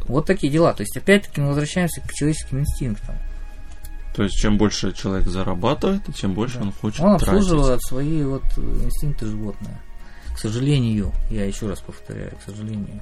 Вот 0.07 0.25
такие 0.25 0.51
дела. 0.51 0.73
То 0.73 0.81
есть, 0.81 0.97
опять-таки, 0.97 1.39
мы 1.39 1.49
возвращаемся 1.49 2.01
к 2.01 2.11
человеческим 2.13 2.59
инстинктам. 2.61 3.15
То 4.15 4.23
есть, 4.23 4.35
чем 4.35 4.57
больше 4.57 4.91
человек 4.91 5.27
зарабатывает, 5.27 6.01
тем 6.15 6.33
больше 6.33 6.57
да. 6.57 6.63
он 6.63 6.71
хочет 6.73 6.99
Он 6.99 7.13
обслуживает 7.13 7.81
свои 7.83 8.23
вот 8.23 8.43
инстинкты 8.57 9.27
животные. 9.27 9.79
К 10.39 10.41
сожалению, 10.41 11.11
я 11.29 11.43
еще 11.43 11.67
раз 11.67 11.81
повторяю, 11.81 12.31
к 12.37 12.49
сожалению. 12.49 13.01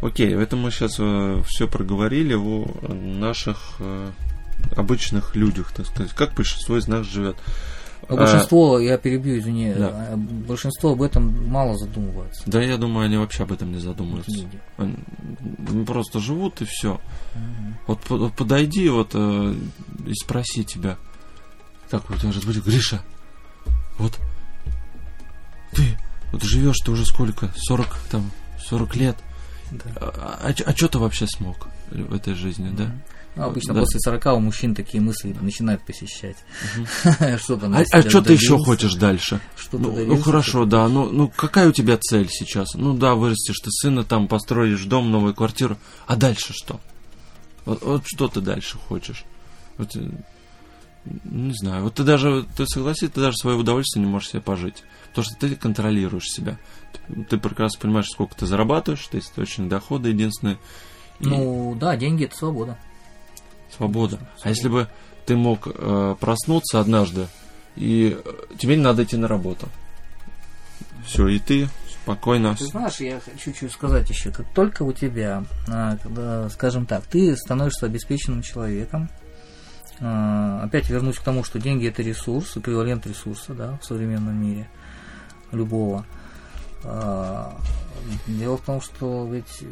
Окей, 0.00 0.32
это 0.32 0.54
мы 0.54 0.70
сейчас 0.70 0.94
э, 1.00 1.42
все 1.48 1.66
проговорили 1.66 2.34
о 2.34 2.64
наших 2.92 3.58
э, 3.80 4.10
обычных 4.76 5.34
людях, 5.34 5.72
так 5.72 5.86
сказать. 5.86 6.12
Как 6.12 6.34
большинство 6.34 6.78
из 6.78 6.86
нас 6.86 7.04
живет. 7.06 7.34
Но 8.08 8.14
а, 8.14 8.18
большинство, 8.18 8.76
а, 8.76 8.80
я 8.80 8.98
перебью, 8.98 9.40
извини, 9.40 9.74
да. 9.74 9.88
А, 10.12 10.16
большинство 10.16 10.92
об 10.92 11.02
этом 11.02 11.50
мало 11.50 11.76
задумывается. 11.76 12.44
Да, 12.46 12.62
я 12.62 12.76
думаю, 12.76 13.06
они 13.06 13.16
вообще 13.16 13.42
об 13.42 13.50
этом 13.50 13.72
не 13.72 13.80
задумываются. 13.80 14.30
Люди. 14.30 14.60
Они 14.76 15.84
просто 15.84 16.20
живут 16.20 16.62
и 16.62 16.66
все. 16.66 17.00
Угу. 17.88 17.98
Вот 18.08 18.36
подойди 18.36 18.88
вот 18.88 19.10
э, 19.14 19.54
и 20.06 20.14
спроси 20.14 20.64
тебя, 20.64 20.98
как 21.90 22.08
у 22.08 22.14
тебя 22.14 22.30
же 22.30 22.40
Гриша, 22.60 23.02
вот 23.98 24.20
ты 25.72 25.98
вот 26.32 26.42
живешь 26.42 26.78
ты 26.84 26.90
уже 26.90 27.04
сколько? 27.04 27.50
40, 27.56 27.98
там, 28.10 28.30
40 28.68 28.96
лет. 28.96 29.16
Да. 29.70 29.84
А, 29.96 30.38
а, 30.42 30.54
а 30.64 30.76
что 30.76 30.88
ты 30.88 30.98
вообще 30.98 31.26
смог? 31.26 31.68
в 31.90 32.14
этой 32.14 32.34
жизни, 32.34 32.70
да? 32.76 32.90
Ну, 33.36 33.44
обычно 33.44 33.74
Да. 33.74 33.80
после 33.80 34.00
40 34.00 34.26
у 34.26 34.40
мужчин 34.40 34.74
такие 34.74 35.00
мысли 35.00 35.34
начинают 35.40 35.84
посещать. 35.84 36.36
Что 37.38 37.56
А, 37.62 37.84
себя 37.84 38.10
что 38.10 38.20
ты 38.20 38.32
еще 38.32 38.58
хочешь 38.58 38.94
дальше? 38.94 39.40
Что 39.56 39.78
Ну, 39.78 39.92
ну, 39.92 40.20
хорошо, 40.20 40.64
да. 40.64 40.88
Ну, 40.88 41.10
ну 41.10 41.28
какая 41.28 41.68
у 41.68 41.72
тебя 41.72 41.98
цель 41.98 42.28
сейчас? 42.30 42.74
Ну 42.74 42.94
да, 42.94 43.14
вырастешь 43.14 43.58
ты 43.62 43.70
сына, 43.70 44.02
там 44.02 44.26
построишь 44.26 44.84
дом, 44.84 45.10
новую 45.10 45.34
квартиру. 45.34 45.78
А 46.06 46.16
дальше 46.16 46.52
что? 46.52 46.80
Вот, 47.64 47.82
вот 47.82 48.02
что 48.06 48.28
ты 48.28 48.40
дальше 48.40 48.76
хочешь? 48.88 49.24
Вот, 49.76 49.94
э, 49.94 50.10
не 51.24 51.54
знаю. 51.54 51.84
Вот 51.84 51.94
ты 51.94 52.02
даже, 52.02 52.44
ты 52.56 52.66
согласись, 52.66 53.10
ты 53.10 53.20
даже 53.20 53.36
свое 53.36 53.56
удовольствие 53.56 54.04
не 54.04 54.10
можешь 54.10 54.30
себе 54.30 54.40
пожить. 54.40 54.82
Потому 55.18 55.36
что 55.36 55.48
ты 55.48 55.56
контролируешь 55.56 56.30
себя. 56.30 56.58
Ты, 56.92 57.24
ты 57.24 57.38
прекрасно 57.38 57.80
понимаешь, 57.80 58.08
сколько 58.08 58.36
ты 58.36 58.46
зарабатываешь, 58.46 59.04
ты 59.08 59.18
источник 59.18 59.66
дохода 59.66 60.10
единственный. 60.10 60.58
И 61.18 61.26
Ну 61.26 61.74
да, 61.74 61.96
деньги 61.96 62.26
это 62.26 62.36
свобода. 62.36 62.78
свобода. 63.76 64.20
А 64.42 64.48
если 64.48 64.68
бы 64.68 64.86
ты 65.26 65.36
мог 65.36 65.66
э, 65.66 66.14
проснуться 66.20 66.78
однажды, 66.78 67.26
и 67.74 68.16
э, 68.24 68.32
тебе 68.58 68.76
не 68.76 68.82
надо 68.82 69.02
идти 69.02 69.16
на 69.16 69.26
работу. 69.26 69.68
Все, 71.04 71.26
и 71.26 71.40
ты 71.40 71.68
спокойно. 72.04 72.54
Ты 72.54 72.66
знаешь, 72.66 73.00
я 73.00 73.18
хочу 73.18 73.52
чуть 73.52 73.72
сказать 73.72 74.08
еще, 74.08 74.30
как 74.30 74.46
только 74.54 74.84
у 74.84 74.92
тебя, 74.92 75.42
а, 75.66 75.96
когда, 75.96 76.48
скажем 76.50 76.86
так, 76.86 77.04
ты 77.06 77.36
становишься 77.36 77.86
обеспеченным 77.86 78.42
человеком, 78.42 79.10
а, 79.98 80.62
опять 80.62 80.88
вернусь 80.88 81.18
к 81.18 81.24
тому, 81.24 81.42
что 81.42 81.58
деньги 81.58 81.88
это 81.88 82.02
ресурс, 82.02 82.56
эквивалент 82.56 83.04
ресурса, 83.04 83.52
да, 83.54 83.78
в 83.82 83.84
современном 83.84 84.40
мире 84.40 84.68
любого. 85.52 86.04
А, 86.84 87.56
Дело 88.26 88.56
в 88.56 88.62
том, 88.62 88.80
что 88.80 89.28
ведь 89.30 89.64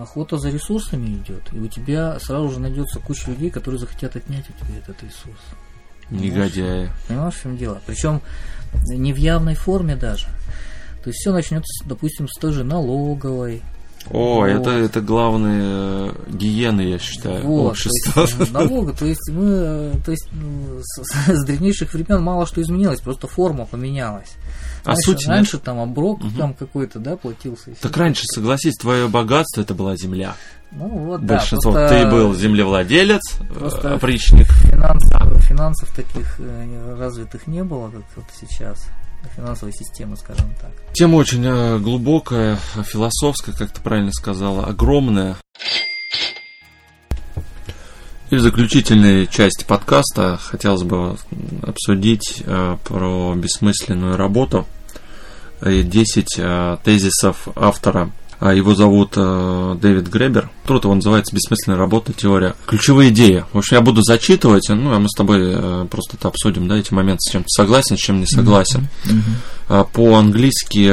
охота 0.00 0.38
за 0.38 0.50
ресурсами 0.50 1.14
идет, 1.16 1.42
и 1.52 1.58
у 1.58 1.68
тебя 1.68 2.18
сразу 2.18 2.48
же 2.50 2.60
найдется 2.60 2.98
куча 2.98 3.30
людей, 3.30 3.50
которые 3.50 3.78
захотят 3.78 4.16
отнять 4.16 4.46
у 4.48 4.52
тебя 4.64 4.78
этот 4.78 5.02
ресурс. 5.02 5.38
Негодяи. 6.10 6.90
Понимаешь, 7.06 7.34
в 7.34 7.42
чем 7.42 7.56
дело? 7.56 7.80
Причем 7.86 8.20
не 8.88 9.12
в 9.12 9.16
явной 9.16 9.54
форме 9.54 9.94
даже. 9.94 10.26
То 11.04 11.10
есть 11.10 11.20
все 11.20 11.32
начнется, 11.32 11.84
допустим, 11.86 12.28
с 12.28 12.38
той 12.38 12.52
же 12.52 12.64
налоговой. 12.64 13.62
О, 14.10 14.40
Вот. 14.40 14.46
это, 14.46 14.70
это 14.70 15.00
главные 15.02 15.62
э, 16.10 16.14
гиены, 16.30 16.80
я 16.80 16.98
считаю, 16.98 17.44
Вот, 17.44 17.72
общества. 17.72 18.14
то 18.14 18.20
есть, 18.22 18.50
э, 18.50 18.52
налога, 18.52 18.92
то 18.94 19.04
есть 19.04 19.30
мы, 19.30 19.44
э, 19.46 19.94
то 20.04 20.10
есть 20.10 20.26
ну, 20.32 20.80
с, 20.82 21.02
с 21.28 21.44
древнейших 21.44 21.92
времен 21.92 22.22
мало 22.22 22.46
что 22.46 22.62
изменилось, 22.62 23.00
просто 23.00 23.28
форма 23.28 23.66
поменялась. 23.66 24.36
А 24.84 24.88
раньше, 24.90 25.02
суть 25.02 25.18
нет. 25.20 25.28
раньше 25.28 25.58
там 25.58 25.78
оброк 25.80 26.22
Мгм. 26.22 26.36
там 26.36 26.54
какой-то, 26.54 26.98
да, 26.98 27.16
платился. 27.16 27.72
Так 27.80 27.96
раньше, 27.96 28.22
согласись, 28.26 28.74
твое 28.76 29.08
богатство 29.08 29.60
это 29.60 29.74
была 29.74 29.96
земля. 29.96 30.34
Ну 30.72 30.88
вот, 30.88 31.26
да, 31.26 31.36
Большинство. 31.38 31.72
просто 31.72 31.88
Ты 32.04 32.10
был 32.10 32.32
землевладелец, 32.34 33.20
э, 33.40 33.44
просто- 33.54 33.94
опричник. 33.94 34.46
финансов, 34.52 35.44
финансов 35.44 35.94
таких 35.94 36.36
э, 36.38 36.96
развитых 36.98 37.46
не 37.46 37.64
было, 37.64 37.90
как 37.90 38.02
вот 38.16 38.24
сейчас. 38.40 38.86
Финансовой 39.36 39.74
системы, 39.74 40.16
скажем 40.16 40.46
так. 40.62 40.70
Тема 40.94 41.16
очень 41.16 41.44
э, 41.44 41.78
глубокая, 41.78 42.56
э, 42.76 42.82
философская, 42.84 43.54
как 43.54 43.70
ты 43.70 43.80
правильно 43.82 44.12
сказала, 44.12 44.64
огромная. 44.64 45.36
И 48.30 48.36
в 48.36 48.40
заключительной 48.40 49.26
части 49.26 49.64
подкаста 49.64 50.38
хотелось 50.40 50.84
бы 50.84 51.16
обсудить 51.62 52.44
э, 52.46 52.76
про 52.84 53.34
бессмысленную 53.34 54.16
работу 54.16 54.68
и 55.66 55.82
10 55.82 56.34
э, 56.38 56.76
тезисов 56.84 57.48
автора. 57.56 58.12
А 58.38 58.54
Его 58.54 58.76
зовут 58.76 59.14
э, 59.16 59.76
Дэвид 59.82 60.06
Гребер. 60.06 60.48
Труд 60.64 60.84
его 60.84 60.94
называется 60.94 61.34
«Бессмысленная 61.34 61.76
работа. 61.76 62.12
Теория». 62.12 62.54
Ключевые 62.66 63.10
идеи. 63.10 63.44
В 63.52 63.58
общем, 63.58 63.78
я 63.78 63.82
буду 63.82 64.00
зачитывать, 64.00 64.68
ну, 64.68 64.94
а 64.94 65.00
мы 65.00 65.08
с 65.08 65.16
тобой 65.16 65.88
просто 65.88 66.16
это 66.16 66.28
обсудим, 66.28 66.68
да, 66.68 66.78
эти 66.78 66.94
моменты, 66.94 67.22
с 67.22 67.32
чем 67.32 67.42
ты 67.42 67.48
согласен, 67.48 67.98
с 67.98 68.00
чем 68.00 68.20
не 68.20 68.26
согласен. 68.26 68.86
А, 69.68 69.82
По-английски 69.82 70.88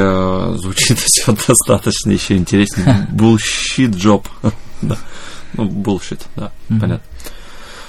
звучит 0.58 0.98
все 1.06 1.36
достаточно 1.46 2.10
еще 2.10 2.36
интереснее. 2.36 3.08
Bullshit 3.12 3.92
job. 3.94 4.24
Да. 4.80 4.96
Ну, 5.54 5.64
bullshit, 5.64 6.20
да, 6.36 6.52
Мгм. 6.68 6.80
понятно. 6.80 7.04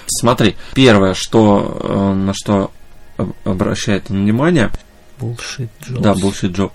Смотри, 0.07 0.55
первое, 0.73 1.13
что, 1.13 1.79
э, 1.83 2.13
на 2.13 2.33
что 2.33 2.71
об- 3.17 3.33
обращает 3.45 4.09
внимание, 4.09 4.71
Bullshit 5.19 5.69
jobs. 5.87 5.99
да, 6.01 6.13
bullshit 6.13 6.51
job. 6.53 6.71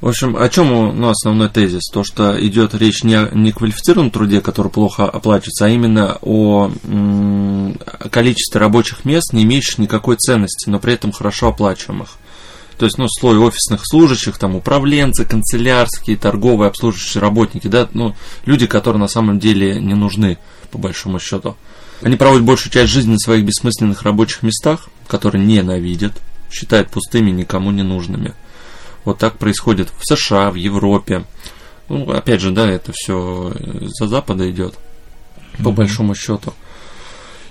В 0.00 0.08
общем, 0.08 0.36
о 0.36 0.46
чем 0.50 1.00
ну, 1.00 1.08
основной 1.08 1.48
тезис? 1.48 1.88
То, 1.90 2.04
что 2.04 2.38
идет 2.46 2.74
речь 2.74 3.04
не 3.04 3.14
о 3.14 3.30
неквалифицированном 3.32 4.10
труде, 4.10 4.42
который 4.42 4.70
плохо 4.70 5.04
оплачивается, 5.08 5.64
а 5.64 5.68
именно 5.68 6.18
о 6.20 6.70
м, 6.84 7.78
количестве 8.10 8.60
рабочих 8.60 9.06
мест, 9.06 9.32
не 9.32 9.44
имеющих 9.44 9.78
никакой 9.78 10.16
ценности, 10.16 10.68
но 10.68 10.78
при 10.78 10.92
этом 10.92 11.10
хорошо 11.12 11.48
оплачиваемых. 11.48 12.18
То 12.78 12.86
есть, 12.86 12.98
ну, 12.98 13.06
слой 13.08 13.38
офисных 13.38 13.82
служащих, 13.84 14.36
там, 14.36 14.56
управленцы, 14.56 15.24
канцелярские, 15.24 16.16
торговые, 16.16 16.68
обслуживающие 16.68 17.20
работники, 17.20 17.68
да, 17.68 17.88
ну, 17.92 18.16
люди, 18.46 18.66
которые 18.66 19.00
на 19.00 19.08
самом 19.08 19.38
деле 19.38 19.80
не 19.80 19.94
нужны, 19.94 20.38
по 20.70 20.78
большому 20.78 21.20
счету. 21.20 21.56
Они 22.02 22.16
проводят 22.16 22.44
большую 22.44 22.72
часть 22.72 22.92
жизни 22.92 23.12
на 23.12 23.18
своих 23.18 23.44
бессмысленных 23.44 24.02
рабочих 24.02 24.42
местах, 24.42 24.88
которые 25.06 25.44
ненавидят, 25.44 26.20
считают 26.50 26.90
пустыми, 26.90 27.30
никому 27.30 27.70
не 27.70 27.82
нужными. 27.82 28.34
Вот 29.04 29.18
так 29.18 29.38
происходит 29.38 29.90
в 29.98 30.04
США, 30.04 30.50
в 30.50 30.54
Европе. 30.56 31.24
Ну, 31.88 32.10
опять 32.10 32.40
же, 32.40 32.50
да, 32.50 32.68
это 32.68 32.92
все 32.94 33.52
за 33.98 34.08
Запада 34.08 34.50
идет, 34.50 34.74
по 35.58 35.68
Мгм. 35.68 35.74
большому 35.74 36.14
счету. 36.14 36.52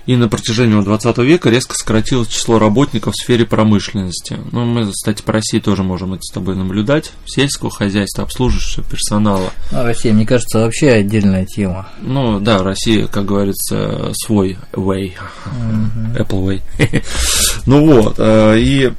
И 0.06 0.16
на 0.16 0.28
протяжении 0.28 0.78
20 0.80 1.18
века 1.18 1.48
резко 1.48 1.74
сократилось 1.74 2.28
число 2.28 2.58
работников 2.58 3.14
в 3.14 3.22
сфере 3.22 3.46
промышленности. 3.46 4.38
Ну, 4.52 4.64
мы, 4.64 4.90
кстати, 4.90 5.22
по 5.22 5.32
России 5.32 5.60
тоже 5.60 5.82
можем 5.82 6.12
это 6.12 6.22
с 6.22 6.32
тобой 6.32 6.56
наблюдать. 6.56 7.12
Сельского 7.26 7.70
хозяйства, 7.70 8.24
обслуживающего 8.24 8.84
персонала. 8.84 9.50
А 9.72 9.82
Россия, 9.82 10.12
мне 10.12 10.26
кажется, 10.26 10.58
вообще 10.58 10.90
отдельная 10.90 11.46
тема. 11.46 11.88
Ну, 12.02 12.38
да, 12.38 12.62
Россия, 12.62 13.06
как 13.06 13.24
говорится, 13.24 14.12
свой 14.14 14.58
way. 14.72 15.12
Apple 16.16 16.60
Way. 16.78 17.04
ну 17.66 17.86
вот, 17.86 18.16
э, 18.18 18.58
и 18.58 18.92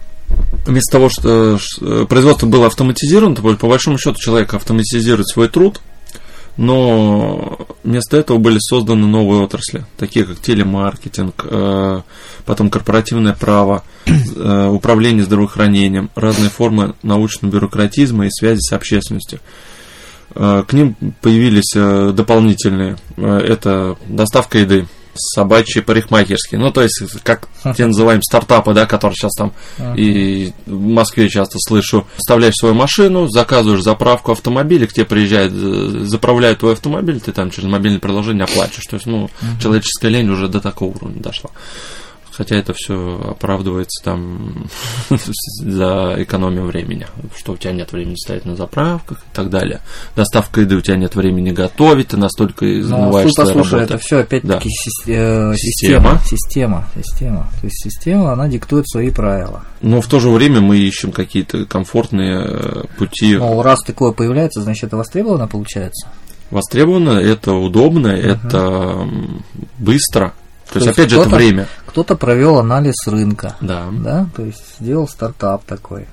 вместо 0.66 0.94
того, 0.94 1.10
что 1.10 1.58
ш- 1.60 2.06
производство 2.06 2.48
было 2.48 2.68
автоматизировано, 2.68 3.36
то 3.36 3.42
по 3.42 3.68
большому 3.68 3.98
счету 3.98 4.18
человек 4.20 4.54
автоматизирует 4.54 5.28
свой 5.28 5.50
труд, 5.50 5.82
но 6.58 7.68
вместо 7.84 8.18
этого 8.18 8.38
были 8.38 8.58
созданы 8.60 9.08
новые 9.08 9.44
отрасли, 9.44 9.86
такие 9.98 10.26
как 10.26 10.40
телемаркетинг, 10.40 11.46
э, 11.50 12.02
потом 12.46 12.70
корпоративное 12.70 13.34
право, 13.34 13.84
э, 14.06 14.68
управление 14.68 15.26
здравоохранением, 15.26 16.10
разные 16.16 16.50
формы 16.50 16.96
научного 17.04 17.52
бюрократизма 17.52 18.28
и 18.28 18.32
связи 18.32 18.60
с 18.60 18.72
общественностью. 18.72 19.40
Э, 20.34 20.64
К 20.66 20.74
ним 20.74 20.96
появились 21.22 21.74
дополнительные. 22.14 22.98
Это 23.18 23.98
доставка 24.08 24.60
еды, 24.60 24.88
собачьи 25.16 25.82
парикмахерские. 25.82 26.60
Ну, 26.60 26.72
то 26.72 26.82
есть, 26.82 27.02
как 27.24 27.48
те 27.76 27.86
называем 27.86 28.22
стартапы, 28.22 28.74
да, 28.74 28.86
которые 28.86 29.16
сейчас 29.16 29.34
там 29.34 29.54
Ага. 29.78 29.96
и 29.96 30.54
в 30.66 30.80
Москве 30.88 31.30
часто 31.30 31.58
слышу. 31.60 32.06
Вставляешь 32.18 32.56
свою 32.56 32.76
машину, 32.76 33.28
заказываешь 33.30 33.82
заправку 33.84 34.32
автомобиля, 34.32 34.88
к 34.88 34.94
тебе 34.94 35.06
приезжает, 35.06 35.52
э, 35.54 36.04
заправляют 36.06 36.60
твой 36.60 36.74
автомобиль, 36.74 37.20
ты 37.20 37.32
там 37.32 37.52
через 37.52 37.68
мобильное 37.70 38.00
приложение 38.00 38.44
оплачиваешь. 38.44 38.88
То 38.90 38.96
есть, 38.96 39.06
ну, 39.06 39.30
человеческая 39.62 40.10
лень 40.10 40.30
уже 40.30 40.48
до 40.48 40.60
такого 40.62 40.96
уровня 40.96 41.22
дошла. 41.22 41.50
Хотя 42.38 42.58
это 42.58 42.74
все 42.74 43.22
оправдывается 43.32 44.04
там 44.04 44.66
за 45.10 46.16
экономию 46.18 46.66
времени, 46.66 47.08
что 47.36 47.54
у 47.54 47.58
тебя 47.58 47.72
нет 47.72 47.92
времени 47.92 48.16
стоять 48.16 48.46
на 48.46 48.56
заправках 48.56 49.20
и 49.20 49.36
так 49.36 49.50
далее. 49.50 49.80
Доставка 50.16 50.62
еды 50.62 50.76
у 50.76 50.82
тебя 50.82 50.98
нет 50.98 51.16
времени 51.16 51.52
готовить, 51.52 52.10
ты 52.10 52.18
настолько 52.18 52.66
Ну, 52.66 52.80
измываешь 52.82 53.32
своей 53.32 53.54
послушай, 53.54 53.84
это 53.84 53.98
все 53.98 54.20
опять-таки 54.20 54.70
сис- 54.70 55.08
э, 55.08 55.56
Система. 55.56 56.20
система. 56.26 56.88
Система. 56.96 57.50
То 57.62 57.68
есть 57.68 57.84
система, 57.84 58.34
она 58.34 58.48
диктует 58.48 58.88
свои 58.90 59.12
правила. 59.12 59.64
Но 59.82 60.02
в 60.02 60.08
то 60.08 60.20
же 60.20 60.30
время 60.30 60.60
мы 60.62 60.78
ищем 60.78 61.12
какие-то 61.12 61.66
комфортные 61.66 62.42
э, 62.46 62.84
пути. 62.98 63.38
Но 63.38 63.62
раз 63.64 63.82
такое 63.84 64.12
появляется, 64.12 64.62
значит, 64.62 64.86
это 64.86 64.98
востребовано 64.98 65.48
получается. 65.48 66.08
Востребовано, 66.52 67.12
это 67.20 67.54
удобно, 67.54 68.08
это 68.08 68.58
м, 68.58 69.44
быстро. 69.80 70.34
То, 70.72 70.80
есть, 70.80 70.88
есть 70.88 71.00
опять 71.00 71.12
же, 71.12 71.20
это 71.20 71.30
время. 71.30 71.68
Кто-то 71.96 72.18
провел 72.18 72.58
анализ 72.58 73.08
рынка. 73.08 73.56
Да. 73.62 73.88
Да, 73.90 74.28
то 74.36 74.44
есть 74.44 74.62
сделал 74.82 75.08
стартап 75.08 75.64
такой. 75.64 76.08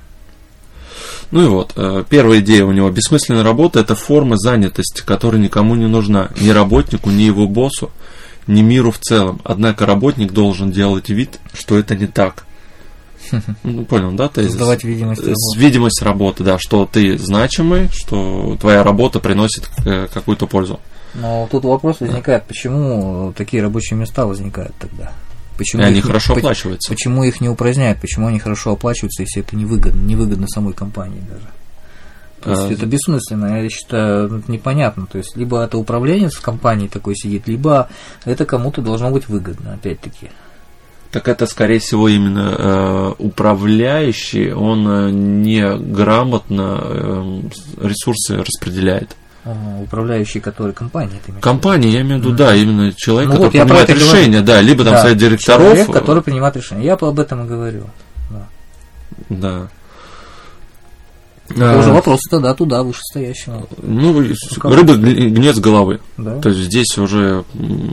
Ну 1.32 1.42
и 1.42 1.48
вот, 1.48 1.72
э, 1.74 2.04
первая 2.08 2.38
идея 2.38 2.66
у 2.66 2.70
него 2.70 2.88
бессмысленная 2.88 3.42
работа 3.42 3.80
это 3.80 3.96
форма 3.96 4.36
занятости, 4.38 5.02
которая 5.04 5.40
никому 5.40 5.74
не 5.74 5.88
нужна, 5.88 6.30
ни 6.40 6.50
работнику, 6.50 7.10
ни 7.10 7.22
его 7.22 7.48
боссу, 7.48 7.90
ни 8.46 8.62
миру 8.62 8.92
в 8.92 8.98
целом. 8.98 9.40
Однако 9.42 9.84
работник 9.84 10.30
должен 10.30 10.70
делать 10.70 11.08
вид, 11.08 11.40
что 11.52 11.76
это 11.76 11.96
не 11.96 12.06
так. 12.06 12.44
Ну, 13.64 13.84
понял, 13.84 14.12
да, 14.12 14.28
тезис? 14.28 14.50
Создавать 14.50 14.84
видимость 14.84 15.22
работы. 15.22 15.58
Видимость 15.58 16.02
работы, 16.02 16.44
да, 16.44 16.58
что 16.60 16.86
ты 16.86 17.18
значимый, 17.18 17.88
что 17.92 18.56
твоя 18.60 18.84
работа 18.84 19.18
приносит 19.18 19.68
э, 19.84 20.06
какую-то 20.06 20.46
пользу. 20.46 20.78
Но 21.14 21.48
тут 21.50 21.64
вопрос 21.64 21.98
возникает, 21.98 22.44
почему 22.44 23.32
такие 23.36 23.64
рабочие 23.64 23.98
места 23.98 24.26
возникают 24.26 24.76
тогда? 24.78 25.10
Почему 25.62 25.82
и 25.82 25.86
они 25.86 25.98
их, 25.98 26.06
хорошо 26.06 26.34
оплачиваются. 26.34 26.92
Почему 26.92 27.24
их 27.24 27.40
не 27.40 27.48
упраздняют? 27.48 28.00
Почему 28.00 28.26
они 28.26 28.38
хорошо 28.38 28.72
оплачиваются, 28.72 29.22
если 29.22 29.42
это 29.42 29.56
невыгодно, 29.56 30.00
невыгодно 30.00 30.46
самой 30.48 30.74
компании 30.74 31.22
даже? 31.28 31.46
То 32.42 32.50
есть 32.50 32.62
а, 32.62 32.72
это 32.72 32.86
бессмысленно, 32.86 33.62
я 33.62 33.70
считаю, 33.70 34.38
это 34.38 34.50
непонятно. 34.50 35.06
То 35.06 35.18
есть 35.18 35.36
либо 35.36 35.62
это 35.62 35.78
управленец 35.78 36.34
в 36.34 36.40
компании 36.40 36.88
такой 36.88 37.14
сидит, 37.14 37.46
либо 37.46 37.88
это 38.24 38.44
кому-то 38.44 38.82
должно 38.82 39.10
быть 39.10 39.28
выгодно, 39.28 39.74
опять-таки. 39.74 40.30
Так 41.12 41.28
это, 41.28 41.46
скорее 41.46 41.78
всего, 41.78 42.08
именно 42.08 42.56
э, 42.58 43.12
управляющий, 43.18 44.52
он 44.52 44.88
э, 44.88 45.10
неграмотно 45.10 46.80
э, 46.82 47.42
ресурсы 47.82 48.38
распределяет. 48.38 49.14
Ага, 49.44 49.82
управляющий, 49.82 50.38
который 50.38 50.72
компания. 50.72 51.20
Компания, 51.40 51.90
я 51.90 52.02
имею 52.02 52.18
в 52.18 52.20
виду, 52.20 52.34
mm-hmm. 52.34 52.36
да, 52.36 52.54
именно 52.54 52.92
человек, 52.92 53.30
ну, 53.30 53.34
который 53.34 53.44
вот, 53.44 53.52
принимает 53.52 53.90
решение, 53.90 54.40
говорю. 54.40 54.46
да, 54.46 54.60
либо 54.60 54.84
там 54.84 54.94
да, 54.94 55.02
совет 55.02 55.18
директоров. 55.18 55.60
Человек, 55.62 55.92
который 55.92 56.22
принимает 56.22 56.56
решение. 56.56 56.86
Я 56.86 56.94
об 56.94 57.18
этом 57.18 57.44
и 57.44 57.48
говорю. 57.48 57.86
Да. 58.30 58.48
да. 59.28 59.68
Это 61.48 61.74
а, 61.74 61.78
уже 61.78 61.92
вопрос 61.92 62.20
тогда 62.30 62.54
туда, 62.54 62.82
вышестоящего. 62.82 63.66
Ну, 63.82 64.12
ну 64.12 64.70
рыба 64.70 64.94
гнет 64.94 65.56
с 65.56 65.60
головы. 65.60 66.00
Да? 66.16 66.40
То 66.40 66.48
есть 66.48 66.62
здесь 66.62 66.96
уже 66.96 67.44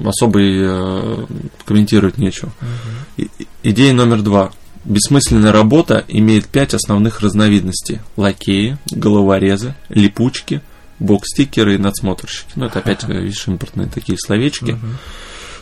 особо 0.05 0.39
и 0.39 0.59
э, 0.61 1.25
комментировать 1.65 2.17
нечего. 2.17 2.51
Угу. 2.61 3.25
И, 3.25 3.47
идея 3.63 3.93
номер 3.93 4.21
два. 4.21 4.51
Бессмысленная 4.85 5.51
работа 5.51 6.05
имеет 6.07 6.47
пять 6.47 6.73
основных 6.73 7.19
разновидностей. 7.19 7.99
Лакеи, 8.15 8.77
головорезы, 8.91 9.75
липучки, 9.89 10.61
бокстикеры 10.99 11.75
и 11.75 11.77
надсмотрщики. 11.77 12.51
Ну, 12.55 12.65
это 12.65 12.79
опять, 12.79 13.03
видишь, 13.03 13.47
импортные 13.47 13.87
такие 13.87 14.17
словечки. 14.17 14.77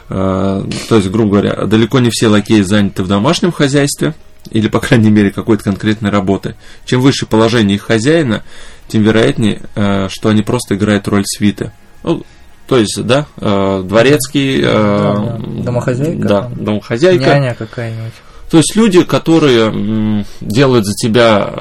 А, 0.09 0.67
то 0.89 0.95
есть, 0.95 1.09
грубо 1.09 1.31
говоря, 1.31 1.65
далеко 1.65 1.99
не 1.99 2.09
все 2.09 2.27
лакеи 2.27 2.61
заняты 2.61 3.03
в 3.03 3.07
домашнем 3.07 3.51
хозяйстве– 3.51 4.13
или, 4.51 4.67
по 4.67 4.79
крайней 4.79 5.09
мере, 5.09 5.31
какой-то 5.31 5.63
конкретной 5.63 6.09
работы. 6.09 6.55
Чем 6.85 7.01
выше 7.01 7.25
положение 7.25 7.75
их 7.75 7.83
хозяина, 7.83 8.43
тем 8.87 9.03
вероятнее, 9.03 9.61
э, 9.75 10.07
что 10.09 10.29
они 10.29 10.41
просто 10.41 10.75
играют 10.75 11.07
роль 11.07 11.25
свиты. 11.25 11.71
Ну, 12.03 12.23
то 12.67 12.77
есть, 12.77 13.01
да, 13.03 13.25
э, 13.37 13.83
дворецкий... 13.83 14.61
Э, 14.61 14.63
да, 14.63 15.13
да. 15.13 15.63
Домохозяйка. 15.63 16.27
Да, 16.27 16.51
домохозяйка. 16.55 17.25
Няня 17.25 17.55
какая-нибудь. 17.55 18.13
То 18.49 18.57
есть 18.57 18.75
люди, 18.77 19.03
которые 19.03 20.23
делают 20.39 20.85
за 20.85 20.93
тебя 20.93 21.51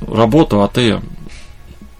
работу, 0.00 0.62
а 0.62 0.68
ты 0.68 1.00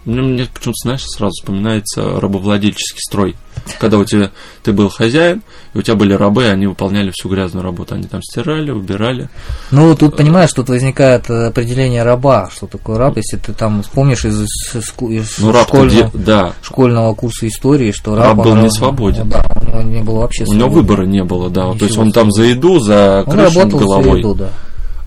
ну, 0.04 0.22
мне 0.22 0.46
почему-то, 0.52 0.78
знаешь, 0.82 1.04
сразу 1.04 1.32
вспоминается 1.32 2.20
рабовладельческий 2.20 3.00
строй. 3.00 3.36
Когда 3.78 3.98
у 3.98 4.04
тебя 4.04 4.32
ты 4.64 4.72
был 4.72 4.88
хозяин, 4.88 5.42
и 5.74 5.78
у 5.78 5.82
тебя 5.82 5.94
были 5.94 6.14
рабы, 6.14 6.46
они 6.46 6.66
выполняли 6.66 7.12
всю 7.14 7.28
грязную 7.28 7.62
работу. 7.62 7.94
Они 7.94 8.04
там 8.04 8.20
стирали, 8.22 8.72
убирали. 8.72 9.28
Ну, 9.70 9.94
тут 9.94 10.16
понимаешь, 10.16 10.52
тут 10.52 10.68
возникает 10.68 11.30
определение 11.30 12.02
раба. 12.02 12.50
Что 12.52 12.66
такое 12.66 12.98
раб, 12.98 13.16
если 13.16 13.36
ты 13.36 13.52
там 13.52 13.82
вспомнишь 13.82 14.24
из, 14.24 14.40
из 14.74 15.38
ну, 15.38 15.54
школьного, 15.54 16.10
да. 16.14 16.52
школьного 16.62 17.14
курса 17.14 17.46
истории, 17.46 17.92
что 17.92 18.16
раб, 18.16 18.38
раб 18.38 18.44
был 18.44 18.56
не 18.56 18.70
свободен. 18.70 19.28
Да, 19.28 19.46
у 19.54 19.64
него 19.64 19.82
не 19.82 20.02
было 20.02 20.20
вообще 20.20 20.44
У 20.44 20.52
него 20.52 20.68
выбора 20.68 21.04
не 21.04 21.22
было, 21.22 21.48
да. 21.48 21.66
Ничего 21.66 21.78
То 21.78 21.84
есть 21.84 21.98
он 21.98 22.10
там 22.10 22.32
за 22.32 22.42
еду, 22.44 22.80
за 22.80 23.24
крышу 23.28 23.68
головой. 23.68 24.12
За 24.12 24.18
еду, 24.18 24.34
да. 24.34 24.50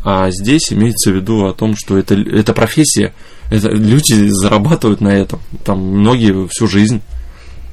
А 0.06 0.30
здесь 0.30 0.72
имеется 0.72 1.10
в 1.12 1.16
виду 1.16 1.48
о 1.48 1.54
том, 1.54 1.76
что 1.76 1.98
это, 1.98 2.14
это 2.14 2.54
профессия, 2.54 3.14
это, 3.50 3.70
люди 3.70 4.30
зарабатывают 4.30 5.02
на 5.02 5.10
этом. 5.10 5.40
Там 5.64 5.80
многие 5.80 6.48
всю 6.48 6.68
жизнь 6.68 7.02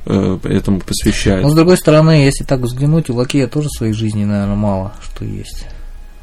э, 0.07 0.39
этому 0.45 0.81
посвящают. 0.81 1.45
Но 1.45 1.51
с 1.51 1.55
другой 1.55 1.77
стороны, 1.77 2.25
если 2.25 2.45
так 2.45 2.61
взглянуть, 2.61 3.11
у 3.11 3.15
Лакея 3.15 3.47
тоже 3.47 3.69
своей 3.71 3.93
жизни, 3.93 4.25
наверное, 4.25 4.57
мало 4.57 4.95
что 5.03 5.25
есть. 5.25 5.67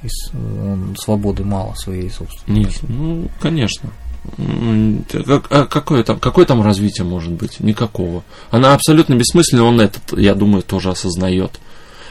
И 0.03 0.07
он, 0.33 0.95
свободы 0.97 1.43
мало 1.43 1.73
своей 1.75 2.09
собственной. 2.09 2.59
Нет, 2.59 2.73
ну, 2.87 3.29
конечно. 3.41 3.89
Как, 5.25 5.47
а 5.49 5.65
какое, 5.65 6.03
там, 6.03 6.19
какое 6.19 6.45
там 6.45 6.61
развитие 6.61 7.05
может 7.05 7.31
быть? 7.31 7.59
Никакого. 7.59 8.23
Она 8.51 8.73
абсолютно 8.73 9.15
бессмысленна, 9.15 9.63
он 9.63 9.81
это, 9.81 9.99
я 10.17 10.35
думаю, 10.35 10.61
тоже 10.61 10.89
осознает. 10.91 11.59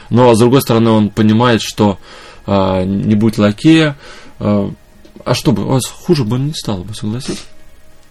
Но, 0.09 0.33
с 0.33 0.39
другой 0.39 0.61
стороны, 0.61 0.89
он 0.89 1.09
понимает, 1.09 1.61
что 1.61 1.99
а, 2.45 2.83
не 2.83 3.15
будь 3.15 3.37
лакея, 3.37 3.95
а, 4.39 4.71
а 5.25 5.33
что 5.33 5.51
бы, 5.51 5.65
у 5.65 5.69
вас 5.69 5.85
хуже 5.85 6.23
бы 6.23 6.37
не 6.39 6.53
стало 6.53 6.83
бы, 6.83 6.93
согласись? 6.93 7.43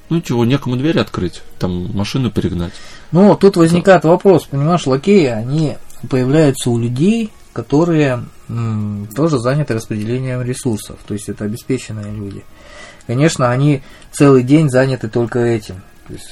Ну 0.08 0.20
чего, 0.22 0.44
некому 0.44 0.76
дверь 0.76 0.98
открыть, 0.98 1.42
там 1.58 1.94
машину 1.94 2.30
перегнать. 2.30 2.72
Ну, 3.12 3.34
тут 3.36 3.56
возникает 3.56 4.04
вопрос, 4.04 4.46
понимаешь, 4.46 4.86
лакеи, 4.86 5.26
они 5.26 5.76
появляются 6.08 6.70
у 6.70 6.78
людей, 6.78 7.30
которые 7.52 8.24
м, 8.48 9.08
тоже 9.14 9.38
заняты 9.38 9.74
распределением 9.74 10.42
ресурсов, 10.42 10.98
то 11.06 11.14
есть 11.14 11.28
это 11.28 11.44
обеспеченные 11.44 12.12
люди. 12.12 12.44
Конечно, 13.06 13.50
они 13.50 13.82
целый 14.12 14.42
день 14.42 14.70
заняты 14.70 15.08
только 15.08 15.40
этим. 15.40 15.82
То 16.06 16.14
есть, 16.14 16.30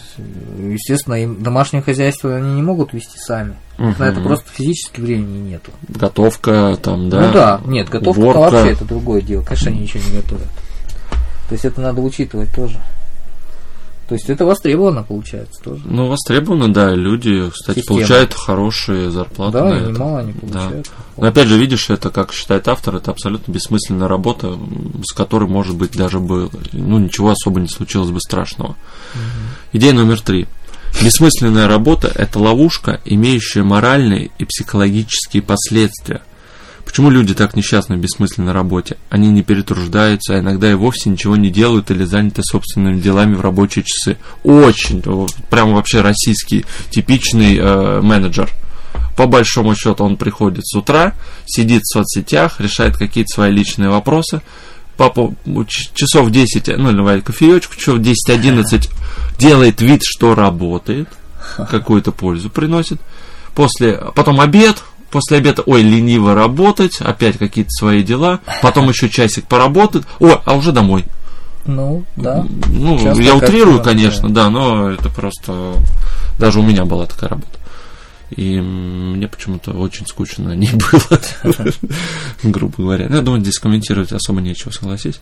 естественно, 0.58 1.14
им 1.14 1.42
домашнее 1.42 1.82
хозяйство 1.82 2.34
они 2.34 2.54
не 2.54 2.62
могут 2.62 2.94
вести 2.94 3.18
сами. 3.18 3.56
Угу. 3.78 3.94
На 3.98 4.04
это 4.04 4.20
просто 4.22 4.50
физически 4.50 5.02
времени 5.02 5.50
нету. 5.50 5.70
Готовка 5.88 6.78
там, 6.82 7.10
да? 7.10 7.26
Ну 7.26 7.32
да, 7.32 7.60
нет, 7.66 7.90
готовка 7.90 8.20
вообще 8.20 8.72
это 8.72 8.86
другое 8.86 9.20
дело. 9.20 9.42
Конечно, 9.42 9.70
они 9.70 9.80
ничего 9.80 10.02
не 10.08 10.16
готовят. 10.16 10.48
То 11.48 11.52
есть 11.52 11.64
это 11.64 11.80
надо 11.80 12.00
учитывать 12.00 12.52
тоже. 12.54 12.80
То 14.08 14.14
есть 14.14 14.30
это 14.30 14.44
востребовано, 14.44 15.02
получается, 15.02 15.60
тоже. 15.62 15.82
Ну, 15.84 16.06
востребовано, 16.06 16.72
да. 16.72 16.94
Люди, 16.94 17.50
кстати, 17.50 17.80
Система. 17.80 17.98
получают 17.98 18.34
хорошие 18.34 19.10
зарплаты. 19.10 19.58
Да, 19.58 19.64
на 19.64 19.80
немало 19.80 20.18
они 20.20 20.32
получают. 20.32 20.86
Да. 20.86 21.22
Но 21.22 21.26
опять 21.26 21.48
же, 21.48 21.58
видишь, 21.58 21.90
это, 21.90 22.10
как 22.10 22.32
считает 22.32 22.68
автор, 22.68 22.96
это 22.96 23.10
абсолютно 23.10 23.50
бессмысленная 23.50 24.06
работа, 24.06 24.56
с 25.04 25.12
которой, 25.12 25.48
может 25.48 25.76
быть, 25.76 25.92
даже 25.92 26.20
бы, 26.20 26.50
ну, 26.72 26.98
ничего 26.98 27.30
особо 27.30 27.58
не 27.58 27.68
случилось 27.68 28.10
бы 28.10 28.20
страшного. 28.20 28.70
Угу. 28.70 28.78
Идея 29.72 29.92
номер 29.92 30.20
три. 30.20 30.46
Бессмысленная 31.02 31.66
работа– 31.66 32.10
это 32.14 32.38
ловушка, 32.38 33.00
имеющая 33.04 33.64
моральные 33.64 34.30
и 34.38 34.44
психологические 34.44 35.42
последствия– 35.42 36.22
Почему 36.86 37.10
люди 37.10 37.34
так 37.34 37.56
несчастны 37.56 37.96
в 37.96 38.00
бессмысленной 38.00 38.52
работе? 38.52 38.96
Они 39.10 39.28
не 39.28 39.42
перетруждаются, 39.42 40.34
а 40.34 40.38
иногда 40.38 40.70
и 40.70 40.74
вовсе 40.74 41.10
ничего 41.10 41.36
не 41.36 41.50
делают 41.50 41.90
или 41.90 42.04
заняты 42.04 42.42
собственными 42.42 43.00
делами 43.00 43.34
в 43.34 43.40
рабочие 43.40 43.84
часы. 43.84 44.16
Очень, 44.44 45.02
прям 45.50 45.74
вообще 45.74 46.00
российский 46.00 46.64
типичный 46.90 47.58
э, 47.58 48.00
менеджер. 48.00 48.48
По 49.16 49.26
большому 49.26 49.74
счету 49.74 50.04
он 50.04 50.16
приходит 50.16 50.64
с 50.64 50.74
утра, 50.76 51.14
сидит 51.44 51.82
в 51.82 51.92
соцсетях, 51.92 52.60
решает 52.60 52.96
какие-то 52.96 53.34
свои 53.34 53.50
личные 53.50 53.90
вопросы, 53.90 54.40
папа 54.96 55.34
часов 55.66 56.30
10, 56.30 56.68
ну, 56.78 56.92
наливает 56.92 57.24
кофеечку, 57.24 57.76
часов 57.76 57.98
10-11, 57.98 58.88
делает 59.38 59.80
вид, 59.82 60.02
что 60.04 60.34
работает, 60.34 61.08
какую-то 61.56 62.12
пользу 62.12 62.48
приносит. 62.48 63.00
После, 63.54 64.00
потом 64.14 64.40
обед, 64.40 64.82
после 65.10 65.38
обеда, 65.38 65.62
ой, 65.66 65.82
лениво 65.82 66.34
работать, 66.34 67.00
опять 67.00 67.38
какие-то 67.38 67.70
свои 67.70 68.02
дела, 68.02 68.40
потом 68.62 68.88
еще 68.88 69.08
часик 69.08 69.46
поработать, 69.46 70.04
ой, 70.18 70.36
а 70.44 70.54
уже 70.54 70.72
домой. 70.72 71.04
Ну, 71.64 72.04
да. 72.16 72.46
Ну, 72.68 72.98
Часто 72.98 73.22
я 73.22 73.34
утрирую, 73.34 73.82
конечно, 73.82 74.28
да, 74.32 74.50
но 74.50 74.90
это 74.90 75.08
просто... 75.08 75.74
Даже 76.38 76.60
у 76.60 76.62
меня 76.62 76.84
была 76.84 77.06
такая 77.06 77.30
работа. 77.30 77.58
И 78.30 78.60
мне 78.60 79.28
почему-то 79.28 79.72
очень 79.72 80.06
скучно 80.06 80.52
ней 80.52 80.72
было, 80.72 81.20
грубо 82.42 82.74
говоря. 82.76 83.06
Я 83.06 83.20
думаю, 83.20 83.40
здесь 83.40 83.58
комментировать 83.58 84.12
особо 84.12 84.40
нечего, 84.40 84.70
согласись. 84.70 85.20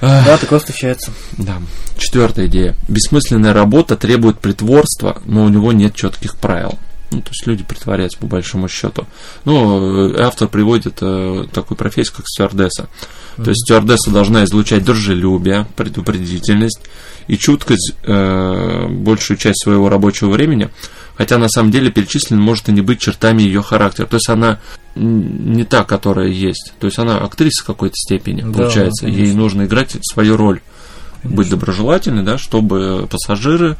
Да, 0.00 0.36
такое 0.36 0.58
встречается. 0.58 1.12
Да. 1.38 1.62
Четвертая 1.96 2.46
идея. 2.46 2.74
Бессмысленная 2.88 3.52
работа 3.52 3.96
требует 3.96 4.40
притворства, 4.40 5.22
но 5.26 5.44
у 5.44 5.48
него 5.48 5.72
нет 5.72 5.94
четких 5.94 6.36
правил. 6.36 6.78
Ну, 7.12 7.20
то 7.20 7.28
есть 7.30 7.46
люди 7.46 7.64
притворяются 7.64 8.18
по 8.18 8.26
большому 8.26 8.68
счету. 8.68 9.06
Ну, 9.44 10.10
э, 10.10 10.22
автор 10.22 10.48
приводит 10.48 10.98
э, 11.00 11.44
такую 11.52 11.76
профессию, 11.76 12.16
как 12.16 12.26
стюардесса. 12.26 12.88
Mm-hmm. 13.36 13.44
То 13.44 13.50
есть 13.50 13.60
стюардесса 13.64 14.10
должна 14.10 14.44
излучать 14.44 14.84
дружелюбие, 14.84 15.66
предупредительность 15.76 16.80
и 17.28 17.36
чуткость 17.36 17.94
э, 18.02 18.86
большую 18.88 19.36
часть 19.36 19.62
своего 19.62 19.88
рабочего 19.88 20.30
времени, 20.30 20.70
хотя 21.16 21.38
на 21.38 21.48
самом 21.48 21.70
деле 21.70 21.90
перечислен 21.90 22.40
может 22.40 22.68
и 22.68 22.72
не 22.72 22.80
быть 22.80 23.00
чертами 23.00 23.42
ее 23.42 23.62
характера. 23.62 24.06
То 24.06 24.16
есть 24.16 24.28
она 24.28 24.60
не 24.94 25.64
та, 25.64 25.84
которая 25.84 26.28
есть. 26.28 26.72
То 26.78 26.86
есть 26.86 26.98
она 26.98 27.18
актриса 27.18 27.62
в 27.62 27.66
какой-то 27.66 27.94
степени, 27.96 28.42
да, 28.42 28.52
получается. 28.52 29.06
Ей 29.06 29.32
нужно 29.32 29.64
играть 29.64 29.96
свою 30.02 30.36
роль. 30.36 30.60
Конечно. 31.22 31.36
Быть 31.36 31.50
доброжелательной, 31.50 32.24
да, 32.24 32.36
чтобы 32.36 33.06
пассажиры 33.08 33.76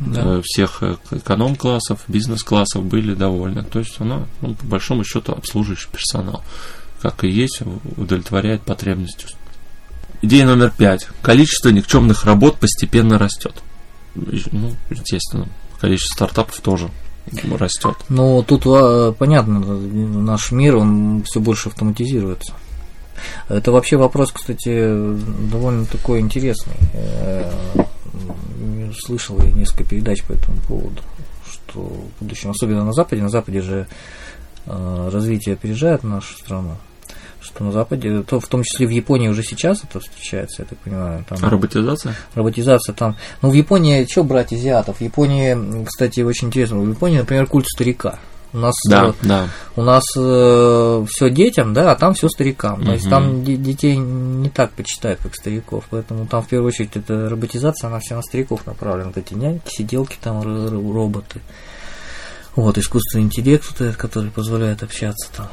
да. 0.00 0.38
Э, 0.38 0.42
всех 0.44 0.82
э, 0.82 0.96
эконом-классов, 1.10 2.00
бизнес-классов 2.08 2.84
были 2.84 3.14
довольны. 3.14 3.64
То 3.64 3.80
есть 3.80 4.00
она, 4.00 4.26
ну, 4.40 4.54
по 4.54 4.66
большому 4.66 5.04
счету, 5.04 5.32
обслуживающий 5.32 5.88
персонал, 5.90 6.42
как 7.02 7.24
и 7.24 7.28
есть, 7.28 7.62
удовлетворяет 7.96 8.62
потребности. 8.62 9.26
Идея 10.22 10.46
номер 10.46 10.72
пять. 10.76 11.08
Количество 11.22 11.68
никчемных 11.68 12.24
работ 12.24 12.58
постепенно 12.58 13.18
растет. 13.18 13.54
Ну, 14.14 14.72
естественно, 14.90 15.46
количество 15.80 16.14
стартапов 16.14 16.60
тоже 16.60 16.90
растет. 17.56 17.96
Ну, 18.08 18.42
тут 18.42 18.62
а, 18.66 19.12
понятно, 19.12 19.60
наш 19.60 20.50
мир, 20.50 20.76
он 20.76 21.22
все 21.24 21.40
больше 21.40 21.68
автоматизируется. 21.68 22.54
Это 23.48 23.72
вообще 23.72 23.96
вопрос, 23.96 24.32
кстати, 24.32 24.70
довольно 25.50 25.86
такой 25.86 26.20
интересный. 26.20 26.74
Слышал 28.92 29.40
я 29.40 29.50
несколько 29.52 29.84
передач 29.84 30.22
по 30.24 30.32
этому 30.32 30.58
поводу, 30.66 31.02
что 31.50 31.80
в 31.80 32.22
будущем, 32.22 32.50
особенно 32.50 32.84
на 32.84 32.92
Западе, 32.92 33.22
на 33.22 33.28
Западе 33.28 33.60
же 33.60 33.86
э, 34.66 35.10
развитие 35.12 35.54
опережает 35.54 36.04
нашу 36.04 36.36
страну, 36.36 36.76
что 37.40 37.64
на 37.64 37.72
Западе, 37.72 38.22
то 38.22 38.40
в 38.40 38.46
том 38.46 38.62
числе 38.62 38.86
в 38.86 38.90
Японии 38.90 39.28
уже 39.28 39.42
сейчас 39.42 39.84
это 39.84 40.00
встречается, 40.00 40.62
я 40.62 40.68
так 40.68 40.78
понимаю. 40.78 41.24
Там, 41.28 41.38
роботизация? 41.48 42.14
Роботизация 42.34 42.94
там. 42.94 43.16
Ну, 43.42 43.50
в 43.50 43.54
Японии, 43.54 44.06
что 44.10 44.24
брать 44.24 44.52
азиатов? 44.52 44.98
В 44.98 45.00
Японии, 45.00 45.84
кстати, 45.84 46.20
очень 46.20 46.48
интересно, 46.48 46.78
в 46.78 46.88
Японии, 46.88 47.18
например, 47.18 47.46
культ 47.46 47.66
старика. 47.66 48.18
У 48.52 48.58
нас, 48.58 48.74
да, 48.88 49.08
э, 49.08 49.12
да. 49.22 49.48
У 49.76 49.82
нас 49.82 50.04
э, 50.16 51.06
все 51.08 51.30
детям, 51.30 51.74
да, 51.74 51.92
а 51.92 51.96
там 51.96 52.14
все 52.14 52.28
старикам. 52.28 52.80
Угу. 52.80 52.84
То 52.84 52.92
есть 52.92 53.10
там 53.10 53.44
детей 53.44 53.96
не 53.96 54.48
так 54.48 54.70
почитают, 54.72 55.20
как 55.22 55.34
стариков. 55.34 55.84
Поэтому 55.90 56.26
там 56.26 56.42
в 56.42 56.48
первую 56.48 56.68
очередь 56.68 56.96
эта 56.96 57.28
роботизация, 57.28 57.88
она 57.88 57.98
вся 58.00 58.16
на 58.16 58.22
стариков 58.22 58.66
направлена. 58.66 59.08
Вот 59.08 59.18
эти 59.18 59.34
няньки, 59.34 59.68
сиделки 59.68 60.16
там, 60.20 60.42
роботы. 60.42 61.40
Вот, 62.56 62.78
искусственный 62.78 63.24
интеллект, 63.24 63.96
который 63.96 64.30
позволяет 64.30 64.82
общаться 64.82 65.28
там. 65.36 65.48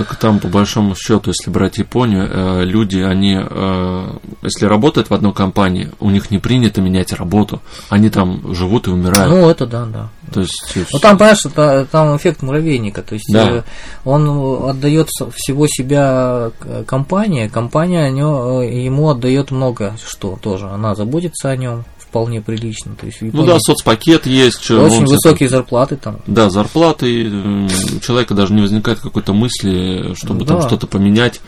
Так 0.00 0.16
там, 0.16 0.38
по 0.38 0.48
большому 0.48 0.94
счету, 0.94 1.28
если 1.30 1.50
брать 1.50 1.76
Японию, 1.76 2.26
э, 2.26 2.64
люди, 2.64 3.00
они, 3.00 3.38
э, 3.38 4.16
если 4.40 4.64
работают 4.64 5.10
в 5.10 5.14
одной 5.14 5.34
компании, 5.34 5.90
у 6.00 6.08
них 6.08 6.30
не 6.30 6.38
принято 6.38 6.80
менять 6.80 7.12
работу, 7.12 7.60
они 7.90 8.08
там 8.08 8.54
живут 8.54 8.86
и 8.86 8.90
умирают. 8.90 9.30
Ну, 9.30 9.50
это 9.50 9.66
да, 9.66 9.84
да. 9.84 10.08
То 10.32 10.40
есть, 10.40 10.74
ну, 10.90 10.98
там, 11.00 11.18
понимаешь, 11.18 11.44
это, 11.44 11.86
там 11.90 12.16
эффект 12.16 12.40
муравейника, 12.40 13.02
то 13.02 13.12
есть 13.12 13.30
да. 13.30 13.58
Э, 13.58 13.62
он 14.06 14.70
отдает 14.70 15.08
всего 15.34 15.66
себя 15.66 16.50
компания, 16.86 17.50
компания 17.50 18.06
ему 18.08 19.10
отдает 19.10 19.50
много 19.50 19.96
что 20.02 20.38
тоже, 20.40 20.66
она 20.68 20.94
заботится 20.94 21.50
о 21.50 21.56
нем, 21.56 21.84
вполне 22.10 22.40
прилично. 22.40 22.92
То 23.00 23.06
есть 23.06 23.18
ну 23.22 23.46
да, 23.46 23.58
соцпакет 23.60 24.26
есть. 24.26 24.70
Очень 24.70 25.06
высокие 25.06 25.48
зарплаты 25.48 25.96
там. 25.96 26.18
Да, 26.26 26.50
зарплаты. 26.50 27.28
У 27.28 28.00
человека 28.00 28.34
даже 28.34 28.52
не 28.52 28.60
возникает 28.60 29.00
какой-то 29.00 29.32
мысли, 29.32 30.14
чтобы 30.14 30.44
да. 30.44 30.54
там 30.54 30.62
что-то 30.66 30.86
поменять, 30.86 31.40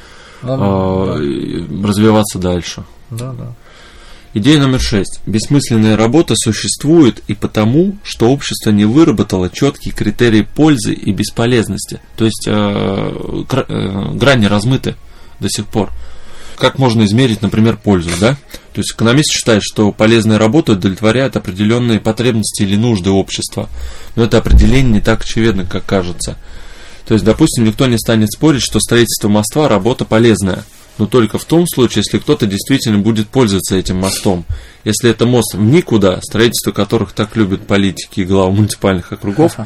да, 0.42 0.56
а, 0.58 1.18
да. 1.18 1.88
развиваться 1.88 2.38
дальше. 2.38 2.84
Да, 3.10 3.32
да. 3.32 3.52
Идея 4.34 4.60
номер 4.60 4.80
шесть. 4.80 5.20
Бессмысленная 5.26 5.96
работа 5.96 6.34
существует 6.36 7.22
и 7.26 7.34
потому, 7.34 7.96
что 8.02 8.30
общество 8.30 8.70
не 8.70 8.86
выработало 8.86 9.50
четкие 9.50 9.92
критерии 9.92 10.42
пользы 10.42 10.94
и 10.94 11.12
бесполезности. 11.12 12.00
То 12.16 12.24
есть 12.24 12.46
э, 12.46 12.52
э, 12.52 14.10
грани 14.14 14.46
размыты 14.46 14.94
до 15.38 15.50
сих 15.50 15.66
пор 15.66 15.90
как 16.56 16.78
можно 16.78 17.04
измерить, 17.04 17.42
например, 17.42 17.76
пользу, 17.76 18.10
да? 18.20 18.36
То 18.74 18.80
есть 18.80 18.92
экономист 18.92 19.32
считает, 19.32 19.62
что 19.62 19.92
полезная 19.92 20.38
работа 20.38 20.72
удовлетворяет 20.72 21.36
определенные 21.36 22.00
потребности 22.00 22.62
или 22.62 22.76
нужды 22.76 23.10
общества. 23.10 23.68
Но 24.16 24.24
это 24.24 24.38
определение 24.38 24.94
не 24.94 25.00
так 25.00 25.22
очевидно, 25.22 25.66
как 25.66 25.84
кажется. 25.84 26.38
То 27.06 27.14
есть, 27.14 27.24
допустим, 27.24 27.64
никто 27.64 27.86
не 27.86 27.98
станет 27.98 28.32
спорить, 28.32 28.62
что 28.62 28.80
строительство 28.80 29.28
моста– 29.28 29.68
работа 29.68 30.04
полезная. 30.04 30.64
Но 30.98 31.06
только 31.06 31.38
в 31.38 31.44
том 31.44 31.66
случае, 31.66 32.02
если 32.04 32.18
кто-то 32.18 32.46
действительно 32.46 32.98
будет 32.98 33.28
пользоваться 33.28 33.76
этим 33.76 33.96
мостом. 33.98 34.44
Если 34.84 35.10
это 35.10 35.26
мост 35.26 35.54
в 35.54 35.60
никуда, 35.60 36.20
строительство 36.22 36.70
которых 36.72 37.12
так 37.12 37.36
любят 37.36 37.66
политики 37.66 38.20
и 38.20 38.24
главы 38.24 38.52
муниципальных 38.52 39.12
округов, 39.12 39.56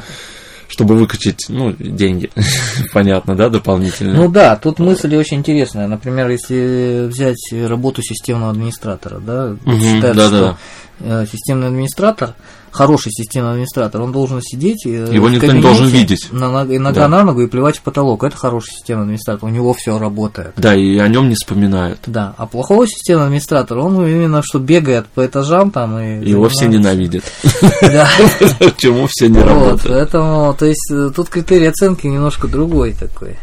чтобы 0.67 0.95
выкачать, 0.95 1.45
ну, 1.49 1.73
деньги, 1.73 2.29
понятно, 2.93 3.35
да, 3.35 3.49
дополнительно. 3.49 4.13
Ну 4.13 4.29
да, 4.29 4.55
тут 4.55 4.79
мысль 4.79 5.15
очень 5.15 5.37
интересная. 5.37 5.87
Например, 5.87 6.29
если 6.29 7.07
взять 7.07 7.37
работу 7.51 8.01
системного 8.01 8.51
администратора, 8.51 9.19
да, 9.19 9.55
угу, 9.65 9.79
считается, 9.79 10.13
да, 10.13 10.27
что 10.27 10.41
да. 10.41 10.57
Э, 10.99 11.25
системный 11.31 11.67
администратор 11.67 12.33
хороший 12.77 13.11
системный 13.11 13.51
администратор, 13.51 14.01
он 14.01 14.11
должен 14.11 14.41
сидеть 14.41 14.85
Его 14.85 15.29
никто 15.29 15.51
не 15.51 15.61
должен 15.61 15.87
видеть. 15.87 16.31
На, 16.31 16.63
нога 16.63 16.91
да. 16.91 17.07
на 17.07 17.23
ногу 17.23 17.41
и 17.41 17.47
плевать 17.47 17.77
в 17.77 17.81
потолок. 17.81 18.23
Это 18.23 18.37
хороший 18.37 18.71
системный 18.71 19.03
администратор, 19.03 19.49
у 19.49 19.51
него 19.51 19.73
все 19.73 19.97
работает. 19.97 20.53
Да, 20.57 20.75
и 20.75 20.97
о 20.97 21.07
нем 21.07 21.29
не 21.29 21.35
вспоминают. 21.35 21.99
Да, 22.05 22.35
а 22.37 22.45
плохого 22.45 22.87
системного 22.87 23.27
администратора, 23.27 23.81
он 23.81 24.05
именно 24.05 24.41
что 24.43 24.59
бегает 24.59 25.07
по 25.07 25.25
этажам 25.25 25.71
там 25.71 25.99
и... 25.99 26.27
Его 26.27 26.49
все 26.49 26.67
ненавидят. 26.67 27.23
Да. 27.81 28.07
Почему 28.59 29.07
все 29.09 29.27
не 29.27 29.39
работают? 29.39 29.83
Поэтому, 29.87 30.53
то 30.53 30.65
есть, 30.65 30.91
э, 30.91 31.09
тут 31.15 31.29
критерий 31.29 31.67
оценки 31.67 32.05
немножко 32.05 32.47
другой 32.47 32.93
такой. 32.93 33.37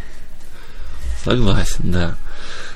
Согласен, 1.25 1.91
да. 1.91 2.15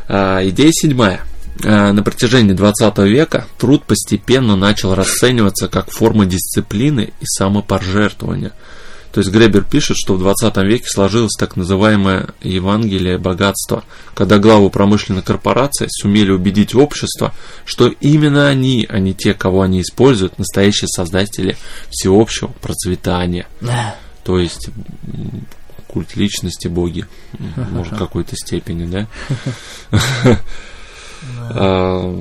А, 0.08 0.40
идея 0.48 0.70
седьмая. 0.72 1.20
Э, 1.64 1.92
на 1.92 2.02
протяжении 2.02 2.52
20 2.52 2.98
века 2.98 3.46
труд 3.58 3.84
постепенно 3.84 4.56
начал 4.56 4.94
расцениваться 4.94 5.68
как 5.68 5.90
форма 5.90 6.24
дисциплины 6.24 7.12
и 7.20 7.24
самопожертвования. 7.24 8.52
То 9.12 9.20
есть 9.20 9.32
Гребер 9.32 9.64
пишет, 9.64 9.96
что 9.96 10.14
в 10.14 10.18
20 10.20 10.56
веке 10.58 10.86
сложилось 10.86 11.32
так 11.36 11.56
называемое 11.56 12.28
Евангелие 12.42 13.18
богатства, 13.18 13.82
когда 14.14 14.38
главы 14.38 14.70
промышленной 14.70 15.22
корпорации 15.22 15.88
сумели 15.90 16.30
убедить 16.30 16.74
общество, 16.74 17.34
что 17.64 17.88
именно 17.88 18.46
они, 18.46 18.86
а 18.88 18.98
не 18.98 19.14
те, 19.14 19.34
кого 19.34 19.62
они 19.62 19.80
используют, 19.80 20.38
настоящие 20.38 20.88
создатели 20.88 21.56
всеобщего 21.90 22.48
процветания. 22.60 23.48
То 24.24 24.38
есть 24.38 24.68
культ 25.88 26.14
личности 26.14 26.68
боги, 26.68 27.06
может, 27.72 27.94
в 27.94 27.98
какой-то 27.98 28.36
степени, 28.36 28.86
да? 28.86 29.08
Да. 31.52 32.12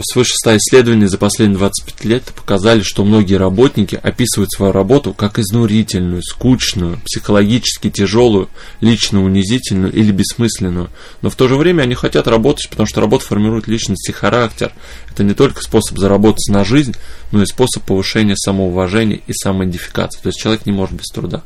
Свыше 0.00 0.32
100 0.36 0.56
исследований 0.56 1.06
за 1.06 1.18
последние 1.18 1.58
25 1.58 2.04
лет 2.06 2.24
показали, 2.34 2.80
что 2.80 3.04
многие 3.04 3.34
работники 3.34 4.00
описывают 4.02 4.50
свою 4.50 4.72
работу 4.72 5.12
как 5.12 5.38
изнурительную, 5.38 6.22
скучную, 6.22 6.98
психологически 7.04 7.90
тяжелую, 7.90 8.48
лично 8.80 9.22
унизительную 9.22 9.92
или 9.92 10.10
бессмысленную. 10.10 10.88
Но 11.20 11.28
в 11.28 11.36
то 11.36 11.46
же 11.46 11.56
время 11.56 11.82
они 11.82 11.94
хотят 11.94 12.26
работать, 12.26 12.70
потому 12.70 12.86
что 12.86 13.02
работа 13.02 13.26
формирует 13.26 13.68
личность 13.68 14.08
и 14.08 14.12
характер. 14.12 14.72
Это 15.10 15.24
не 15.24 15.34
только 15.34 15.60
способ 15.60 15.98
заработать 15.98 16.48
на 16.48 16.64
жизнь, 16.64 16.94
но 17.30 17.42
и 17.42 17.46
способ 17.46 17.82
повышения 17.82 18.36
самоуважения 18.36 19.20
и 19.26 19.34
самоидентификации. 19.34 20.20
То 20.22 20.28
есть 20.28 20.40
человек 20.40 20.64
не 20.64 20.72
может 20.72 20.94
без 20.94 21.08
труда. 21.08 21.42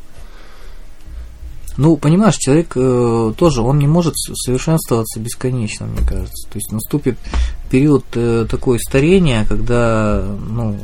Ну, 1.76 1.96
понимаешь, 1.96 2.36
человек 2.36 2.72
э, 2.74 3.32
тоже, 3.36 3.60
он 3.60 3.78
не 3.78 3.86
может 3.86 4.14
совершенствоваться 4.16 5.20
бесконечно, 5.20 5.86
мне 5.86 6.06
кажется. 6.06 6.48
То 6.50 6.56
есть 6.56 6.72
наступит 6.72 7.18
период 7.70 8.04
э, 8.14 8.46
такое 8.50 8.78
старения, 8.78 9.44
когда 9.44 10.24
ну, 10.48 10.78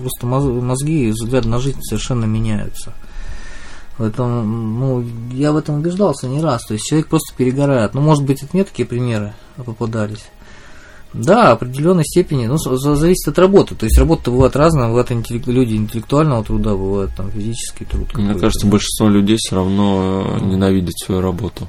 просто 0.00 0.26
мозги 0.26 1.08
и 1.08 1.10
взгляд 1.12 1.46
на 1.46 1.58
жизнь 1.60 1.80
совершенно 1.82 2.26
меняются. 2.26 2.92
Поэтому, 3.96 4.42
ну, 4.42 5.04
я 5.32 5.52
в 5.52 5.56
этом 5.56 5.76
убеждался 5.76 6.26
не 6.28 6.42
раз. 6.42 6.66
То 6.66 6.74
есть 6.74 6.84
человек 6.84 7.08
просто 7.08 7.34
перегорает. 7.36 7.94
Ну, 7.94 8.00
может 8.00 8.24
быть, 8.24 8.42
это 8.42 8.50
мне 8.52 8.64
такие 8.64 8.86
примеры 8.86 9.34
попадались. 9.56 10.26
Да, 11.14 11.52
определенной 11.52 12.04
степени, 12.04 12.46
ну, 12.46 12.58
зависит 12.58 13.28
от 13.28 13.38
работы. 13.38 13.76
То 13.76 13.86
есть 13.86 13.96
работа 13.98 14.32
бывает 14.32 14.56
разная, 14.56 14.88
бывают 14.88 15.12
интеллект, 15.12 15.46
люди 15.46 15.74
интеллектуального 15.74 16.44
труда, 16.44 16.74
бывает 16.74 17.10
там 17.16 17.30
физический 17.30 17.84
труд. 17.84 18.12
Мне 18.14 18.34
кажется, 18.34 18.66
большинство 18.66 19.08
людей 19.08 19.36
все 19.38 19.54
равно 19.54 20.38
э, 20.40 20.44
ненавидит 20.44 20.98
свою 20.98 21.20
работу. 21.20 21.68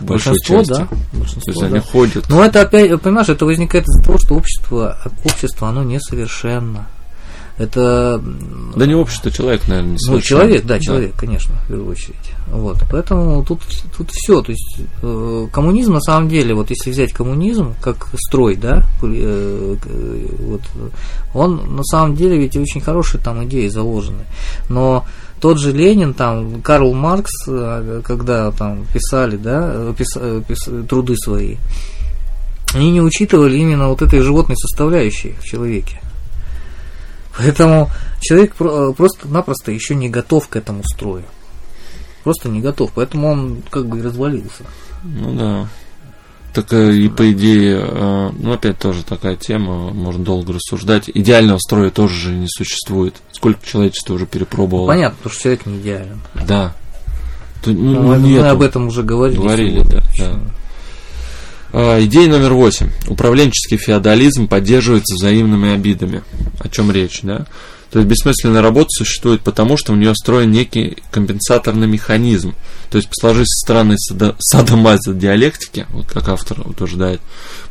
Большинство, 0.00 0.58
части. 0.58 0.70
да. 0.70 0.88
Большинство, 1.12 1.40
То 1.42 1.50
есть 1.50 1.60
да. 1.60 1.66
они 1.66 1.78
ходят. 1.80 2.28
Но 2.28 2.44
это 2.44 2.60
опять, 2.60 3.00
понимаешь, 3.00 3.28
это 3.28 3.44
возникает 3.44 3.84
из-за 3.88 4.04
того, 4.04 4.18
что 4.18 4.34
общество, 4.34 4.98
общество, 5.24 5.68
оно 5.68 5.82
несовершенно. 5.82 6.86
Это... 7.58 8.22
Да 8.74 8.86
не 8.86 8.94
общество, 8.94 9.30
человек, 9.30 9.66
наверное, 9.66 9.92
не 9.92 9.98
Ну, 10.08 10.20
человек, 10.20 10.66
да, 10.66 10.78
человек, 10.78 11.12
да. 11.12 11.18
конечно, 11.18 11.54
в 11.64 11.68
первую 11.68 11.90
очередь. 11.90 12.16
Вот, 12.48 12.76
поэтому 12.90 13.42
тут, 13.44 13.60
тут 13.96 14.10
все, 14.12 14.42
то 14.42 14.52
есть 14.52 14.80
э, 15.02 15.46
коммунизм 15.50 15.94
на 15.94 16.00
самом 16.00 16.28
деле, 16.28 16.54
вот 16.54 16.68
если 16.68 16.90
взять 16.90 17.12
коммунизм 17.12 17.74
как 17.80 18.08
строй, 18.26 18.56
да, 18.56 18.86
э, 19.02 19.76
вот, 20.38 20.60
он 21.32 21.76
на 21.76 21.82
самом 21.84 22.14
деле 22.14 22.38
ведь 22.38 22.56
очень 22.56 22.82
хорошие 22.82 23.22
там 23.22 23.42
идеи 23.46 23.68
заложены, 23.68 24.26
но 24.68 25.06
тот 25.40 25.58
же 25.58 25.72
Ленин, 25.72 26.12
там, 26.12 26.60
Карл 26.60 26.92
Маркс, 26.92 27.32
э, 27.48 28.02
когда 28.04 28.50
там 28.52 28.84
писали, 28.92 29.36
да, 29.36 29.94
пис, 29.96 30.18
пис, 30.46 30.68
труды 30.88 31.16
свои, 31.16 31.56
они 32.74 32.90
не 32.90 33.00
учитывали 33.00 33.56
именно 33.56 33.88
вот 33.88 34.02
этой 34.02 34.20
животной 34.20 34.56
составляющей 34.56 35.34
в 35.40 35.44
человеке. 35.44 36.00
Поэтому 37.38 37.90
человек 38.20 38.54
э, 38.58 38.92
просто-напросто 38.96 39.72
еще 39.72 39.94
не 39.94 40.08
готов 40.08 40.48
к 40.48 40.56
этому 40.56 40.82
строю. 40.84 41.24
Просто 42.24 42.48
не 42.48 42.60
готов. 42.60 42.90
Поэтому 42.94 43.28
он 43.28 43.62
как 43.70 43.86
бы 43.86 43.98
и 43.98 44.02
развалился. 44.02 44.64
Ну 45.04 45.34
да. 45.34 45.68
Так 46.52 46.72
и 46.72 47.08
по 47.08 47.30
идее, 47.32 47.86
э, 47.86 48.30
ну 48.32 48.52
опять 48.52 48.78
тоже 48.78 49.04
такая 49.04 49.36
тема, 49.36 49.90
можно 49.90 50.24
долго 50.24 50.54
рассуждать. 50.54 51.10
Идеального 51.12 51.58
строя 51.58 51.90
тоже 51.90 52.14
же 52.14 52.32
не 52.32 52.48
существует. 52.48 53.14
Сколько 53.32 53.64
человечество 53.66 54.14
уже 54.14 54.26
перепробовало. 54.26 54.86
Понятно, 54.86 55.16
потому 55.18 55.32
что 55.34 55.42
человек 55.42 55.66
не 55.66 55.78
идеален. 55.78 56.20
Да. 56.46 56.74
То, 57.62 57.70
ну, 57.70 58.02
ну, 58.02 58.16
мы 58.16 58.48
об 58.48 58.62
этом 58.62 58.88
уже 58.88 59.02
говорили. 59.02 59.38
Говорили, 59.38 59.82
да, 59.82 60.02
да. 60.18 60.40
А, 61.72 62.02
идея 62.04 62.28
номер 62.28 62.54
восемь. 62.54 62.90
Управленческий 63.08 63.76
феодализм 63.76 64.48
поддерживается 64.48 65.14
взаимными 65.14 65.74
обидами. 65.74 66.22
О 66.60 66.68
чем 66.68 66.90
речь, 66.90 67.20
да? 67.22 67.46
То 67.96 68.00
есть 68.00 68.10
бессмысленная 68.10 68.60
работа 68.60 68.88
существует 68.90 69.40
потому, 69.40 69.78
что 69.78 69.94
у 69.94 69.96
нее 69.96 70.12
встроен 70.12 70.50
некий 70.50 70.98
компенсаторный 71.10 71.86
механизм. 71.86 72.54
То 72.90 72.98
есть, 72.98 73.08
сложись 73.18 73.48
со 73.48 73.64
стороны 73.64 73.96
садомаза 74.38 75.14
диалектики, 75.14 75.86
вот 75.92 76.06
как 76.06 76.28
автор 76.28 76.60
утверждает, 76.68 77.22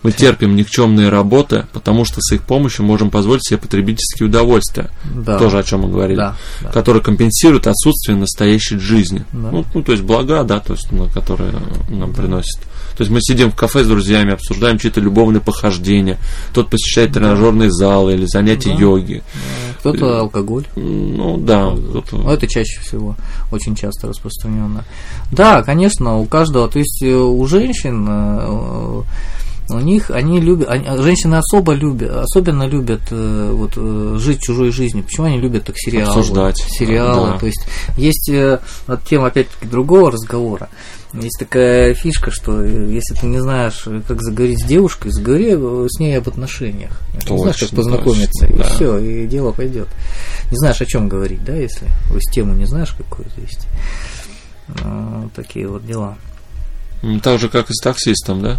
мы 0.02 0.12
терпим 0.12 0.56
никчемные 0.56 1.10
работы, 1.10 1.68
потому 1.74 2.06
что 2.06 2.22
с 2.22 2.32
их 2.34 2.42
помощью 2.42 2.86
можем 2.86 3.12
позволить 3.12 3.46
себе 3.46 3.60
потребительские 3.60 4.28
удовольствия. 4.28 4.90
Да. 5.04 5.38
Тоже 5.38 5.60
о 5.60 5.64
чем 5.64 5.82
мы 5.82 5.90
говорили. 5.90 6.18
Да, 6.18 6.36
да. 6.60 6.72
Которые 6.72 7.04
компенсируют 7.04 7.68
отсутствие 7.68 8.18
настоящей 8.18 8.80
жизни. 8.80 9.26
Да. 9.32 9.52
Ну, 9.52 9.66
ну, 9.76 9.84
то 9.84 9.92
есть 9.92 10.04
блага, 10.04 10.44
да, 10.44 10.60
то 10.60 10.74
есть, 10.74 10.92
ну, 10.92 11.08
которые 11.08 11.54
нам 11.90 12.16
приносят. 12.16 12.60
То 12.98 13.02
есть 13.02 13.12
мы 13.12 13.20
сидим 13.22 13.52
в 13.52 13.56
кафе 13.56 13.84
с 13.84 13.88
друзьями, 13.88 14.34
обсуждаем 14.34 14.80
чьи-то 14.80 15.02
любовные 15.02 15.42
похождения. 15.42 16.18
Тот 16.54 16.70
посещает 16.70 17.14
тренажерные 17.14 17.70
залы 17.70 18.14
или 18.14 18.26
занятия 18.26 18.72
да. 18.72 18.80
йоги. 18.80 19.24
Кто-то 19.94 20.20
алкоголь. 20.22 20.66
Ну 20.76 21.38
да. 21.38 21.72
Кто-то... 21.72 22.18
Ну, 22.18 22.30
это 22.30 22.48
чаще 22.48 22.80
всего, 22.82 23.16
очень 23.52 23.76
часто 23.76 24.08
распространенно. 24.08 24.84
Да, 25.32 25.62
конечно, 25.64 26.18
у 26.18 26.26
каждого, 26.26 26.68
то 26.68 26.80
есть 26.80 27.04
э, 27.04 27.14
у 27.16 27.46
женщин 27.46 28.06
э, 28.10 29.02
у 29.70 29.80
них 29.80 30.12
они 30.12 30.40
любят, 30.40 30.70
они, 30.70 30.86
женщины 31.02 31.36
особо 31.36 31.74
любят, 31.74 32.12
особенно 32.12 32.68
любят 32.68 33.02
э, 33.12 33.52
вот 33.52 33.74
э, 33.76 34.18
жить 34.20 34.42
чужой 34.42 34.72
жизнью. 34.72 35.04
Почему 35.04 35.28
они 35.28 35.40
любят 35.40 35.66
так 35.66 35.76
сериалы? 35.78 36.10
Обсуждать. 36.10 36.58
Сериалы. 36.58 37.32
Да. 37.32 37.38
То 37.40 37.46
есть 37.48 37.66
есть 37.98 38.30
э, 38.30 38.60
вот 38.88 39.04
тема 39.04 39.28
опять-таки 39.28 39.68
другого 39.68 40.12
разговора. 40.12 40.70
Есть 41.14 41.40
такая 41.40 41.94
фишка, 41.94 42.30
что 42.30 42.62
если 42.62 43.16
ты 43.16 43.26
не 43.28 43.40
знаешь, 43.40 43.88
как 44.08 44.22
заговорить 44.22 44.62
с 44.62 44.66
девушкой, 44.66 45.12
заговори 45.12 45.56
с 45.88 46.00
ней 46.00 46.18
об 46.18 46.28
отношениях. 46.28 47.00
Точно, 47.14 47.34
не 47.34 47.40
знаешь, 47.40 47.58
как 47.58 47.70
познакомиться, 47.70 48.48
точно, 48.48 48.54
и 48.54 48.58
да. 48.58 48.64
все, 48.66 48.98
и 48.98 49.28
дело 49.28 49.52
пойдет. 49.52 49.88
Не 50.52 50.58
знаешь, 50.58 50.82
о 50.82 50.86
чем 50.86 51.08
говорить, 51.08 51.44
да, 51.44 51.56
если 51.56 51.88
то 52.10 52.16
есть 52.16 52.32
тему 52.32 52.54
не 52.54 52.66
знаешь 52.66 52.92
какую-то 52.92 53.42
есть. 53.42 53.68
Ну, 54.84 55.30
такие 55.36 55.68
вот 55.68 55.86
дела. 55.86 56.18
Так 57.22 57.40
же, 57.40 57.50
как 57.50 57.70
и 57.70 57.74
с 57.74 57.82
таксистом, 57.82 58.42
да? 58.42 58.58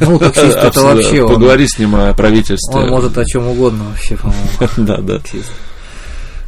Ну, 0.00 0.18
таксист 0.18 0.56
это 0.56 0.80
вообще 0.80 1.26
Поговори 1.26 1.66
с 1.66 1.78
ним 1.78 1.96
о 1.96 2.12
правительстве. 2.14 2.80
Он 2.80 2.90
может 2.90 3.18
о 3.18 3.24
чем 3.24 3.48
угодно 3.48 3.84
вообще, 3.84 4.16
по-моему. 4.16 4.48
Да, 4.76 4.98
да. 4.98 5.20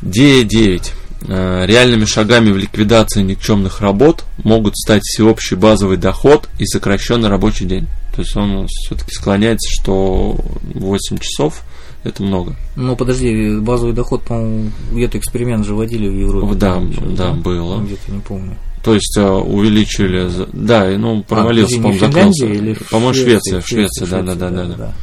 Д9. 0.03 0.93
Э, 1.29 1.67
реальными 1.67 2.07
шагами 2.07 2.51
в 2.51 2.57
ликвидации 2.57 3.23
никчемных 3.23 3.81
работ 3.81 4.25
могут 4.43 4.77
стать 4.77 5.03
всеобщий 5.03 5.57
базовый 5.57 5.99
доход 5.99 6.49
и 6.59 6.65
сокращенный 6.65 7.29
рабочий 7.29 7.67
день. 7.67 7.87
То 8.15 8.23
есть 8.23 8.35
он 8.37 8.67
все-таки 8.69 9.13
склоняется, 9.13 9.69
что 9.71 10.37
8 10.75 11.19
часов 11.19 11.63
это 12.05 12.23
много. 12.23 12.57
Ну, 12.77 12.97
подожди, 12.97 13.59
базовый 13.59 13.95
доход, 13.95 14.23
по-моему, 14.23 14.71
где-то 14.93 15.19
эксперимент 15.19 15.67
же 15.67 15.75
вводили 15.75 16.09
в 16.09 16.15
Европе. 16.15 16.55
Да, 16.55 16.81
да, 17.17 17.33
было. 17.33 17.81
Где-то 17.83 18.13
не 18.13 18.21
помню. 18.21 18.57
То 18.83 18.95
есть 18.95 19.16
э, 19.18 19.22
увеличили, 19.22 20.31
да, 20.53 20.87
ну 20.97 21.22
провалился, 21.22 21.76
а, 21.76 21.83
по-моему, 21.83 21.99
закрылся. 21.99 22.85
По-моему, 22.91 23.14
Швеция, 23.14 23.61
Швеция, 23.61 24.07
да, 24.07 24.22
да, 24.22 24.35
да, 24.35 24.51
да, 24.51 24.64
да. 24.64 24.95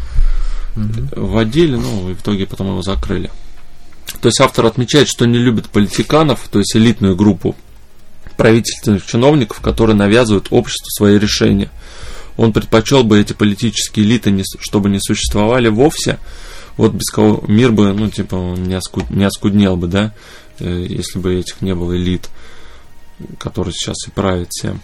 Вводили, 1.16 1.76
ну, 1.76 2.10
и 2.10 2.14
в 2.14 2.22
итоге 2.22 2.48
потом 2.48 2.68
его 2.68 2.82
закрыли. 2.82 3.30
То 4.22 4.30
есть 4.30 4.40
автор 4.42 4.66
отмечает, 4.66 5.08
что 5.08 5.26
не 5.26 5.38
любит 5.38 5.70
политиканов, 5.70 6.48
то 6.50 6.60
есть 6.60 6.76
элитную 6.76 7.16
группу 7.16 7.56
правительственных 8.36 9.06
чиновников, 9.06 9.60
которые 9.62 9.96
навязывают 9.96 10.48
обществу 10.52 10.90
свои 10.90 11.20
решения. 11.20 11.70
Он 12.38 12.54
предпочел 12.54 13.04
бы 13.04 13.20
эти 13.20 13.34
политические 13.34 14.06
элиты, 14.06 14.32
не, 14.32 14.44
чтобы 14.60 14.90
не 14.90 15.00
существовали 15.00 15.70
вовсе. 15.70 16.20
Вот 16.78 16.94
без 16.94 17.10
кого 17.10 17.44
мир 17.48 17.72
бы, 17.72 17.92
ну, 17.94 18.10
типа, 18.10 18.36
не, 18.36 18.76
оскуд, 18.76 19.10
не 19.10 19.24
оскуднел 19.24 19.76
бы, 19.76 19.88
да, 19.88 20.14
э, 20.60 20.86
если 20.88 21.18
бы 21.18 21.34
этих 21.34 21.62
не 21.62 21.74
было 21.74 21.98
элит, 21.98 22.30
которые 23.40 23.74
сейчас 23.74 24.08
и 24.08 24.12
правят 24.12 24.50
всем. 24.52 24.82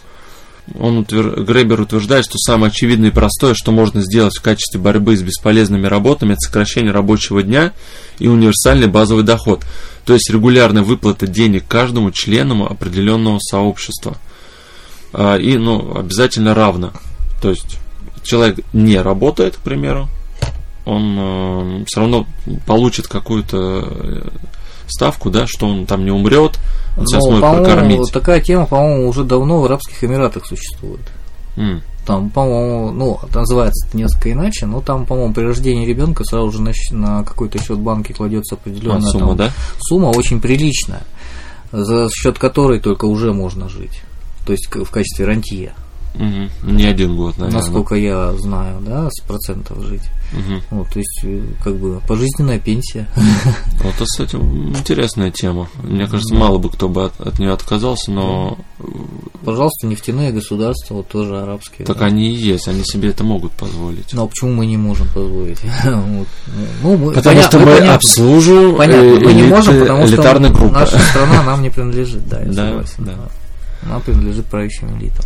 Он 0.79 0.99
утвер... 0.99 1.41
Гребер 1.43 1.81
утверждает, 1.81 2.25
что 2.25 2.37
самое 2.37 2.69
очевидное 2.71 3.09
и 3.09 3.13
простое, 3.13 3.53
что 3.53 3.71
можно 3.71 4.01
сделать 4.01 4.37
в 4.37 4.41
качестве 4.41 4.79
борьбы 4.79 5.17
с 5.17 5.21
бесполезными 5.21 5.87
работами, 5.87 6.33
это 6.33 6.41
сокращение 6.41 6.91
рабочего 6.91 7.43
дня 7.43 7.73
и 8.19 8.27
универсальный 8.27 8.87
базовый 8.87 9.23
доход, 9.23 9.65
то 10.05 10.13
есть 10.13 10.29
регулярная 10.29 10.83
выплата 10.83 11.27
денег 11.27 11.67
каждому 11.67 12.11
члену 12.11 12.65
определенного 12.65 13.39
сообщества. 13.39 14.17
А, 15.11 15.35
и 15.35 15.57
ну, 15.57 15.97
обязательно 15.97 16.53
равно. 16.53 16.93
То 17.41 17.49
есть 17.49 17.77
человек 18.23 18.59
не 18.71 18.97
работает, 18.99 19.57
к 19.57 19.59
примеру, 19.59 20.07
он 20.85 21.15
э, 21.17 21.83
все 21.87 22.01
равно 22.01 22.25
получит 22.65 23.07
какую-то 23.07 24.23
э, 24.93 24.97
ставку, 24.97 25.29
да, 25.29 25.45
что 25.47 25.67
он 25.67 25.85
там 25.85 26.05
не 26.05 26.11
умрет, 26.11 26.59
он 26.97 27.07
сейчас 27.07 27.23
может 27.25 27.41
прокормить. 27.41 28.11
Такая 28.11 28.41
тема, 28.41 28.65
по-моему, 28.65 29.07
уже 29.07 29.23
давно 29.23 29.61
в 29.61 29.65
Арабских 29.65 30.03
Эмиратах 30.03 30.45
существует. 30.45 31.01
Mm. 31.55 31.81
Там, 32.05 32.29
по-моему, 32.29 32.91
ну, 32.91 33.19
называется 33.33 33.87
это 33.87 33.97
несколько 33.97 34.31
иначе, 34.31 34.65
но 34.65 34.81
там, 34.81 35.05
по-моему, 35.05 35.33
при 35.33 35.43
рождении 35.43 35.85
ребенка 35.85 36.25
сразу 36.25 36.51
же 36.51 36.61
на, 36.61 36.73
на 36.91 37.23
какой-то 37.23 37.63
счет 37.63 37.79
банки 37.79 38.11
кладется 38.11 38.55
определенная 38.55 39.07
а, 39.07 39.11
сумма, 39.11 39.27
там, 39.27 39.37
да? 39.37 39.51
сумма 39.79 40.07
очень 40.07 40.41
приличная, 40.41 41.03
за 41.71 42.09
счет 42.09 42.37
которой 42.37 42.81
только 42.81 43.05
уже 43.05 43.31
можно 43.31 43.69
жить. 43.69 44.01
То 44.45 44.51
есть 44.51 44.67
в 44.73 44.89
качестве 44.89 45.25
рантье. 45.25 45.73
Угу. 46.15 46.71
Не 46.71 46.85
один 46.85 47.15
год, 47.15 47.37
наверное. 47.37 47.61
Насколько 47.61 47.95
я 47.95 48.33
знаю, 48.33 48.79
да, 48.81 49.09
с 49.09 49.19
процентов 49.21 49.83
жить. 49.83 50.03
Угу. 50.31 50.77
Вот, 50.77 50.89
то 50.89 50.99
есть, 50.99 51.21
э, 51.23 51.41
как 51.63 51.75
бы, 51.75 52.01
пожизненная 52.07 52.59
пенсия. 52.59 53.07
Вот, 53.83 53.95
это, 53.95 54.05
кстати, 54.05 54.35
интересная 54.35 55.29
тема. 55.29 55.67
Мне 55.83 56.07
кажется, 56.07 56.33
мало 56.33 56.57
бы 56.57 56.69
кто 56.69 56.87
бы 56.87 57.05
от, 57.05 57.19
от 57.19 57.37
нее 57.39 57.51
отказался, 57.51 58.11
но... 58.11 58.57
Пожалуйста, 59.43 59.87
нефтяные 59.87 60.31
государства, 60.31 60.95
вот 60.95 61.09
тоже 61.09 61.37
арабские. 61.37 61.85
Так 61.85 61.97
да. 61.97 62.05
они 62.05 62.29
и 62.29 62.33
есть, 62.33 62.67
они 62.69 62.83
себе 62.85 63.09
это 63.09 63.25
могут 63.25 63.51
позволить. 63.51 64.13
Но 64.13 64.25
почему 64.27 64.53
мы 64.53 64.65
не 64.65 64.77
можем 64.77 65.07
позволить? 65.09 65.59
ну, 65.83 66.25
мы, 66.97 67.11
потому 67.11 67.35
поня- 67.35 67.43
что 67.43 67.59
мы, 67.59 67.65
мы 67.65 67.87
обслуживаем 67.89 68.75
понятно, 68.77 69.27
мы 69.27 69.33
не 69.33 69.43
можем, 69.43 69.79
потому 69.79 70.07
что 70.07 70.69
наша 70.69 70.99
страна 70.99 71.43
нам 71.45 71.61
не 71.61 71.69
принадлежит, 71.69 72.27
да, 72.29 72.41
я 72.41 72.53
согласен. 72.53 73.03
Да. 73.03 73.13
Она 73.85 73.99
принадлежит 73.99 74.45
правящим 74.45 74.97
элитам. 74.97 75.25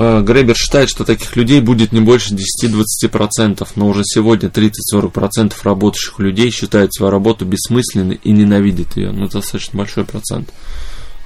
Э, 0.00 0.22
Гребер 0.22 0.54
считает, 0.54 0.88
что 0.88 1.04
таких 1.04 1.34
людей 1.34 1.60
будет 1.60 1.90
не 1.90 2.00
больше 2.00 2.32
10-20%, 2.32 3.66
но 3.74 3.88
уже 3.88 4.02
сегодня 4.04 4.48
30-40% 4.48 5.54
работающих 5.64 6.20
людей 6.20 6.52
считают 6.52 6.94
свою 6.94 7.10
работу 7.10 7.44
бессмысленной 7.44 8.20
и 8.22 8.30
ненавидят 8.30 8.96
ее. 8.96 9.10
Ну, 9.10 9.24
это 9.24 9.40
достаточно 9.40 9.76
большой 9.76 10.04
процент. 10.04 10.50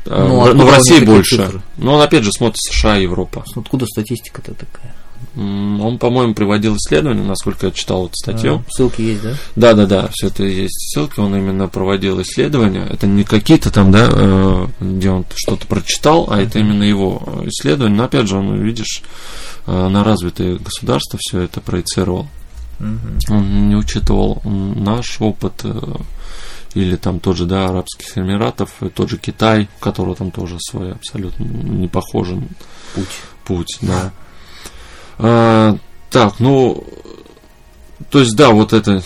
Э, 0.06 0.26
ну, 0.26 0.42
а 0.42 0.54
но 0.54 0.64
в 0.64 0.70
России 0.70 1.04
больше. 1.04 1.36
Цифры? 1.36 1.60
Но 1.76 1.96
он 1.96 2.00
опять 2.00 2.24
же 2.24 2.32
смотрит 2.32 2.56
США 2.62 2.96
и 2.96 3.02
Европа. 3.02 3.44
Откуда 3.54 3.84
статистика-то 3.84 4.54
такая? 4.54 4.94
Он, 5.35 5.99
по-моему, 5.99 6.35
приводил 6.35 6.76
исследование, 6.76 7.24
насколько 7.24 7.66
я 7.66 7.72
читал 7.72 8.07
эту 8.07 8.14
статью. 8.16 8.64
А, 8.66 8.70
ссылки 8.70 9.01
есть, 9.01 9.22
да? 9.22 9.35
Да, 9.57 9.72
да, 9.72 9.87
да, 9.87 10.09
все 10.12 10.26
это 10.26 10.43
есть 10.45 10.93
ссылки. 10.93 11.20
Он 11.20 11.35
именно 11.35 11.68
проводил 11.68 12.20
исследования. 12.20 12.87
Это 12.91 13.07
не 13.07 13.24
какие-то 13.24 13.70
там, 13.70 13.91
да, 13.91 14.09
э, 14.11 14.66
где 14.80 15.11
он 15.11 15.24
что-то 15.35 15.66
прочитал, 15.66 16.28
а 16.30 16.41
это 16.41 16.59
именно 16.59 16.83
его 16.83 17.43
исследование. 17.47 17.97
Но 17.97 18.05
опять 18.05 18.28
же, 18.28 18.37
он, 18.37 18.61
видишь, 18.61 19.03
э, 19.66 19.89
на 19.89 20.05
развитые 20.05 20.59
государства 20.59 21.18
все 21.22 21.41
это 21.41 21.61
проецировал. 21.61 22.28
Он 23.28 23.68
не 23.68 23.76
учитывал 23.76 24.43
наш 24.45 25.20
опыт 25.20 25.61
э, 25.62 25.80
или 26.74 26.97
там 26.97 27.20
тот 27.20 27.37
же, 27.37 27.47
да, 27.47 27.68
Арабских 27.68 28.18
Эмиратов, 28.18 28.70
тот 28.95 29.09
же 29.09 29.18
Китай, 29.18 29.68
у 29.78 29.83
которого 29.83 30.16
там 30.16 30.30
тоже 30.30 30.57
свой 30.59 30.93
абсолютно 30.93 31.45
не 31.45 31.89
похожий 31.89 32.41
путь. 32.95 33.20
Путь, 33.45 33.78
да. 33.83 34.12
А, 35.18 35.76
так, 36.10 36.40
ну, 36.40 36.84
то 38.10 38.20
есть, 38.20 38.36
да, 38.36 38.50
вот 38.50 38.72
это 38.72 39.02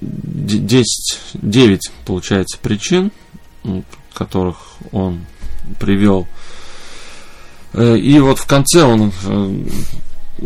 10, 0.00 1.20
9, 1.34 1.80
получается, 2.04 2.58
причин, 2.58 3.10
которых 4.14 4.56
он 4.92 5.26
привел. 5.80 6.26
Э, 7.72 7.96
и 7.96 8.18
вот 8.20 8.38
в 8.38 8.46
конце 8.46 8.84
он, 8.84 9.12
э, 9.24 9.64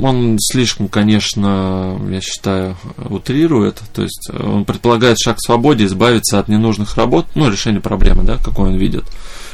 он 0.01 0.39
слишком, 0.41 0.89
конечно, 0.89 2.01
я 2.09 2.21
считаю, 2.21 2.77
утрирует. 2.97 3.83
То 3.93 4.03
есть 4.03 4.31
он 4.33 4.65
предполагает 4.65 5.19
шаг 5.19 5.37
к 5.37 5.45
свободе, 5.45 5.85
избавиться 5.85 6.39
от 6.39 6.49
ненужных 6.49 6.97
работ, 6.97 7.27
ну, 7.35 7.51
решение 7.51 7.81
проблемы, 7.81 8.23
да, 8.23 8.39
какой 8.39 8.71
он 8.71 8.77
видит 8.77 9.05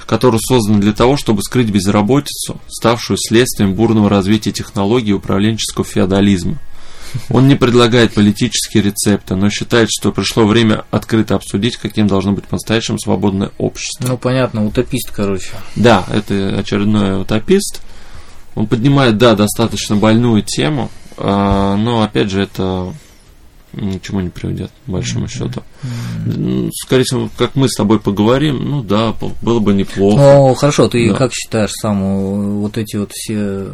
который 0.06 0.40
создан 0.40 0.80
для 0.80 0.92
того, 0.92 1.16
чтобы 1.16 1.42
скрыть 1.42 1.70
безработицу, 1.70 2.60
ставшую 2.68 3.16
следствием 3.18 3.74
бурного 3.74 4.08
развития 4.08 4.52
технологий 4.52 5.12
управленческого 5.12 5.84
феодализма. 5.84 6.58
Он 7.30 7.48
не 7.48 7.54
предлагает 7.54 8.14
политические 8.14 8.82
рецепты, 8.82 9.36
но 9.36 9.48
считает, 9.48 9.88
что 9.90 10.12
пришло 10.12 10.46
время 10.46 10.84
открыто 10.90 11.34
обсудить, 11.34 11.76
каким 11.76 12.06
должно 12.06 12.32
быть 12.32 12.44
по-настоящему 12.44 12.98
свободное 12.98 13.52
общество. 13.58 14.06
Ну, 14.06 14.18
понятно, 14.18 14.66
утопист, 14.66 15.10
короче. 15.10 15.50
Да, 15.76 16.04
это 16.12 16.58
очередной 16.58 17.20
утопист. 17.20 17.80
Он 18.54 18.66
поднимает, 18.66 19.18
да, 19.18 19.34
достаточно 19.34 19.96
больную 19.96 20.42
тему, 20.42 20.90
а, 21.16 21.76
но, 21.76 22.02
опять 22.02 22.30
же, 22.30 22.42
это 22.42 22.92
ничему 23.76 24.20
не 24.20 24.30
приведет, 24.30 24.70
по 24.86 24.92
большому 24.92 25.28
счету. 25.28 25.62
Mm-hmm. 25.82 26.70
Скорее 26.74 27.04
всего, 27.04 27.28
как 27.36 27.54
мы 27.54 27.68
с 27.68 27.74
тобой 27.74 28.00
поговорим, 28.00 28.64
ну 28.64 28.82
да, 28.82 29.14
было 29.42 29.60
бы 29.60 29.74
неплохо. 29.74 30.16
Ну, 30.16 30.54
хорошо, 30.54 30.88
ты 30.88 31.10
да. 31.10 31.16
как 31.16 31.32
считаешь 31.32 31.72
сам, 31.72 32.60
вот 32.60 32.78
эти 32.78 32.96
вот 32.96 33.12
все 33.12 33.68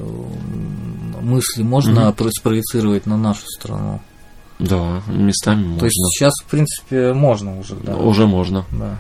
мысли 1.21 1.63
можно 1.63 2.15
mm-hmm. 2.17 2.31
спроецировать 2.39 3.07
на 3.07 3.17
нашу 3.17 3.47
страну? 3.47 4.01
Да, 4.59 5.03
местами 5.09 5.65
можно. 5.65 5.81
То 5.81 5.87
есть 5.87 5.97
сейчас, 6.15 6.33
в 6.41 6.45
принципе, 6.45 7.13
можно 7.13 7.59
уже, 7.59 7.75
да? 7.77 7.97
Уже 7.97 8.27
можно. 8.27 8.65
Да. 8.71 8.99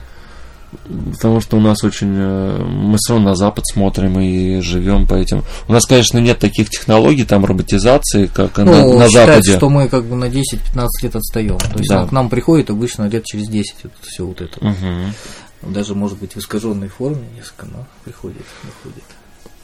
Потому 1.13 1.41
что 1.41 1.57
у 1.57 1.61
нас 1.61 1.85
очень... 1.85 2.15
Э, 2.17 2.65
мы 2.65 2.97
все 2.99 3.15
равно 3.15 3.31
на 3.31 3.37
Запад 3.37 3.67
смотрим 3.67 4.19
и 4.21 4.61
живем 4.61 5.07
по 5.07 5.15
этим... 5.15 5.45
У 5.69 5.73
нас, 5.73 5.85
конечно, 5.85 6.19
нет 6.19 6.39
таких 6.39 6.71
технологий, 6.71 7.25
там, 7.25 7.45
роботизации, 7.45 8.27
как 8.27 8.57
ну, 8.59 8.65
на, 8.65 8.99
на 8.99 9.09
Западе. 9.09 9.57
что 9.57 9.69
мы 9.69 9.89
как 9.89 10.05
бы 10.05 10.17
на 10.17 10.25
10-15 10.25 10.87
лет 11.03 11.17
отстаем. 11.17 11.59
То 11.59 11.79
есть 11.79 11.91
да. 11.91 12.07
к 12.07 12.13
нам 12.13 12.29
приходит 12.31 12.71
обычно 12.71 13.09
лет 13.09 13.25
через 13.25 13.49
10 13.49 13.75
вот, 13.85 13.93
все 14.03 14.27
вот 14.27 14.41
это. 14.41 14.59
Угу. 14.61 15.73
Даже, 15.73 15.95
может 15.95 16.19
быть, 16.19 16.35
в 16.35 16.39
искаженной 16.39 16.89
форме 16.89 17.23
несколько, 17.37 17.67
но 17.67 17.87
приходит, 18.05 18.43
приходит. 18.63 19.05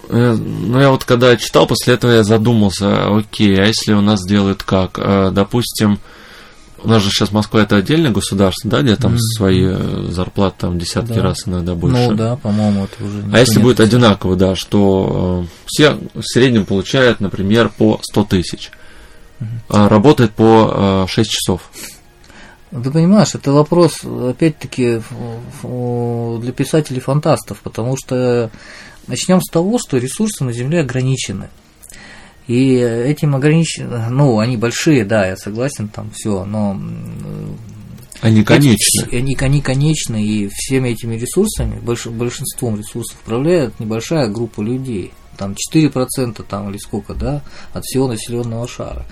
Э, 0.09 0.32
ну, 0.34 0.80
я 0.80 0.90
вот 0.90 1.04
когда 1.04 1.36
читал, 1.36 1.66
после 1.66 1.94
этого 1.94 2.12
я 2.12 2.22
задумался, 2.22 3.16
окей, 3.16 3.56
а 3.59 3.66
если 3.66 3.92
у 3.92 4.00
нас 4.00 4.24
делают 4.24 4.62
как? 4.62 4.98
Э, 4.98 5.30
допустим, 5.32 5.98
у 6.82 6.88
нас 6.88 7.02
же 7.02 7.10
сейчас 7.10 7.32
Москва 7.32 7.62
это 7.62 7.76
отдельное 7.76 8.10
государство, 8.10 8.70
да, 8.70 8.82
где 8.82 8.96
там 8.96 9.14
mm-hmm. 9.14 9.36
свои 9.36 9.64
э, 9.64 10.06
зарплаты 10.10 10.56
там 10.58 10.78
десятки 10.78 11.14
да. 11.14 11.22
раз 11.22 11.46
иногда 11.46 11.74
больше. 11.74 12.08
Ну 12.08 12.14
да, 12.14 12.36
по-моему, 12.36 12.84
это 12.84 13.04
уже. 13.04 13.24
А 13.32 13.38
если 13.38 13.60
будет 13.60 13.80
одинаково, 13.80 14.36
да, 14.36 14.54
что 14.54 15.44
э, 15.44 15.48
все 15.66 15.98
в 16.14 16.22
среднем 16.22 16.66
получают, 16.66 17.20
например, 17.20 17.70
по 17.76 18.00
100 18.02 18.24
тысяч, 18.24 18.70
mm-hmm. 19.40 19.46
а 19.68 19.88
работает 19.88 20.32
по 20.32 21.04
э, 21.04 21.10
6 21.10 21.30
часов. 21.30 21.70
Ты 22.70 22.90
понимаешь, 22.90 23.34
это 23.34 23.52
вопрос, 23.52 24.04
опять-таки, 24.04 25.00
для 25.62 26.52
писателей-фантастов, 26.52 27.60
потому 27.62 27.96
что 27.96 28.50
начнем 29.06 29.40
с 29.40 29.50
того, 29.50 29.78
что 29.78 29.96
ресурсы 29.96 30.44
на 30.44 30.52
Земле 30.52 30.80
ограничены. 30.80 31.48
И 32.49 32.74
этим 32.76 33.36
ограничены, 33.36 34.09
ну, 34.11 34.38
они 34.38 34.57
большие, 34.57 35.05
да, 35.05 35.26
я 35.26 35.36
согласен, 35.36 35.88
там 35.88 36.11
все, 36.14 36.44
но 36.44 36.80
они 38.20 38.42
конечны. 38.42 39.05
Эти, 39.07 39.14
они, 39.14 39.36
они 39.38 39.61
конечны, 39.61 40.24
и 40.24 40.49
всеми 40.53 40.90
этими 40.90 41.16
ресурсами, 41.16 41.78
больш, 41.78 42.07
большинством 42.07 42.76
ресурсов 42.76 43.18
управляет 43.22 43.78
небольшая 43.78 44.28
группа 44.28 44.61
людей. 44.61 45.12
Там 45.36 45.55
4% 45.72 46.42
там 46.49 46.70
или 46.70 46.78
сколько, 46.78 47.14
да, 47.14 47.42
от 47.72 47.84
всего 47.84 48.09
населенного 48.09 48.66
шара. 48.66 49.07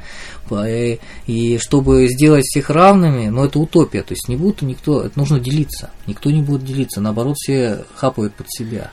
И, 0.51 0.99
и 1.27 1.59
чтобы 1.59 2.09
сделать 2.09 2.45
всех 2.45 2.71
равными, 2.71 3.29
ну 3.29 3.45
это 3.45 3.61
утопия, 3.61 4.03
то 4.03 4.13
есть 4.13 4.29
не 4.29 4.35
будет 4.35 4.63
никто, 4.63 5.03
это 5.03 5.17
нужно 5.17 5.39
делиться. 5.39 5.91
Никто 6.09 6.31
не 6.33 6.43
будет 6.43 6.65
делиться, 6.65 7.01
наоборот, 7.01 7.37
все 7.37 7.85
хапают 7.95 8.35
под 8.35 8.47
себя. 8.51 8.91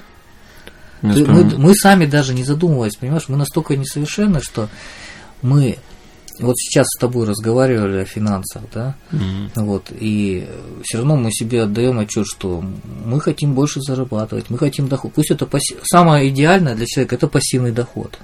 Ты, 1.12 1.26
мы, 1.26 1.44
мы 1.44 1.76
сами 1.76 2.06
даже 2.06 2.34
не 2.34 2.44
задумываясь, 2.44 2.96
понимаешь, 2.96 3.28
мы 3.28 3.36
настолько 3.36 3.76
несовершенны, 3.76 4.42
что 4.42 4.70
мы 5.42 5.78
вот 6.40 6.58
сейчас 6.58 6.88
с 6.88 7.00
тобой 7.00 7.28
разговаривали 7.28 7.98
о 7.98 8.06
финансах, 8.06 8.64
да, 8.74 8.96
mm-hmm. 9.12 9.50
вот, 9.56 9.92
и 9.92 10.48
все 10.84 11.00
равно 11.00 11.18
мы 11.18 11.32
себе 11.32 11.64
отдаем 11.64 12.00
отчет, 12.00 12.26
что 12.26 12.64
мы 13.06 13.20
хотим 13.20 13.54
больше 13.54 13.82
зарабатывать, 13.82 14.50
мы 14.50 14.58
хотим 14.58 14.88
доход. 14.88 15.14
Пусть 15.14 15.30
это 15.30 15.46
пассив... 15.46 15.78
самое 15.84 16.30
идеальное 16.30 16.76
для 16.76 16.86
человека 16.86 17.16
это 17.16 17.28
пассивный 17.28 17.72
доход 17.72 18.18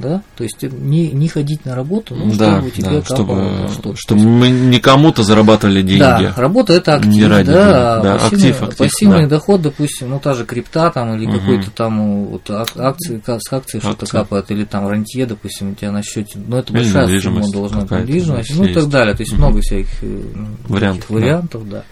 да, 0.00 0.22
то 0.36 0.44
есть 0.44 0.62
не, 0.62 1.10
не 1.10 1.28
ходить 1.28 1.64
на 1.64 1.74
работу, 1.74 2.14
ну, 2.14 2.32
да, 2.34 2.58
чтобы 2.58 2.70
тебе 2.70 2.90
да, 2.90 3.00
капало 3.02 3.68
чтобы, 3.68 3.96
чтобы 3.96 4.22
мы 4.22 4.50
не 4.50 4.80
кому-то 4.80 5.22
зарабатывали 5.22 5.82
деньги. 5.82 5.98
Да, 5.98 6.32
работа 6.36 6.72
это 6.72 6.94
актив, 6.94 7.12
не 7.12 7.26
ради 7.26 7.52
да, 7.52 8.00
да 8.00 8.14
пассивный, 8.14 8.50
актив, 8.50 8.62
актив, 8.62 8.78
пассивный 8.78 9.22
да. 9.22 9.28
доход, 9.28 9.62
допустим, 9.62 10.10
ну 10.10 10.20
та 10.20 10.34
же 10.34 10.44
крипта 10.44 10.90
там 10.90 11.14
или 11.16 11.26
угу. 11.26 11.38
какой-то 11.38 11.70
там 11.70 12.26
вот 12.26 12.50
акции, 12.50 13.22
с 13.26 13.52
акцией 13.52 13.82
что-то 13.82 14.06
капает, 14.06 14.50
или 14.50 14.64
там 14.64 14.86
рантье, 14.88 15.26
допустим, 15.26 15.72
у 15.72 15.74
тебя 15.74 15.92
на 15.92 16.02
счете, 16.02 16.38
ну 16.46 16.56
это 16.56 16.72
большая 16.72 17.20
сумма 17.20 17.50
должна 17.50 17.80
быть, 17.82 17.90
недвижимость, 17.90 18.56
ну 18.56 18.64
и 18.64 18.74
так 18.74 18.88
далее, 18.88 19.14
то 19.14 19.22
есть 19.22 19.32
угу. 19.32 19.42
много 19.42 19.60
всяких 19.60 20.02
э, 20.02 20.22
вариантов, 20.68 21.10
вариантов, 21.10 21.68
да. 21.68 21.76
да. 21.78 21.84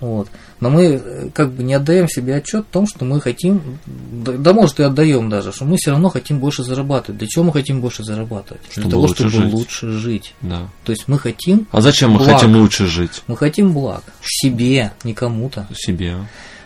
Вот. 0.00 0.28
Но 0.60 0.70
мы 0.70 1.00
э, 1.02 1.28
как 1.32 1.52
бы 1.52 1.62
не 1.62 1.74
отдаем 1.74 2.08
себе 2.08 2.36
отчет 2.36 2.64
в 2.66 2.72
том, 2.72 2.86
что 2.86 3.04
мы 3.04 3.20
хотим, 3.20 3.78
да, 3.86 4.52
может 4.52 4.80
и 4.80 4.82
отдаем 4.82 5.30
даже, 5.30 5.52
что 5.52 5.64
мы 5.64 5.76
все 5.76 5.92
равно 5.92 6.08
хотим 6.08 6.40
больше 6.40 6.64
зарабатывать. 6.64 7.18
Для 7.18 7.28
чего 7.28 7.44
мы 7.44 7.52
хотим 7.52 7.80
больше 7.80 8.02
зарабатывать? 8.02 8.62
Чтобы 8.70 8.88
Для 8.88 8.90
того, 8.90 9.08
чтобы 9.08 9.30
жить. 9.30 9.52
лучше 9.52 9.90
жить. 9.92 10.34
Да. 10.40 10.68
То 10.84 10.92
есть 10.92 11.06
мы 11.06 11.18
хотим. 11.18 11.66
А 11.70 11.80
зачем 11.80 12.12
мы 12.12 12.24
хотим 12.24 12.56
лучше 12.56 12.86
жить? 12.86 13.22
Мы 13.28 13.36
хотим 13.36 13.72
благ. 13.72 14.02
Себе, 14.22 14.92
не 15.04 15.14
кому-то. 15.14 15.68
Себе. 15.76 16.16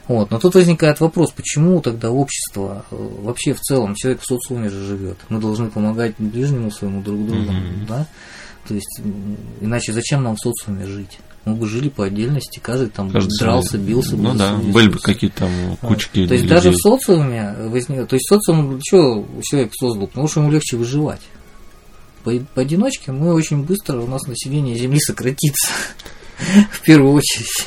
Вот. 0.09 0.31
Но 0.31 0.39
тут 0.39 0.55
возникает 0.55 1.01
вопрос, 1.01 1.31
почему 1.31 1.81
тогда 1.81 2.11
общество, 2.11 2.85
э, 2.91 2.97
вообще 3.23 3.55
в 3.55 3.61
целом, 3.61 3.95
человек 3.95 4.23
в 4.23 4.27
социуме 4.27 4.69
же 4.69 4.85
живет. 4.85 5.19
Мы 5.29 5.41
должны 5.41 5.71
помогать 5.71 6.15
ближнему 6.19 6.71
своему 6.71 7.03
друг 7.03 7.27
другу, 7.27 7.53
mm-hmm. 7.53 7.87
да? 7.89 8.07
То 8.67 8.75
есть, 8.75 9.01
иначе 9.61 9.93
зачем 9.93 10.23
нам 10.23 10.37
в 10.37 10.41
социуме 10.41 10.87
жить? 10.87 11.19
Мы 11.45 11.55
бы 11.55 11.67
жили 11.67 11.89
по 11.89 12.05
отдельности, 12.05 12.61
каждый 12.61 12.89
там 12.89 13.11
каждый 13.11 13.37
дрался, 13.39 13.77
бился. 13.79 14.17
Ну 14.17 14.35
да, 14.35 14.57
были 14.57 14.89
бы 14.89 14.99
какие-то 14.99 15.41
там 15.41 15.77
кучки. 15.81 16.27
То 16.27 16.35
есть 16.35 16.47
даже 16.47 16.71
в 16.71 16.77
социуме 16.77 17.55
возник, 17.69 18.07
то 18.07 18.15
есть 18.15 18.29
социум 18.29 18.81
что 18.87 19.27
человек 19.43 19.73
создал, 19.75 20.07
потому 20.07 20.29
что 20.29 20.41
ему 20.41 20.53
легче 20.53 20.77
выживать. 20.77 21.23
По, 22.23 22.33
поодиночке 22.55 23.11
мы 23.11 23.35
очень 23.35 23.65
быстро 23.65 24.01
у 24.01 24.07
нас 24.07 24.23
население 24.29 24.79
Земли 24.79 25.01
сократится. 25.01 25.69
в 26.71 26.81
первую 26.81 27.15
очередь. 27.15 27.67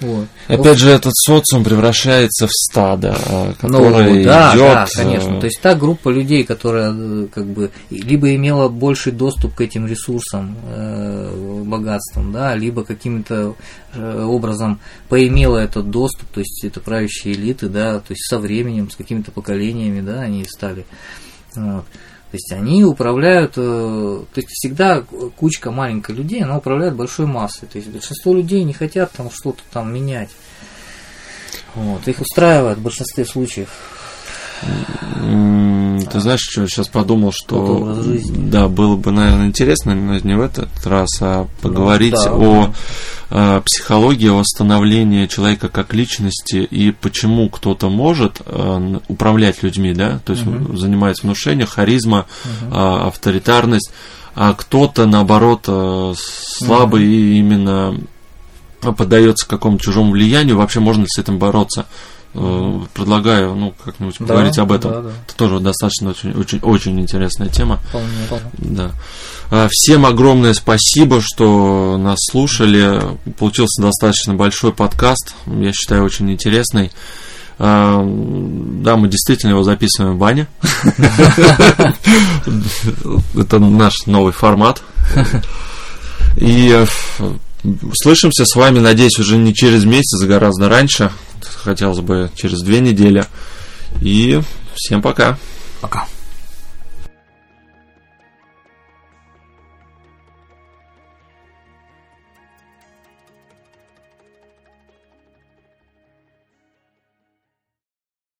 Вот. 0.00 0.26
Опять 0.48 0.78
же, 0.78 0.90
этот 0.90 1.12
социум 1.14 1.62
превращается 1.62 2.46
в 2.46 2.50
стадо, 2.50 3.16
а, 3.26 3.54
которое 3.54 4.10
ну, 4.10 4.24
да, 4.24 4.50
идет... 4.50 4.58
Да, 4.58 4.86
конечно. 4.94 5.40
То 5.40 5.46
есть 5.46 5.60
та 5.62 5.74
группа 5.74 6.08
людей, 6.08 6.44
которая 6.44 6.92
э, 6.92 7.26
как 7.32 7.46
бы 7.46 7.70
либо 7.90 8.34
имела 8.34 8.68
больший 8.68 9.12
доступ 9.12 9.54
к 9.54 9.60
этим 9.60 9.86
ресурсам, 9.86 10.56
э, 10.66 11.62
богатствам, 11.64 12.32
да, 12.32 12.54
либо 12.56 12.84
каким-то 12.84 13.54
э, 13.94 14.24
образом 14.24 14.80
поимела 15.08 15.58
этот 15.58 15.90
доступ, 15.90 16.28
то 16.30 16.40
есть 16.40 16.64
это 16.64 16.80
правящие 16.80 17.34
элиты, 17.34 17.68
да, 17.68 18.00
то 18.00 18.10
есть 18.10 18.28
со 18.28 18.38
временем, 18.38 18.90
с 18.90 18.96
какими-то 18.96 19.30
поколениями, 19.30 20.00
да, 20.00 20.22
они 20.22 20.44
стали. 20.44 20.84
Вот. 21.54 21.84
То 22.32 22.36
есть 22.36 22.50
они 22.52 22.82
управляют, 22.82 23.52
э, 23.56 23.60
то 24.32 24.40
есть 24.40 24.48
всегда 24.48 25.02
кучка 25.36 25.70
маленькой 25.70 26.14
людей, 26.14 26.42
она 26.42 26.56
управляет 26.56 26.96
большой 26.96 27.26
массой. 27.26 27.68
То 27.68 27.76
есть 27.76 27.90
большинство 27.90 28.32
людей 28.32 28.64
не 28.64 28.72
хотят 28.72 29.12
там 29.12 29.30
что-то 29.30 29.60
там 29.70 29.92
менять. 29.92 30.30
Вот. 31.74 32.08
Их 32.08 32.22
устраивает 32.22 32.78
в 32.78 32.82
большинстве 32.82 33.26
случаев. 33.26 33.68
Ты 34.62 36.20
знаешь, 36.20 36.40
что 36.40 36.66
сейчас 36.66 36.88
подумал, 36.88 37.32
что 37.32 38.02
да, 38.30 38.68
было 38.68 38.96
бы, 38.96 39.10
наверное, 39.12 39.46
интересно, 39.46 39.94
но 39.94 40.18
не 40.18 40.36
в 40.36 40.40
этот 40.40 40.68
раз, 40.84 41.08
а 41.20 41.48
поговорить 41.60 42.14
ну, 42.14 42.22
да, 42.24 42.32
о 42.32 42.74
да. 43.30 43.60
Психологии, 43.62 44.28
о 44.28 44.34
восстановлении 44.34 45.26
человека 45.26 45.68
как 45.68 45.94
личности 45.94 46.56
и 46.56 46.90
почему 46.90 47.48
кто-то 47.48 47.88
может 47.88 48.42
э, 48.44 48.98
управлять 49.08 49.62
людьми, 49.62 49.94
да, 49.94 50.20
то 50.24 50.32
есть 50.32 50.46
угу. 50.46 50.76
занимается 50.76 51.22
внушением, 51.22 51.66
харизма, 51.66 52.26
угу. 52.44 52.76
авторитарность, 52.76 53.90
а 54.34 54.54
кто-то 54.54 55.06
наоборот 55.06 55.64
э, 55.66 56.14
слабый 56.16 57.04
угу. 57.04 57.10
и 57.10 57.38
именно 57.38 57.96
поддается 58.80 59.48
какому-то 59.48 59.84
чужому 59.84 60.12
влиянию, 60.12 60.56
вообще 60.56 60.80
можно 60.80 61.02
ли 61.02 61.08
с 61.08 61.18
этим 61.18 61.38
бороться? 61.38 61.86
Э, 62.34 62.80
предлагаю, 62.94 63.54
ну, 63.54 63.74
как-нибудь 63.84 64.16
да, 64.18 64.24
поговорить 64.24 64.58
об 64.58 64.72
этом. 64.72 64.90
Да, 64.90 65.00
да. 65.02 65.10
Это 65.26 65.36
тоже 65.36 65.60
достаточно 65.60 66.10
очень, 66.10 66.32
очень, 66.32 66.60
очень 66.60 66.98
интересная 66.98 67.48
тема. 67.48 67.78
Вполне, 67.88 68.08
вполне. 68.26 68.44
Да. 68.58 68.90
А, 69.50 69.68
всем 69.70 70.06
огромное 70.06 70.54
спасибо, 70.54 71.20
что 71.20 71.98
нас 71.98 72.18
слушали. 72.30 73.02
Получился 73.38 73.82
достаточно 73.82 74.32
большой 74.34 74.72
подкаст. 74.72 75.34
Я 75.46 75.72
считаю, 75.74 76.04
очень 76.04 76.32
интересный. 76.32 76.90
А, 77.58 78.02
да, 78.02 78.96
мы 78.96 79.08
действительно 79.08 79.50
его 79.50 79.62
записываем 79.62 80.14
в 80.14 80.18
бане. 80.18 80.46
Это 83.36 83.58
наш 83.58 84.06
новый 84.06 84.32
формат. 84.32 84.82
И 86.36 86.70
э, 86.72 86.86
слышимся 87.94 88.46
с 88.46 88.56
вами, 88.56 88.78
надеюсь, 88.78 89.18
уже 89.18 89.36
не 89.36 89.54
через 89.54 89.84
месяц, 89.84 90.22
а 90.22 90.26
гораздо 90.26 90.70
раньше 90.70 91.12
хотелось 91.46 92.00
бы 92.00 92.30
через 92.34 92.62
две 92.62 92.80
недели. 92.80 93.24
И 94.00 94.40
всем 94.74 95.02
пока. 95.02 95.38
Пока. 95.80 96.06